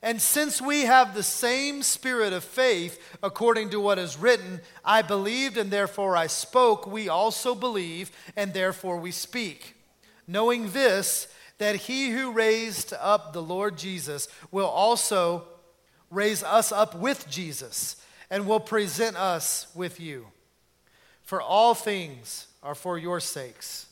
And 0.00 0.18
since 0.18 0.62
we 0.62 0.86
have 0.86 1.14
the 1.14 1.22
same 1.22 1.82
spirit 1.82 2.32
of 2.32 2.42
faith, 2.42 2.98
according 3.22 3.68
to 3.68 3.80
what 3.80 3.98
is 3.98 4.16
written, 4.16 4.62
I 4.82 5.02
believed 5.02 5.58
and 5.58 5.70
therefore 5.70 6.16
I 6.16 6.26
spoke, 6.26 6.86
we 6.86 7.06
also 7.06 7.54
believe 7.54 8.10
and 8.34 8.54
therefore 8.54 8.96
we 8.96 9.10
speak. 9.10 9.76
Knowing 10.26 10.70
this, 10.70 11.28
that 11.58 11.76
he 11.76 12.08
who 12.08 12.32
raised 12.32 12.94
up 12.98 13.34
the 13.34 13.42
Lord 13.42 13.76
Jesus 13.76 14.26
will 14.50 14.68
also 14.68 15.44
raise 16.10 16.42
us 16.42 16.72
up 16.72 16.94
with 16.94 17.28
Jesus 17.28 17.96
and 18.30 18.46
will 18.46 18.60
present 18.60 19.18
us 19.18 19.66
with 19.74 20.00
you. 20.00 20.28
For 21.24 21.42
all 21.42 21.74
things 21.74 22.46
are 22.62 22.74
for 22.74 22.96
your 22.96 23.20
sakes, 23.20 23.85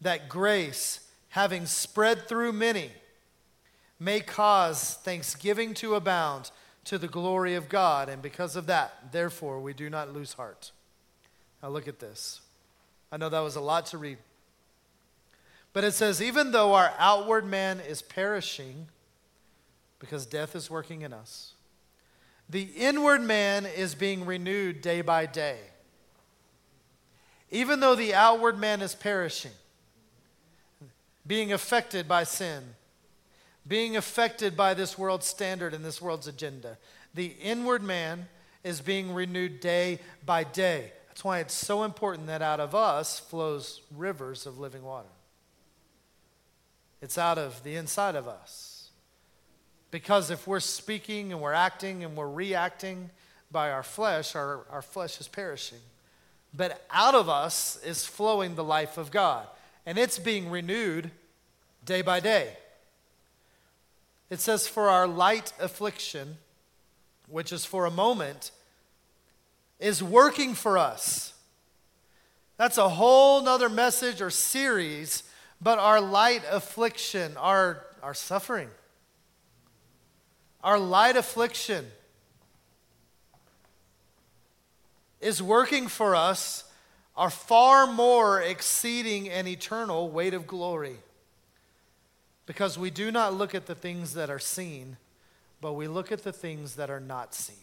that 0.00 0.28
grace, 0.28 1.00
having 1.28 1.66
spread 1.66 2.26
through 2.28 2.52
many, 2.52 2.90
may 3.98 4.20
cause 4.20 4.94
thanksgiving 5.02 5.74
to 5.74 5.94
abound 5.94 6.50
to 6.84 6.98
the 6.98 7.08
glory 7.08 7.54
of 7.54 7.68
God. 7.68 8.08
And 8.08 8.22
because 8.22 8.56
of 8.56 8.66
that, 8.66 9.12
therefore, 9.12 9.60
we 9.60 9.74
do 9.74 9.90
not 9.90 10.12
lose 10.12 10.32
heart. 10.32 10.72
Now, 11.62 11.68
look 11.68 11.86
at 11.86 11.98
this. 11.98 12.40
I 13.12 13.16
know 13.16 13.28
that 13.28 13.40
was 13.40 13.56
a 13.56 13.60
lot 13.60 13.86
to 13.86 13.98
read. 13.98 14.18
But 15.72 15.84
it 15.84 15.92
says, 15.92 16.20
even 16.20 16.52
though 16.52 16.74
our 16.74 16.92
outward 16.98 17.44
man 17.44 17.80
is 17.80 18.02
perishing, 18.02 18.88
because 19.98 20.26
death 20.26 20.56
is 20.56 20.70
working 20.70 21.02
in 21.02 21.12
us, 21.12 21.52
the 22.48 22.68
inward 22.76 23.22
man 23.22 23.66
is 23.66 23.94
being 23.94 24.26
renewed 24.26 24.80
day 24.80 25.02
by 25.02 25.26
day. 25.26 25.58
Even 27.52 27.80
though 27.80 27.94
the 27.94 28.14
outward 28.14 28.58
man 28.58 28.80
is 28.80 28.94
perishing, 28.94 29.52
being 31.26 31.52
affected 31.52 32.08
by 32.08 32.24
sin, 32.24 32.62
being 33.66 33.96
affected 33.96 34.56
by 34.56 34.74
this 34.74 34.98
world's 34.98 35.26
standard 35.26 35.74
and 35.74 35.84
this 35.84 36.00
world's 36.00 36.26
agenda. 36.26 36.78
The 37.14 37.34
inward 37.40 37.82
man 37.82 38.28
is 38.64 38.80
being 38.80 39.12
renewed 39.12 39.60
day 39.60 40.00
by 40.24 40.44
day. 40.44 40.92
That's 41.08 41.24
why 41.24 41.40
it's 41.40 41.54
so 41.54 41.82
important 41.82 42.28
that 42.28 42.42
out 42.42 42.60
of 42.60 42.74
us 42.74 43.20
flows 43.20 43.82
rivers 43.96 44.46
of 44.46 44.58
living 44.58 44.82
water. 44.82 45.08
It's 47.02 47.18
out 47.18 47.38
of 47.38 47.62
the 47.62 47.76
inside 47.76 48.14
of 48.14 48.28
us. 48.28 48.90
Because 49.90 50.30
if 50.30 50.46
we're 50.46 50.60
speaking 50.60 51.32
and 51.32 51.40
we're 51.40 51.52
acting 51.52 52.04
and 52.04 52.16
we're 52.16 52.28
reacting 52.28 53.10
by 53.50 53.70
our 53.70 53.82
flesh, 53.82 54.36
our, 54.36 54.60
our 54.70 54.82
flesh 54.82 55.20
is 55.20 55.26
perishing. 55.26 55.80
But 56.54 56.84
out 56.90 57.14
of 57.14 57.28
us 57.28 57.78
is 57.84 58.04
flowing 58.04 58.54
the 58.54 58.64
life 58.64 58.98
of 58.98 59.10
God. 59.10 59.46
And 59.90 59.98
it's 59.98 60.20
being 60.20 60.50
renewed 60.50 61.10
day 61.84 62.00
by 62.00 62.20
day. 62.20 62.56
It 64.30 64.38
says, 64.38 64.68
For 64.68 64.88
our 64.88 65.08
light 65.08 65.52
affliction, 65.58 66.36
which 67.26 67.50
is 67.52 67.64
for 67.64 67.86
a 67.86 67.90
moment, 67.90 68.52
is 69.80 70.00
working 70.00 70.54
for 70.54 70.78
us. 70.78 71.34
That's 72.56 72.78
a 72.78 72.88
whole 72.88 73.42
nother 73.42 73.68
message 73.68 74.22
or 74.22 74.30
series, 74.30 75.24
but 75.60 75.80
our 75.80 76.00
light 76.00 76.44
affliction, 76.48 77.36
our, 77.36 77.84
our 78.00 78.14
suffering, 78.14 78.68
our 80.62 80.78
light 80.78 81.16
affliction 81.16 81.84
is 85.20 85.42
working 85.42 85.88
for 85.88 86.14
us 86.14 86.69
are 87.20 87.28
far 87.28 87.86
more 87.86 88.40
exceeding 88.40 89.28
an 89.28 89.46
eternal 89.46 90.08
weight 90.08 90.32
of 90.32 90.46
glory. 90.46 90.96
Because 92.46 92.78
we 92.78 92.88
do 92.88 93.10
not 93.10 93.34
look 93.34 93.54
at 93.54 93.66
the 93.66 93.74
things 93.74 94.14
that 94.14 94.30
are 94.30 94.38
seen, 94.38 94.96
but 95.60 95.74
we 95.74 95.86
look 95.86 96.10
at 96.10 96.24
the 96.24 96.32
things 96.32 96.76
that 96.76 96.88
are 96.88 96.98
not 96.98 97.34
seen. 97.34 97.56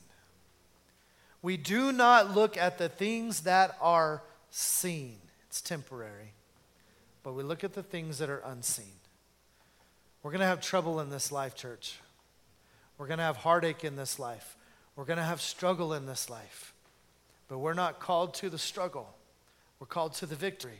We 1.41 1.57
do 1.57 1.91
not 1.91 2.35
look 2.35 2.55
at 2.55 2.77
the 2.77 2.87
things 2.87 3.41
that 3.41 3.75
are 3.81 4.21
seen, 4.51 5.17
it's 5.47 5.59
temporary, 5.59 6.33
but 7.23 7.33
we 7.33 7.41
look 7.41 7.63
at 7.63 7.73
the 7.73 7.81
things 7.81 8.19
that 8.19 8.29
are 8.29 8.43
unseen. 8.45 8.85
We're 10.21 10.31
going 10.31 10.41
to 10.41 10.45
have 10.45 10.61
trouble 10.61 10.99
in 10.99 11.09
this 11.09 11.31
life, 11.31 11.55
church. 11.55 11.97
We're 12.99 13.07
going 13.07 13.17
to 13.17 13.23
have 13.23 13.37
heartache 13.37 13.83
in 13.83 13.95
this 13.95 14.19
life. 14.19 14.55
We're 14.95 15.05
going 15.05 15.17
to 15.17 15.23
have 15.23 15.41
struggle 15.41 15.95
in 15.95 16.05
this 16.05 16.29
life. 16.29 16.75
But 17.47 17.57
we're 17.57 17.73
not 17.73 17.99
called 17.99 18.35
to 18.35 18.51
the 18.51 18.59
struggle, 18.59 19.16
we're 19.79 19.87
called 19.87 20.13
to 20.15 20.25
the 20.25 20.35
victory 20.35 20.79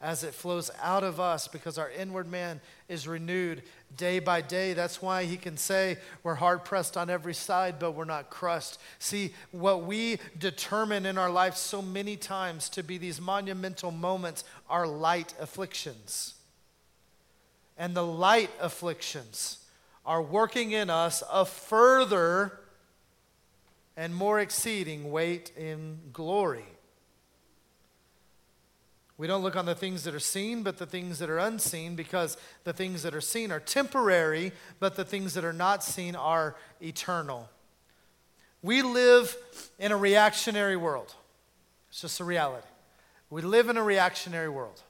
as 0.00 0.22
it 0.24 0.34
flows 0.34 0.70
out 0.82 1.02
of 1.02 1.18
us 1.18 1.48
because 1.48 1.78
our 1.78 1.90
inward 1.90 2.30
man 2.30 2.60
is 2.88 3.08
renewed 3.08 3.62
day 3.96 4.18
by 4.18 4.42
day. 4.42 4.74
That's 4.74 5.00
why 5.00 5.24
he 5.24 5.38
can 5.38 5.56
say 5.56 5.96
we're 6.22 6.34
hard 6.34 6.64
pressed 6.64 6.96
on 6.98 7.08
every 7.08 7.32
side, 7.32 7.78
but 7.78 7.92
we're 7.92 8.04
not 8.04 8.28
crushed. 8.28 8.78
See, 8.98 9.32
what 9.52 9.84
we 9.84 10.18
determine 10.38 11.06
in 11.06 11.16
our 11.16 11.30
life 11.30 11.56
so 11.56 11.80
many 11.80 12.16
times 12.16 12.68
to 12.70 12.82
be 12.82 12.98
these 12.98 13.20
monumental 13.20 13.90
moments 13.90 14.44
are 14.68 14.86
light 14.86 15.32
afflictions. 15.40 16.34
And 17.78 17.96
the 17.96 18.06
light 18.06 18.50
afflictions 18.60 19.58
are 20.04 20.22
working 20.22 20.72
in 20.72 20.90
us 20.90 21.22
a 21.32 21.46
further 21.46 22.60
and 23.96 24.14
more 24.14 24.40
exceeding 24.40 25.10
weight 25.10 25.52
in 25.56 25.98
glory. 26.12 26.66
We 29.18 29.26
don't 29.26 29.42
look 29.42 29.56
on 29.56 29.64
the 29.64 29.74
things 29.74 30.04
that 30.04 30.14
are 30.14 30.20
seen, 30.20 30.62
but 30.62 30.76
the 30.76 30.84
things 30.84 31.18
that 31.20 31.30
are 31.30 31.38
unseen, 31.38 31.96
because 31.96 32.36
the 32.64 32.74
things 32.74 33.02
that 33.02 33.14
are 33.14 33.20
seen 33.22 33.50
are 33.50 33.60
temporary, 33.60 34.52
but 34.78 34.94
the 34.94 35.04
things 35.04 35.32
that 35.34 35.44
are 35.44 35.54
not 35.54 35.82
seen 35.82 36.14
are 36.14 36.54
eternal. 36.82 37.48
We 38.62 38.82
live 38.82 39.34
in 39.78 39.90
a 39.90 39.96
reactionary 39.96 40.76
world. 40.76 41.14
It's 41.88 42.02
just 42.02 42.20
a 42.20 42.24
reality. 42.24 42.66
We 43.30 43.40
live 43.40 43.70
in 43.70 43.76
a 43.76 43.82
reactionary 43.82 44.50
world. 44.50 44.82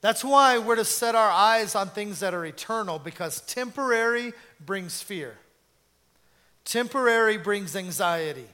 That's 0.00 0.24
why 0.24 0.58
we're 0.58 0.76
to 0.76 0.84
set 0.84 1.14
our 1.14 1.30
eyes 1.30 1.74
on 1.74 1.88
things 1.88 2.20
that 2.20 2.32
are 2.32 2.44
eternal, 2.44 2.98
because 2.98 3.40
temporary 3.42 4.32
brings 4.64 5.02
fear. 5.02 5.36
Temporary 6.64 7.36
brings 7.36 7.76
anxiety. 7.76 8.46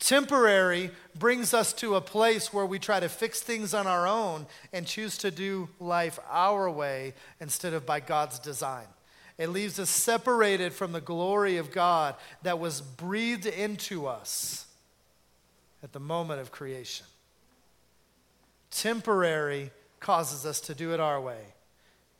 Temporary 0.00 0.90
brings 1.14 1.52
us 1.52 1.74
to 1.74 1.94
a 1.94 2.00
place 2.00 2.52
where 2.52 2.64
we 2.64 2.78
try 2.78 2.98
to 2.98 3.08
fix 3.08 3.40
things 3.40 3.74
on 3.74 3.86
our 3.86 4.08
own 4.08 4.46
and 4.72 4.86
choose 4.86 5.18
to 5.18 5.30
do 5.30 5.68
life 5.78 6.18
our 6.28 6.70
way 6.70 7.12
instead 7.38 7.74
of 7.74 7.84
by 7.84 8.00
God's 8.00 8.38
design. 8.38 8.86
It 9.36 9.50
leaves 9.50 9.78
us 9.78 9.90
separated 9.90 10.72
from 10.72 10.92
the 10.92 11.02
glory 11.02 11.58
of 11.58 11.70
God 11.70 12.14
that 12.42 12.58
was 12.58 12.80
breathed 12.80 13.46
into 13.46 14.06
us 14.06 14.66
at 15.82 15.92
the 15.92 16.00
moment 16.00 16.40
of 16.40 16.50
creation. 16.50 17.06
Temporary 18.70 19.70
causes 20.00 20.46
us 20.46 20.60
to 20.62 20.74
do 20.74 20.94
it 20.94 21.00
our 21.00 21.20
way, 21.20 21.54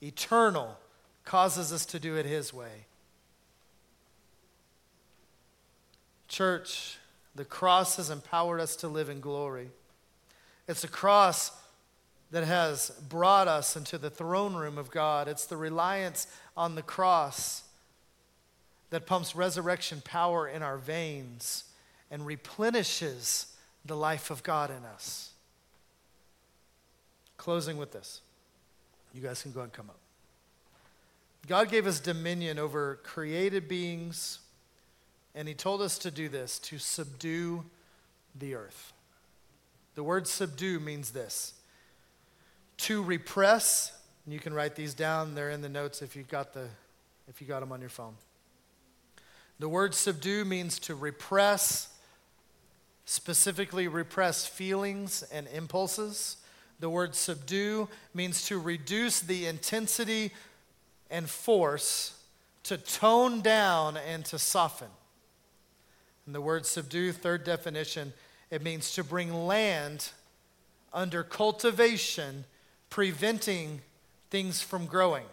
eternal 0.02 0.76
causes 1.24 1.72
us 1.72 1.86
to 1.86 1.98
do 1.98 2.16
it 2.16 2.26
His 2.26 2.52
way. 2.52 2.86
Church, 6.28 6.98
the 7.34 7.44
cross 7.44 7.96
has 7.96 8.10
empowered 8.10 8.60
us 8.60 8.76
to 8.76 8.88
live 8.88 9.08
in 9.08 9.20
glory. 9.20 9.70
It's 10.66 10.84
a 10.84 10.88
cross 10.88 11.52
that 12.30 12.44
has 12.44 12.90
brought 13.08 13.48
us 13.48 13.76
into 13.76 13.98
the 13.98 14.10
throne 14.10 14.54
room 14.54 14.78
of 14.78 14.90
God. 14.90 15.28
It's 15.28 15.46
the 15.46 15.56
reliance 15.56 16.26
on 16.56 16.74
the 16.74 16.82
cross 16.82 17.64
that 18.90 19.06
pumps 19.06 19.34
resurrection 19.34 20.02
power 20.04 20.48
in 20.48 20.62
our 20.62 20.78
veins 20.78 21.64
and 22.10 22.26
replenishes 22.26 23.46
the 23.84 23.96
life 23.96 24.30
of 24.30 24.42
God 24.42 24.70
in 24.70 24.84
us. 24.84 25.30
Closing 27.36 27.76
with 27.76 27.92
this. 27.92 28.20
You 29.14 29.22
guys 29.22 29.42
can 29.42 29.52
go 29.52 29.62
and 29.62 29.72
come 29.72 29.88
up. 29.88 29.98
God 31.46 31.70
gave 31.70 31.86
us 31.86 32.00
dominion 32.00 32.58
over 32.58 33.00
created 33.02 33.66
beings 33.66 34.40
and 35.34 35.46
he 35.46 35.54
told 35.54 35.80
us 35.82 35.98
to 35.98 36.10
do 36.10 36.28
this 36.28 36.58
to 36.58 36.78
subdue 36.78 37.64
the 38.38 38.54
earth. 38.54 38.92
The 39.94 40.02
word 40.02 40.26
subdue 40.26 40.80
means 40.80 41.10
this 41.10 41.54
to 42.78 43.02
repress, 43.02 43.92
and 44.24 44.32
you 44.32 44.40
can 44.40 44.54
write 44.54 44.74
these 44.74 44.94
down, 44.94 45.34
they're 45.34 45.50
in 45.50 45.60
the 45.60 45.68
notes 45.68 46.00
if 46.00 46.16
you 46.16 46.22
got 46.22 46.54
the 46.54 46.68
if 47.28 47.40
you 47.40 47.46
got 47.46 47.60
them 47.60 47.70
on 47.70 47.80
your 47.80 47.90
phone. 47.90 48.14
The 49.60 49.68
word 49.68 49.94
subdue 49.94 50.44
means 50.44 50.78
to 50.80 50.94
repress, 50.94 51.88
specifically 53.04 53.86
repress 53.86 54.46
feelings 54.46 55.22
and 55.30 55.46
impulses. 55.54 56.38
The 56.80 56.90
word 56.90 57.14
subdue 57.14 57.88
means 58.14 58.46
to 58.46 58.58
reduce 58.58 59.20
the 59.20 59.46
intensity 59.46 60.32
and 61.10 61.28
force, 61.28 62.18
to 62.64 62.78
tone 62.78 63.42
down 63.42 63.96
and 63.96 64.24
to 64.26 64.38
soften. 64.38 64.88
And 66.30 66.34
the 66.36 66.40
word 66.40 66.64
subdue, 66.64 67.10
third 67.10 67.42
definition, 67.42 68.12
it 68.52 68.62
means 68.62 68.92
to 68.92 69.02
bring 69.02 69.34
land 69.48 70.10
under 70.92 71.24
cultivation, 71.24 72.44
preventing 72.88 73.80
things 74.30 74.62
from 74.62 74.86
growing. 74.86 75.24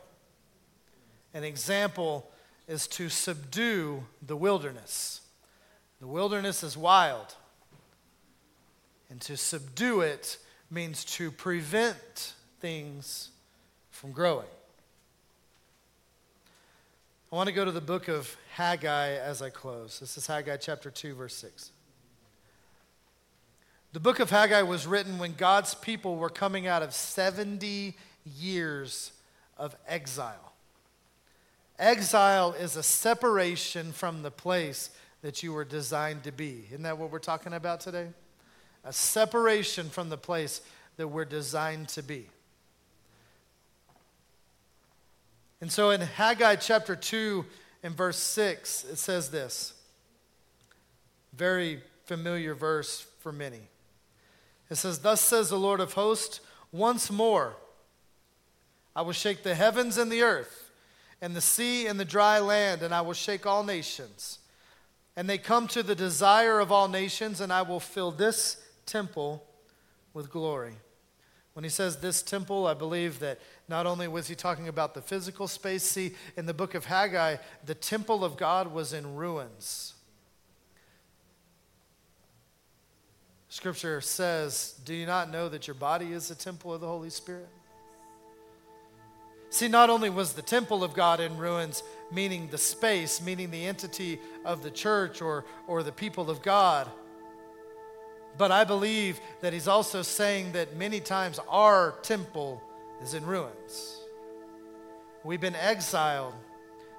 An 1.35 1.43
example 1.43 2.31
is 2.67 2.87
to 2.87 3.09
subdue 3.09 4.05
the 4.25 4.35
wilderness. 4.35 5.21
The 5.99 6.07
wilderness 6.07 6.63
is 6.63 6.75
wild. 6.75 7.35
And 9.11 9.21
to 9.21 9.37
subdue 9.37 10.01
it 10.01 10.39
means 10.71 11.05
to 11.05 11.29
prevent 11.29 12.33
things 12.59 13.29
from 13.91 14.13
growing. 14.13 14.47
I 17.29 17.35
want 17.35 17.47
to 17.47 17.53
go 17.53 17.65
to 17.65 17.71
the 17.71 17.81
book 17.81 18.07
of 18.07 18.37
Haggai 18.53 19.15
as 19.15 19.41
I 19.41 19.49
close. 19.49 19.99
This 19.99 20.17
is 20.17 20.25
Haggai 20.27 20.55
chapter 20.55 20.89
2, 20.89 21.13
verse 21.13 21.35
6. 21.35 21.71
The 23.91 23.99
book 23.99 24.21
of 24.21 24.29
Haggai 24.29 24.61
was 24.61 24.87
written 24.87 25.19
when 25.19 25.33
God's 25.33 25.75
people 25.75 26.15
were 26.15 26.29
coming 26.29 26.67
out 26.67 26.83
of 26.83 26.93
70 26.93 27.97
years 28.37 29.11
of 29.57 29.75
exile. 29.89 30.53
Exile 31.77 32.53
is 32.53 32.77
a 32.77 32.83
separation 32.83 33.91
from 33.91 34.21
the 34.23 34.31
place 34.31 34.89
that 35.21 35.43
you 35.43 35.51
were 35.51 35.65
designed 35.65 36.23
to 36.23 36.31
be. 36.31 36.63
Isn't 36.69 36.83
that 36.83 36.97
what 36.97 37.11
we're 37.11 37.19
talking 37.19 37.51
about 37.51 37.81
today? 37.81 38.07
A 38.85 38.93
separation 38.93 39.89
from 39.89 40.07
the 40.07 40.17
place 40.17 40.61
that 40.95 41.09
we're 41.09 41.25
designed 41.25 41.89
to 41.89 42.01
be. 42.01 42.29
And 45.59 45.71
so 45.71 45.89
in 45.89 46.01
Haggai 46.01 46.55
chapter 46.57 46.95
2 46.95 47.45
and 47.83 47.95
verse 47.95 48.17
6, 48.17 48.85
it 48.91 48.97
says 48.97 49.29
this. 49.29 49.73
Very 51.33 51.81
familiar 52.05 52.53
verse 52.53 53.05
for 53.19 53.31
many. 53.31 53.61
It 54.69 54.75
says, 54.75 54.99
Thus 54.99 55.21
says 55.21 55.49
the 55.49 55.57
Lord 55.57 55.79
of 55.79 55.93
hosts, 55.93 56.39
once 56.71 57.09
more 57.11 57.55
I 58.95 59.01
will 59.01 59.13
shake 59.13 59.43
the 59.43 59.55
heavens 59.55 59.97
and 59.97 60.11
the 60.11 60.23
earth, 60.23 60.71
and 61.21 61.35
the 61.35 61.41
sea 61.41 61.85
and 61.85 61.99
the 61.99 62.05
dry 62.05 62.39
land, 62.39 62.81
and 62.81 62.93
I 62.93 63.01
will 63.01 63.13
shake 63.13 63.45
all 63.45 63.63
nations. 63.63 64.39
And 65.15 65.29
they 65.29 65.37
come 65.37 65.67
to 65.69 65.83
the 65.83 65.95
desire 65.95 66.59
of 66.59 66.71
all 66.71 66.87
nations, 66.87 67.39
and 67.39 67.53
I 67.53 67.61
will 67.61 67.79
fill 67.79 68.11
this 68.11 68.57
temple 68.85 69.43
with 70.13 70.31
glory. 70.31 70.73
When 71.53 71.63
he 71.63 71.69
says 71.69 71.97
this 71.97 72.21
temple, 72.21 72.67
I 72.67 72.73
believe 72.73 73.19
that 73.19 73.39
not 73.69 73.85
only 73.85 74.07
was 74.07 74.27
he 74.27 74.35
talking 74.35 74.67
about 74.67 74.93
the 74.93 75.01
physical 75.01 75.47
space, 75.47 75.83
see, 75.83 76.13
in 76.35 76.45
the 76.45 76.53
book 76.53 76.73
of 76.73 76.85
Haggai, 76.85 77.37
the 77.65 77.75
temple 77.75 78.23
of 78.23 78.37
God 78.37 78.73
was 78.73 78.93
in 78.93 79.15
ruins. 79.15 79.93
Scripture 83.49 84.01
says, 84.01 84.75
Do 84.85 84.93
you 84.93 85.05
not 85.05 85.31
know 85.31 85.49
that 85.49 85.67
your 85.67 85.73
body 85.73 86.13
is 86.13 86.31
a 86.31 86.35
temple 86.35 86.73
of 86.73 86.81
the 86.81 86.87
Holy 86.87 87.09
Spirit? 87.09 87.49
See, 89.49 89.67
not 89.67 89.89
only 89.89 90.09
was 90.09 90.33
the 90.33 90.41
temple 90.41 90.83
of 90.83 90.93
God 90.93 91.19
in 91.19 91.37
ruins, 91.37 91.81
meaning 92.11 92.49
the 92.49 92.57
space, 92.57 93.21
meaning 93.21 93.49
the 93.49 93.65
entity 93.65 94.19
of 94.45 94.61
the 94.61 94.71
church 94.71 95.21
or, 95.21 95.45
or 95.67 95.83
the 95.83 95.91
people 95.91 96.29
of 96.29 96.41
God 96.41 96.89
but 98.37 98.51
I 98.51 98.63
believe 98.63 99.19
that 99.41 99.53
he's 99.53 99.67
also 99.67 100.01
saying 100.01 100.51
that 100.51 100.75
many 100.75 100.99
times 100.99 101.39
our 101.49 101.95
temple 102.03 102.61
is 103.01 103.13
in 103.13 103.25
ruins. 103.25 103.99
We've 105.23 105.41
been 105.41 105.55
exiled 105.55 106.33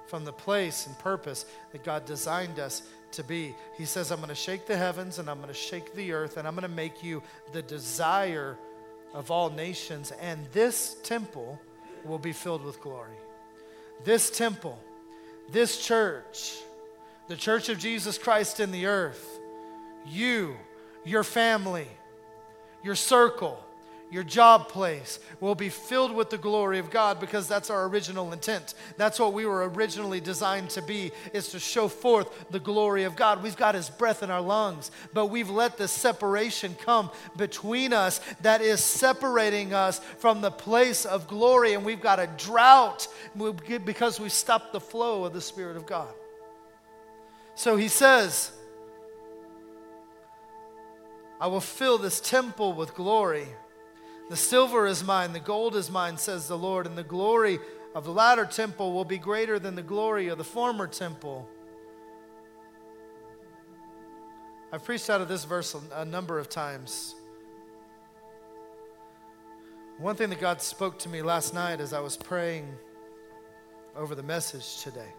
from 0.07 0.25
the 0.25 0.33
place 0.33 0.87
and 0.87 0.97
purpose 0.99 1.45
that 1.71 1.83
God 1.83 2.05
designed 2.05 2.59
us 2.59 2.83
to 3.11 3.23
be. 3.23 3.55
He 3.77 3.85
says, 3.85 4.11
I'm 4.11 4.17
going 4.17 4.29
to 4.29 4.35
shake 4.35 4.65
the 4.65 4.77
heavens 4.77 5.19
and 5.19 5.29
I'm 5.29 5.37
going 5.37 5.49
to 5.49 5.53
shake 5.53 5.93
the 5.95 6.11
earth 6.13 6.37
and 6.37 6.47
I'm 6.47 6.55
going 6.55 6.63
to 6.63 6.75
make 6.75 7.03
you 7.03 7.23
the 7.53 7.61
desire 7.61 8.57
of 9.13 9.31
all 9.31 9.49
nations. 9.49 10.11
And 10.19 10.45
this 10.51 10.95
temple 11.03 11.59
will 12.03 12.19
be 12.19 12.33
filled 12.33 12.63
with 12.63 12.81
glory. 12.81 13.17
This 14.03 14.29
temple, 14.29 14.79
this 15.51 15.83
church, 15.83 16.55
the 17.27 17.35
church 17.35 17.69
of 17.69 17.77
Jesus 17.77 18.17
Christ 18.17 18.59
in 18.59 18.71
the 18.71 18.85
earth, 18.85 19.39
you, 20.07 20.55
your 21.03 21.23
family, 21.23 21.87
your 22.83 22.95
circle, 22.95 23.63
your 24.11 24.23
job 24.23 24.69
place 24.69 25.19
will 25.39 25.53
be 25.53 25.69
filled 25.69 26.11
with 26.11 26.31
the 26.31 26.37
glory 26.37 26.79
of 26.79 26.89
God 26.89 27.19
because 27.19 27.47
that's 27.47 27.69
our 27.69 27.85
original 27.85 28.33
intent. 28.33 28.73
That's 28.97 29.19
what 29.19 29.33
we 29.33 29.45
were 29.45 29.69
originally 29.69 30.19
designed 30.19 30.71
to 30.71 30.81
be 30.81 31.11
is 31.31 31.49
to 31.49 31.59
show 31.59 31.87
forth 31.87 32.49
the 32.49 32.59
glory 32.59 33.03
of 33.03 33.15
God. 33.15 33.43
We've 33.43 33.55
got 33.55 33.75
his 33.75 33.89
breath 33.89 34.23
in 34.23 34.31
our 34.31 34.41
lungs, 34.41 34.89
but 35.13 35.27
we've 35.27 35.49
let 35.49 35.77
this 35.77 35.91
separation 35.91 36.75
come 36.83 37.11
between 37.37 37.93
us 37.93 38.19
that 38.41 38.61
is 38.61 38.83
separating 38.83 39.73
us 39.73 39.99
from 40.17 40.41
the 40.41 40.51
place 40.51 41.05
of 41.05 41.27
glory 41.27 41.73
and 41.73 41.85
we've 41.85 42.01
got 42.01 42.19
a 42.19 42.27
drought 42.37 43.07
because 43.85 44.19
we 44.19 44.29
stopped 44.29 44.73
the 44.73 44.79
flow 44.79 45.23
of 45.23 45.33
the 45.33 45.41
spirit 45.41 45.77
of 45.77 45.85
God. 45.85 46.13
So 47.53 47.75
he 47.75 47.89
says, 47.89 48.51
I 51.39 51.47
will 51.47 51.61
fill 51.61 51.97
this 51.97 52.19
temple 52.19 52.73
with 52.73 52.95
glory. 52.95 53.47
The 54.29 54.37
silver 54.37 54.85
is 54.85 55.03
mine, 55.03 55.33
the 55.33 55.39
gold 55.39 55.75
is 55.75 55.89
mine, 55.89 56.17
says 56.17 56.47
the 56.47 56.57
Lord, 56.57 56.85
and 56.85 56.95
the 56.95 57.03
glory 57.03 57.59
of 57.95 58.05
the 58.05 58.11
latter 58.11 58.45
temple 58.45 58.93
will 58.93 59.05
be 59.05 59.17
greater 59.17 59.57
than 59.57 59.73
the 59.73 59.81
glory 59.81 60.27
of 60.27 60.37
the 60.37 60.43
former 60.43 60.85
temple. 60.85 61.47
I've 64.71 64.83
preached 64.83 65.09
out 65.09 65.19
of 65.19 65.27
this 65.27 65.45
verse 65.45 65.75
a, 65.95 66.05
number 66.05 66.37
of 66.37 66.47
times. 66.47 67.15
One 69.97 70.15
thing 70.15 70.29
that 70.29 70.39
God 70.39 70.61
spoke 70.61 70.99
to 70.99 71.09
me 71.09 71.23
last 71.23 71.55
night 71.55 71.81
as 71.81 71.91
I 71.91 71.99
was 71.99 72.15
praying 72.15 72.67
over 73.95 74.13
the 74.13 74.21
message 74.21 74.83
today 74.83 75.11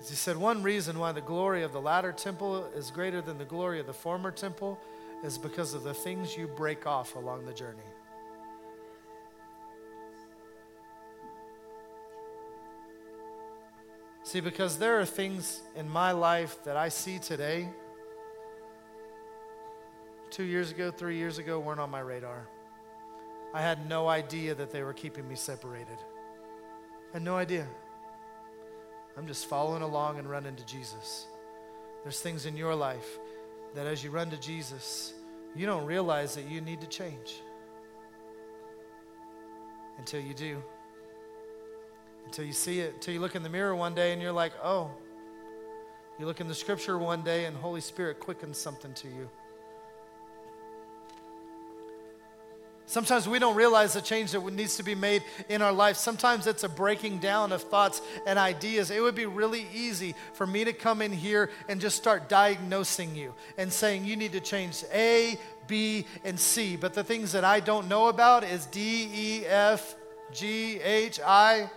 is 0.00 0.08
He 0.08 0.16
said, 0.16 0.38
One 0.38 0.62
reason 0.62 0.98
why 0.98 1.12
the 1.12 1.20
glory 1.20 1.64
of 1.64 1.72
the 1.72 1.82
latter 1.82 2.12
temple 2.12 2.64
is 2.74 2.90
greater 2.90 3.20
than 3.20 3.36
the 3.36 3.44
glory 3.44 3.78
of 3.78 3.86
the 3.86 3.92
former 3.92 4.30
temple 4.30 4.80
is 5.24 5.38
because 5.38 5.74
of 5.74 5.82
the 5.82 5.94
things 5.94 6.36
you 6.36 6.46
break 6.46 6.86
off 6.86 7.16
along 7.16 7.44
the 7.44 7.52
journey. 7.52 7.82
See, 14.22 14.40
because 14.40 14.78
there 14.78 15.00
are 15.00 15.06
things 15.06 15.62
in 15.74 15.88
my 15.88 16.12
life 16.12 16.62
that 16.64 16.76
I 16.76 16.90
see 16.90 17.18
today, 17.18 17.68
two 20.30 20.44
years 20.44 20.70
ago, 20.70 20.90
three 20.90 21.16
years 21.16 21.38
ago, 21.38 21.58
weren't 21.58 21.80
on 21.80 21.90
my 21.90 22.00
radar. 22.00 22.46
I 23.54 23.62
had 23.62 23.88
no 23.88 24.06
idea 24.06 24.54
that 24.54 24.70
they 24.70 24.82
were 24.82 24.92
keeping 24.92 25.26
me 25.26 25.34
separated. 25.34 25.96
I 27.10 27.14
had 27.14 27.22
no 27.22 27.36
idea. 27.36 27.66
I'm 29.16 29.26
just 29.26 29.46
following 29.46 29.82
along 29.82 30.18
and 30.18 30.28
running 30.28 30.56
to 30.56 30.66
Jesus. 30.66 31.26
There's 32.02 32.20
things 32.20 32.44
in 32.44 32.56
your 32.56 32.74
life 32.74 33.18
that 33.74 33.86
as 33.86 34.02
you 34.02 34.10
run 34.10 34.30
to 34.30 34.36
Jesus, 34.38 35.14
you 35.54 35.66
don't 35.66 35.84
realize 35.84 36.34
that 36.34 36.48
you 36.48 36.60
need 36.60 36.80
to 36.80 36.86
change 36.86 37.42
until 39.98 40.20
you 40.20 40.34
do. 40.34 40.62
Until 42.24 42.44
you 42.44 42.52
see 42.52 42.80
it, 42.80 42.94
until 42.94 43.14
you 43.14 43.20
look 43.20 43.34
in 43.34 43.42
the 43.42 43.48
mirror 43.48 43.74
one 43.74 43.94
day 43.94 44.12
and 44.12 44.20
you're 44.20 44.32
like, 44.32 44.52
oh. 44.62 44.90
You 46.18 46.26
look 46.26 46.40
in 46.40 46.48
the 46.48 46.54
scripture 46.54 46.98
one 46.98 47.22
day 47.22 47.44
and 47.44 47.56
Holy 47.56 47.80
Spirit 47.80 48.18
quickens 48.18 48.58
something 48.58 48.92
to 48.94 49.08
you. 49.08 49.30
Sometimes 52.88 53.28
we 53.28 53.38
don't 53.38 53.54
realize 53.54 53.92
the 53.92 54.00
change 54.00 54.32
that 54.32 54.42
needs 54.54 54.78
to 54.78 54.82
be 54.82 54.94
made 54.94 55.22
in 55.50 55.60
our 55.60 55.74
life. 55.74 55.98
Sometimes 55.98 56.46
it's 56.46 56.64
a 56.64 56.70
breaking 56.70 57.18
down 57.18 57.52
of 57.52 57.62
thoughts 57.62 58.00
and 58.26 58.38
ideas. 58.38 58.90
It 58.90 59.02
would 59.02 59.14
be 59.14 59.26
really 59.26 59.66
easy 59.74 60.14
for 60.32 60.46
me 60.46 60.64
to 60.64 60.72
come 60.72 61.02
in 61.02 61.12
here 61.12 61.50
and 61.68 61.82
just 61.82 61.98
start 61.98 62.30
diagnosing 62.30 63.14
you 63.14 63.34
and 63.58 63.70
saying 63.70 64.06
you 64.06 64.16
need 64.16 64.32
to 64.32 64.40
change 64.40 64.84
A, 64.90 65.38
B, 65.66 66.06
and 66.24 66.40
C. 66.40 66.76
But 66.76 66.94
the 66.94 67.04
things 67.04 67.30
that 67.32 67.44
I 67.44 67.60
don't 67.60 67.88
know 67.88 68.08
about 68.08 68.42
is 68.42 68.64
D, 68.64 69.10
E, 69.12 69.46
F, 69.46 69.94
G, 70.32 70.80
H, 70.80 71.20
I. 71.22 71.68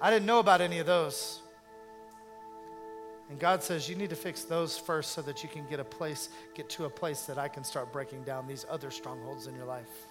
I 0.00 0.10
didn't 0.10 0.26
know 0.26 0.38
about 0.38 0.60
any 0.60 0.78
of 0.78 0.86
those. 0.86 1.40
And 3.30 3.38
God 3.40 3.64
says 3.64 3.88
you 3.88 3.96
need 3.96 4.10
to 4.10 4.16
fix 4.16 4.44
those 4.44 4.78
first 4.78 5.10
so 5.10 5.22
that 5.22 5.42
you 5.42 5.48
can 5.48 5.66
get 5.66 5.80
a 5.80 5.84
place, 5.84 6.28
get 6.54 6.68
to 6.70 6.84
a 6.84 6.90
place 6.90 7.22
that 7.22 7.36
I 7.36 7.48
can 7.48 7.64
start 7.64 7.92
breaking 7.92 8.22
down 8.22 8.46
these 8.46 8.64
other 8.70 8.92
strongholds 8.92 9.48
in 9.48 9.56
your 9.56 9.66
life. 9.66 10.06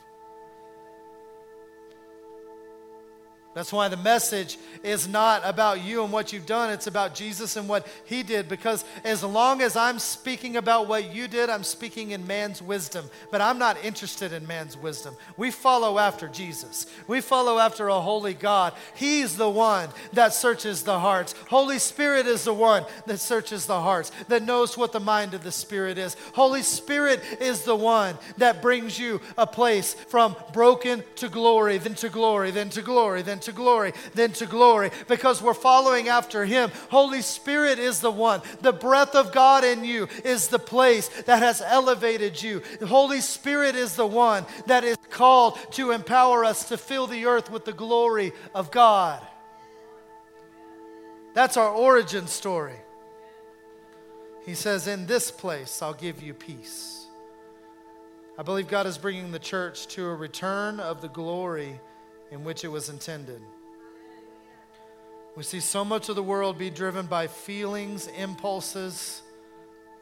That's 3.55 3.73
why 3.73 3.87
the 3.87 3.97
message 3.97 4.59
is 4.83 5.07
not 5.07 5.41
about 5.43 5.83
you 5.83 6.03
and 6.03 6.13
what 6.13 6.31
you've 6.31 6.45
done. 6.45 6.69
It's 6.69 6.85
about 6.85 7.15
Jesus 7.15 7.55
and 7.55 7.67
what 7.67 7.87
he 8.05 8.21
did. 8.21 8.47
Because 8.47 8.85
as 9.03 9.23
long 9.23 9.63
as 9.63 9.75
I'm 9.75 9.97
speaking 9.97 10.55
about 10.55 10.87
what 10.87 11.13
you 11.13 11.27
did, 11.27 11.49
I'm 11.49 11.63
speaking 11.63 12.11
in 12.11 12.27
man's 12.27 12.61
wisdom. 12.61 13.09
But 13.31 13.41
I'm 13.41 13.57
not 13.57 13.83
interested 13.83 14.33
in 14.33 14.45
man's 14.45 14.77
wisdom. 14.77 15.15
We 15.35 15.49
follow 15.49 15.97
after 15.97 16.27
Jesus, 16.27 16.85
we 17.07 17.21
follow 17.21 17.57
after 17.57 17.87
a 17.87 17.99
holy 17.99 18.35
God. 18.35 18.73
He's 18.95 19.35
the 19.35 19.49
one 19.49 19.89
that 20.13 20.33
searches 20.33 20.83
the 20.83 20.99
hearts. 20.99 21.33
Holy 21.49 21.79
Spirit 21.79 22.27
is 22.27 22.43
the 22.43 22.53
one 22.53 22.85
that 23.07 23.19
searches 23.19 23.65
the 23.65 23.81
hearts, 23.81 24.11
that 24.27 24.43
knows 24.43 24.77
what 24.77 24.91
the 24.91 24.99
mind 24.99 25.33
of 25.33 25.43
the 25.43 25.51
Spirit 25.51 25.97
is. 25.97 26.15
Holy 26.33 26.61
Spirit 26.61 27.21
is 27.41 27.63
the 27.63 27.75
one 27.75 28.15
that 28.37 28.61
brings 28.61 28.99
you 28.99 29.21
a 29.37 29.47
place 29.47 29.95
from 29.95 30.35
broken 30.53 31.03
to 31.15 31.29
glory, 31.29 31.79
then 31.79 31.95
to 31.95 32.09
glory, 32.09 32.51
then 32.51 32.69
to 32.69 32.81
glory, 32.83 33.23
then 33.23 33.38
to 33.39 33.51
glory, 33.51 33.93
then 34.13 34.31
to 34.33 34.45
glory, 34.45 34.91
because 35.07 35.41
we're 35.41 35.53
following 35.53 36.07
after 36.07 36.45
Him. 36.45 36.71
Holy 36.89 37.21
Spirit 37.21 37.79
is 37.79 37.99
the 37.99 38.11
one. 38.11 38.41
The 38.61 38.73
breath 38.73 39.15
of 39.15 39.31
God 39.31 39.63
in 39.63 39.83
you 39.83 40.07
is 40.23 40.47
the 40.47 40.59
place 40.59 41.07
that 41.23 41.41
has 41.41 41.61
elevated 41.61 42.41
you. 42.41 42.61
Holy 42.85 43.21
Spirit 43.21 43.75
is 43.75 43.95
the 43.95 44.05
one 44.05 44.45
that 44.67 44.83
is 44.83 44.97
called 45.09 45.57
to 45.71 45.91
empower 45.91 46.45
us 46.45 46.69
to 46.69 46.77
fill 46.77 47.07
the 47.07 47.25
earth 47.25 47.51
with 47.51 47.65
the 47.65 47.73
glory 47.73 48.31
of 48.53 48.71
God. 48.71 49.25
That's 51.33 51.57
our 51.57 51.71
origin 51.71 52.27
story. 52.27 52.75
He 54.45 54.55
says, 54.55 54.87
In 54.87 55.05
this 55.05 55.31
place, 55.31 55.81
I'll 55.81 55.93
give 55.93 56.21
you 56.21 56.33
peace. 56.33 57.05
I 58.37 58.41
believe 58.41 58.67
God 58.67 58.87
is 58.87 58.97
bringing 58.97 59.31
the 59.31 59.39
church 59.39 59.87
to 59.87 60.05
a 60.07 60.15
return 60.15 60.79
of 60.79 61.01
the 61.01 61.09
glory 61.09 61.79
in 62.31 62.43
which 62.43 62.63
it 62.63 62.67
was 62.67 62.89
intended. 62.89 63.41
We 65.35 65.43
see 65.43 65.59
so 65.59 65.85
much 65.85 66.09
of 66.09 66.15
the 66.15 66.23
world 66.23 66.57
be 66.57 66.69
driven 66.69 67.05
by 67.05 67.27
feelings, 67.27 68.07
impulses 68.07 69.21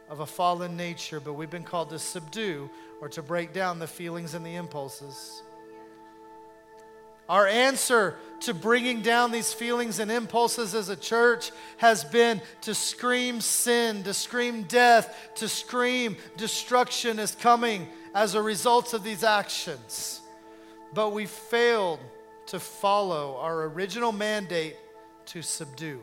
of 0.10 0.20
a 0.22 0.26
fallen 0.26 0.78
nature, 0.78 1.20
but 1.20 1.34
we've 1.34 1.50
been 1.50 1.64
called 1.64 1.90
to 1.90 2.00
subdue 2.00 2.70
or 3.02 3.10
to 3.10 3.22
break 3.22 3.54
down 3.54 3.80
the 3.80 3.88
feelings 3.88 4.34
and 4.34 4.46
the 4.46 4.56
impulses. 4.56 5.44
Our 7.30 7.46
answer 7.46 8.16
to 8.42 8.54
bringing 8.54 9.02
down 9.02 9.32
these 9.32 9.52
feelings 9.52 10.00
and 10.00 10.10
impulses 10.10 10.74
as 10.74 10.88
a 10.88 10.96
church 10.96 11.52
has 11.76 12.06
been 12.06 12.42
to 12.62 12.74
scream 12.74 13.42
sin, 13.42 14.04
to 14.04 14.14
scream 14.14 14.64
death, 14.64 15.14
to 15.36 15.50
scream 15.50 16.16
destruction 16.38 17.20
is 17.20 17.36
coming 17.36 17.90
as 18.16 18.34
a 18.34 18.42
result 18.42 18.94
of 18.94 19.04
these 19.04 19.26
actions. 19.26 20.22
But 20.94 21.10
we 21.10 21.26
failed 21.26 22.00
to 22.48 22.60
follow 22.60 23.38
our 23.38 23.64
original 23.66 24.12
mandate 24.12 24.78
to 25.28 25.42
subdue. 25.42 26.02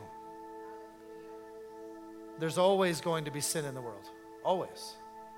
There's 2.39 2.57
always 2.57 3.01
going 3.01 3.25
to 3.25 3.31
be 3.31 3.41
sin 3.41 3.65
in 3.65 3.73
the 3.73 3.81
world. 3.81 4.09
Always. 4.43 4.93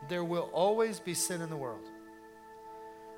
There 0.09 0.23
will 0.23 0.49
always 0.53 0.99
be 0.99 1.13
sin 1.13 1.41
in 1.41 1.49
the 1.49 1.55
world. 1.55 1.87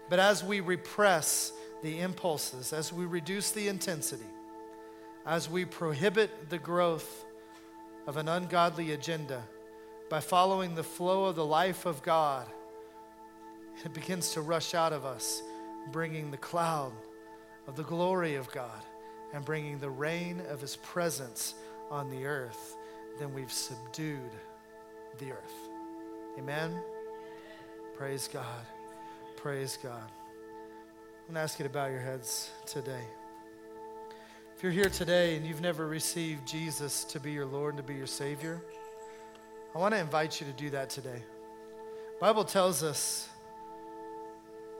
But 0.09 0.19
as 0.19 0.43
we 0.43 0.59
repress 0.59 1.51
the 1.81 1.99
impulses, 1.99 2.73
as 2.73 2.93
we 2.93 3.05
reduce 3.05 3.51
the 3.51 3.67
intensity, 3.67 4.25
as 5.25 5.49
we 5.49 5.65
prohibit 5.65 6.49
the 6.49 6.57
growth 6.57 7.25
of 8.07 8.17
an 8.17 8.27
ungodly 8.27 8.91
agenda 8.91 9.43
by 10.09 10.19
following 10.19 10.75
the 10.75 10.83
flow 10.83 11.25
of 11.25 11.35
the 11.35 11.45
life 11.45 11.85
of 11.85 12.01
God, 12.01 12.47
it 13.83 13.93
begins 13.93 14.31
to 14.31 14.41
rush 14.41 14.73
out 14.73 14.91
of 14.91 15.05
us, 15.05 15.41
bringing 15.91 16.31
the 16.31 16.37
cloud 16.37 16.91
of 17.70 17.76
the 17.76 17.84
glory 17.84 18.34
of 18.34 18.51
God 18.51 18.82
and 19.32 19.45
bringing 19.45 19.78
the 19.78 19.91
reign 19.91 20.41
of 20.49 20.59
his 20.59 20.76
presence 20.78 21.53
on 21.91 22.09
the 22.09 22.26
earth, 22.26 22.76
then 23.20 23.32
we've 23.32 23.53
subdued 23.53 24.32
the 25.20 25.32
earth. 25.32 25.53
Amen? 26.39 26.82
Praise 27.95 28.28
God. 28.28 28.65
Praise 29.38 29.78
God. 29.84 30.01
I'm 30.01 31.28
going 31.28 31.36
to 31.36 31.41
ask 31.41 31.59
you 31.59 31.63
to 31.63 31.70
bow 31.70 31.86
your 31.86 31.99
heads 31.99 32.49
today. 32.65 33.03
If 34.57 34.63
you're 34.63 34.72
here 34.72 34.89
today 34.89 35.36
and 35.36 35.45
you've 35.45 35.61
never 35.61 35.86
received 35.86 36.47
Jesus 36.47 37.03
to 37.03 37.20
be 37.20 37.32
your 37.32 37.45
Lord 37.45 37.76
and 37.76 37.86
to 37.86 37.88
be 37.88 37.95
your 37.95 38.07
Savior, 38.07 38.63
I 39.76 39.78
want 39.78 39.93
to 39.93 39.99
invite 39.99 40.41
you 40.41 40.47
to 40.47 40.53
do 40.53 40.72
that 40.72 40.89
today. 40.89 41.22
Bible 42.20 42.45
tells 42.45 42.82
us 42.82 43.30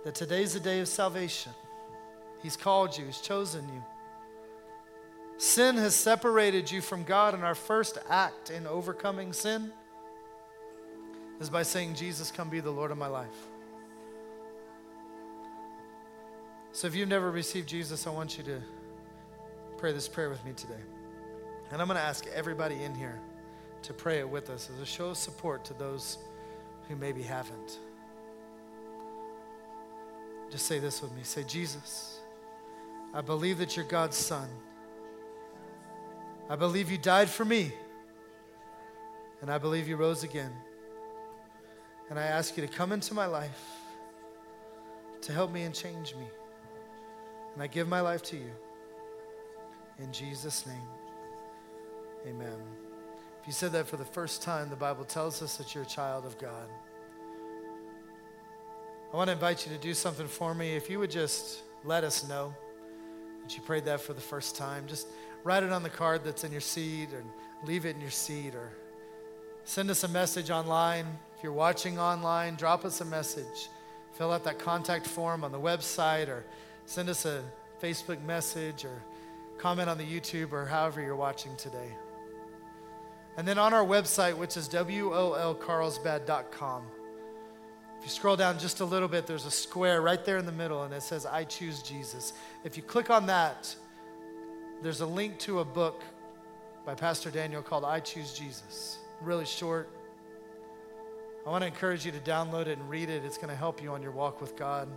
that 0.04 0.16
today's 0.16 0.56
the 0.56 0.60
day 0.60 0.80
of 0.80 0.88
salvation. 0.88 1.52
He's 2.42 2.56
called 2.56 2.98
you, 2.98 3.06
He's 3.06 3.22
chosen 3.22 3.68
you. 3.68 3.84
Sin 5.38 5.78
has 5.78 5.96
separated 5.96 6.70
you 6.70 6.82
from 6.82 7.04
God, 7.04 7.34
and 7.34 7.44
our 7.44 7.56
first 7.56 7.98
act 8.10 8.50
in 8.50 8.68
overcoming 8.68 9.32
sin 9.32 9.72
is 11.40 11.50
by 11.50 11.64
saying, 11.64 11.96
Jesus, 11.96 12.30
come 12.30 12.50
be 12.50 12.60
the 12.60 12.72
Lord 12.72 12.92
of 12.92 12.98
my 12.98 13.08
life. 13.08 13.28
So 16.72 16.88
if 16.88 16.96
you've 16.96 17.10
never 17.10 17.32
received 17.32 17.68
Jesus, 17.68 18.06
I 18.06 18.10
want 18.10 18.38
you 18.38 18.44
to 18.44 18.62
pray 19.78 19.94
this 19.94 20.08
prayer 20.08 20.30
with 20.30 20.44
me 20.46 20.52
today. 20.54 20.82
And 21.72 21.82
I'm 21.82 21.88
going 21.88 21.98
to 21.98 22.04
ask 22.04 22.26
everybody 22.28 22.84
in 22.84 22.94
here 22.94 23.20
to 23.84 23.94
pray 23.94 24.20
it 24.20 24.30
with 24.30 24.50
us 24.50 24.70
as 24.74 24.82
a 24.82 24.86
show 24.86 25.10
of 25.12 25.18
support 25.18 25.64
to 25.66 25.74
those 25.74 26.18
who 26.88 26.96
maybe 26.96 27.22
haven't. 27.22 27.80
Just 30.52 30.66
say 30.66 30.80
this 30.80 31.02
with 31.02 31.14
me. 31.14 31.22
Say, 31.24 31.44
Jesus, 31.44 32.20
I 33.14 33.22
believe 33.22 33.58
that 33.58 33.76
you're 33.76 33.86
God's 33.86 34.18
son. 34.18 34.48
I 36.50 36.56
believe 36.56 36.92
you 36.92 36.98
died 36.98 37.30
for 37.30 37.46
me. 37.46 37.72
And 39.42 39.52
I 39.52 39.58
believe 39.58 39.88
you 39.88 39.96
rose 39.96 40.24
again. 40.24 40.52
And 42.10 42.20
I 42.20 42.24
ask 42.24 42.58
you 42.58 42.66
to 42.66 42.72
come 42.72 42.92
into 42.92 43.14
my 43.14 43.26
life 43.26 43.62
to 45.22 45.34
help 45.34 45.52
me 45.52 45.64
and 45.64 45.74
change 45.74 46.16
me. 46.16 46.26
And 47.54 47.64
I 47.64 47.68
give 47.68 47.88
my 47.88 48.02
life 48.02 48.24
to 48.24 48.36
you. 48.36 48.52
In 50.00 50.12
Jesus' 50.12 50.66
name, 50.66 50.88
amen. 52.28 52.58
If 53.42 53.48
you 53.48 53.54
said 53.54 53.72
that 53.74 53.88
for 53.88 53.98
the 53.98 54.06
first 54.06 54.42
time, 54.42 54.70
the 54.70 54.76
Bible 54.76 55.04
tells 55.04 55.42
us 55.42 55.58
that 55.58 55.76
you're 55.76 55.84
a 55.84 55.88
child 55.88 56.26
of 56.26 56.38
God. 56.38 56.70
I 59.12 59.18
want 59.18 59.28
to 59.28 59.34
invite 59.34 59.66
you 59.66 59.74
to 59.76 59.82
do 59.82 59.94
something 59.94 60.28
for 60.28 60.54
me. 60.54 60.76
If 60.76 60.90
you 60.90 61.00
would 61.00 61.12
just 61.12 61.62
let 61.84 62.04
us 62.04 62.28
know 62.28 62.54
that 63.50 63.58
you 63.58 63.64
prayed 63.64 63.86
that 63.86 64.00
for 64.00 64.14
the 64.14 64.22
first 64.22 64.56
time, 64.56 64.86
just 64.86 65.08
write 65.44 65.64
it 65.64 65.72
on 65.72 65.82
the 65.82 65.90
card 65.90 66.24
that's 66.24 66.44
in 66.44 66.52
your 66.52 66.62
seat 66.62 67.10
and 67.14 67.26
leave 67.64 67.88
it 67.88 67.96
in 67.96 68.02
your 68.02 68.12
seat 68.12 68.54
or 68.54 68.70
send 69.64 69.90
us 69.90 70.04
a 70.04 70.08
message 70.08 70.52
online. 70.52 71.08
If 71.36 71.42
you're 71.42 71.52
watching 71.52 71.98
online, 71.98 72.58
drop 72.58 72.86
us 72.86 73.02
a 73.02 73.06
message. 73.06 73.70
Fill 74.14 74.32
out 74.32 74.44
that 74.44 74.60
contact 74.60 75.08
form 75.08 75.44
on 75.44 75.52
the 75.52 75.60
website 75.60 76.28
or 76.28 76.46
send 76.86 77.10
us 77.10 77.26
a 77.26 77.44
Facebook 77.82 78.24
message 78.24 78.86
or 78.86 79.02
comment 79.58 79.90
on 79.90 79.98
the 79.98 80.06
YouTube 80.06 80.52
or 80.52 80.68
however 80.68 81.02
you're 81.02 81.16
watching 81.16 81.56
today. 81.56 81.96
And 83.36 83.48
then 83.48 83.58
on 83.58 83.74
our 83.74 83.84
website, 83.84 84.38
which 84.38 84.58
is 84.58 84.70
wolcarlsbad.com, 84.70 86.84
if 88.00 88.06
you 88.06 88.10
scroll 88.10 88.38
down 88.38 88.58
just 88.58 88.80
a 88.80 88.86
little 88.86 89.10
bit, 89.10 89.28
there's 89.28 89.46
a 89.46 89.52
square 89.52 90.02
right 90.02 90.24
there 90.24 90.38
in 90.38 90.46
the 90.46 90.54
middle, 90.54 90.84
and 90.84 90.94
it 90.94 91.04
says, 91.04 91.26
I 91.26 91.44
choose 91.44 91.82
Jesus. 91.82 92.32
If 92.64 92.78
you 92.78 92.84
click 92.84 93.10
on 93.10 93.26
that, 93.26 93.76
there's 94.82 95.02
a 95.02 95.06
link 95.06 95.38
to 95.40 95.60
a 95.60 95.66
book 95.66 96.02
by 96.86 96.96
Pastor 96.96 97.30
Daniel 97.30 97.62
called 97.62 97.84
I 97.84 98.00
Choose 98.00 98.34
Jesus. 98.34 99.00
Really 99.22 99.46
short. 99.46 99.90
I 101.46 101.50
want 101.50 101.64
to 101.64 101.68
encourage 101.68 102.06
you 102.06 102.14
to 102.14 102.20
download 102.20 102.68
it 102.68 102.78
and 102.78 102.90
read 102.90 103.10
it. 103.10 103.26
It's 103.26 103.38
going 103.38 103.50
to 103.50 103.56
help 103.56 103.84
you 103.84 103.92
on 103.92 104.02
your 104.02 104.12
walk 104.12 104.40
with 104.40 104.56
God. 104.56 104.88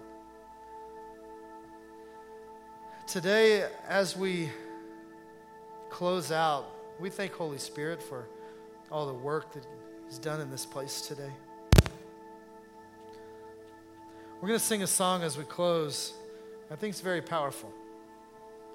Today, 3.08 3.68
as 3.88 4.16
we 4.16 4.48
close 5.90 6.30
out, 6.30 6.66
we 7.00 7.10
thank 7.10 7.32
Holy 7.32 7.58
Spirit 7.58 8.00
for 8.00 8.28
all 8.92 9.06
the 9.06 9.12
work 9.12 9.52
that 9.54 9.66
He's 10.06 10.18
done 10.18 10.40
in 10.40 10.52
this 10.52 10.64
place 10.64 11.00
today. 11.00 11.32
We're 14.42 14.48
going 14.48 14.58
to 14.58 14.66
sing 14.66 14.82
a 14.82 14.88
song 14.88 15.22
as 15.22 15.38
we 15.38 15.44
close. 15.44 16.14
I 16.68 16.74
think 16.74 16.90
it's 16.90 17.00
very 17.00 17.22
powerful. 17.22 17.72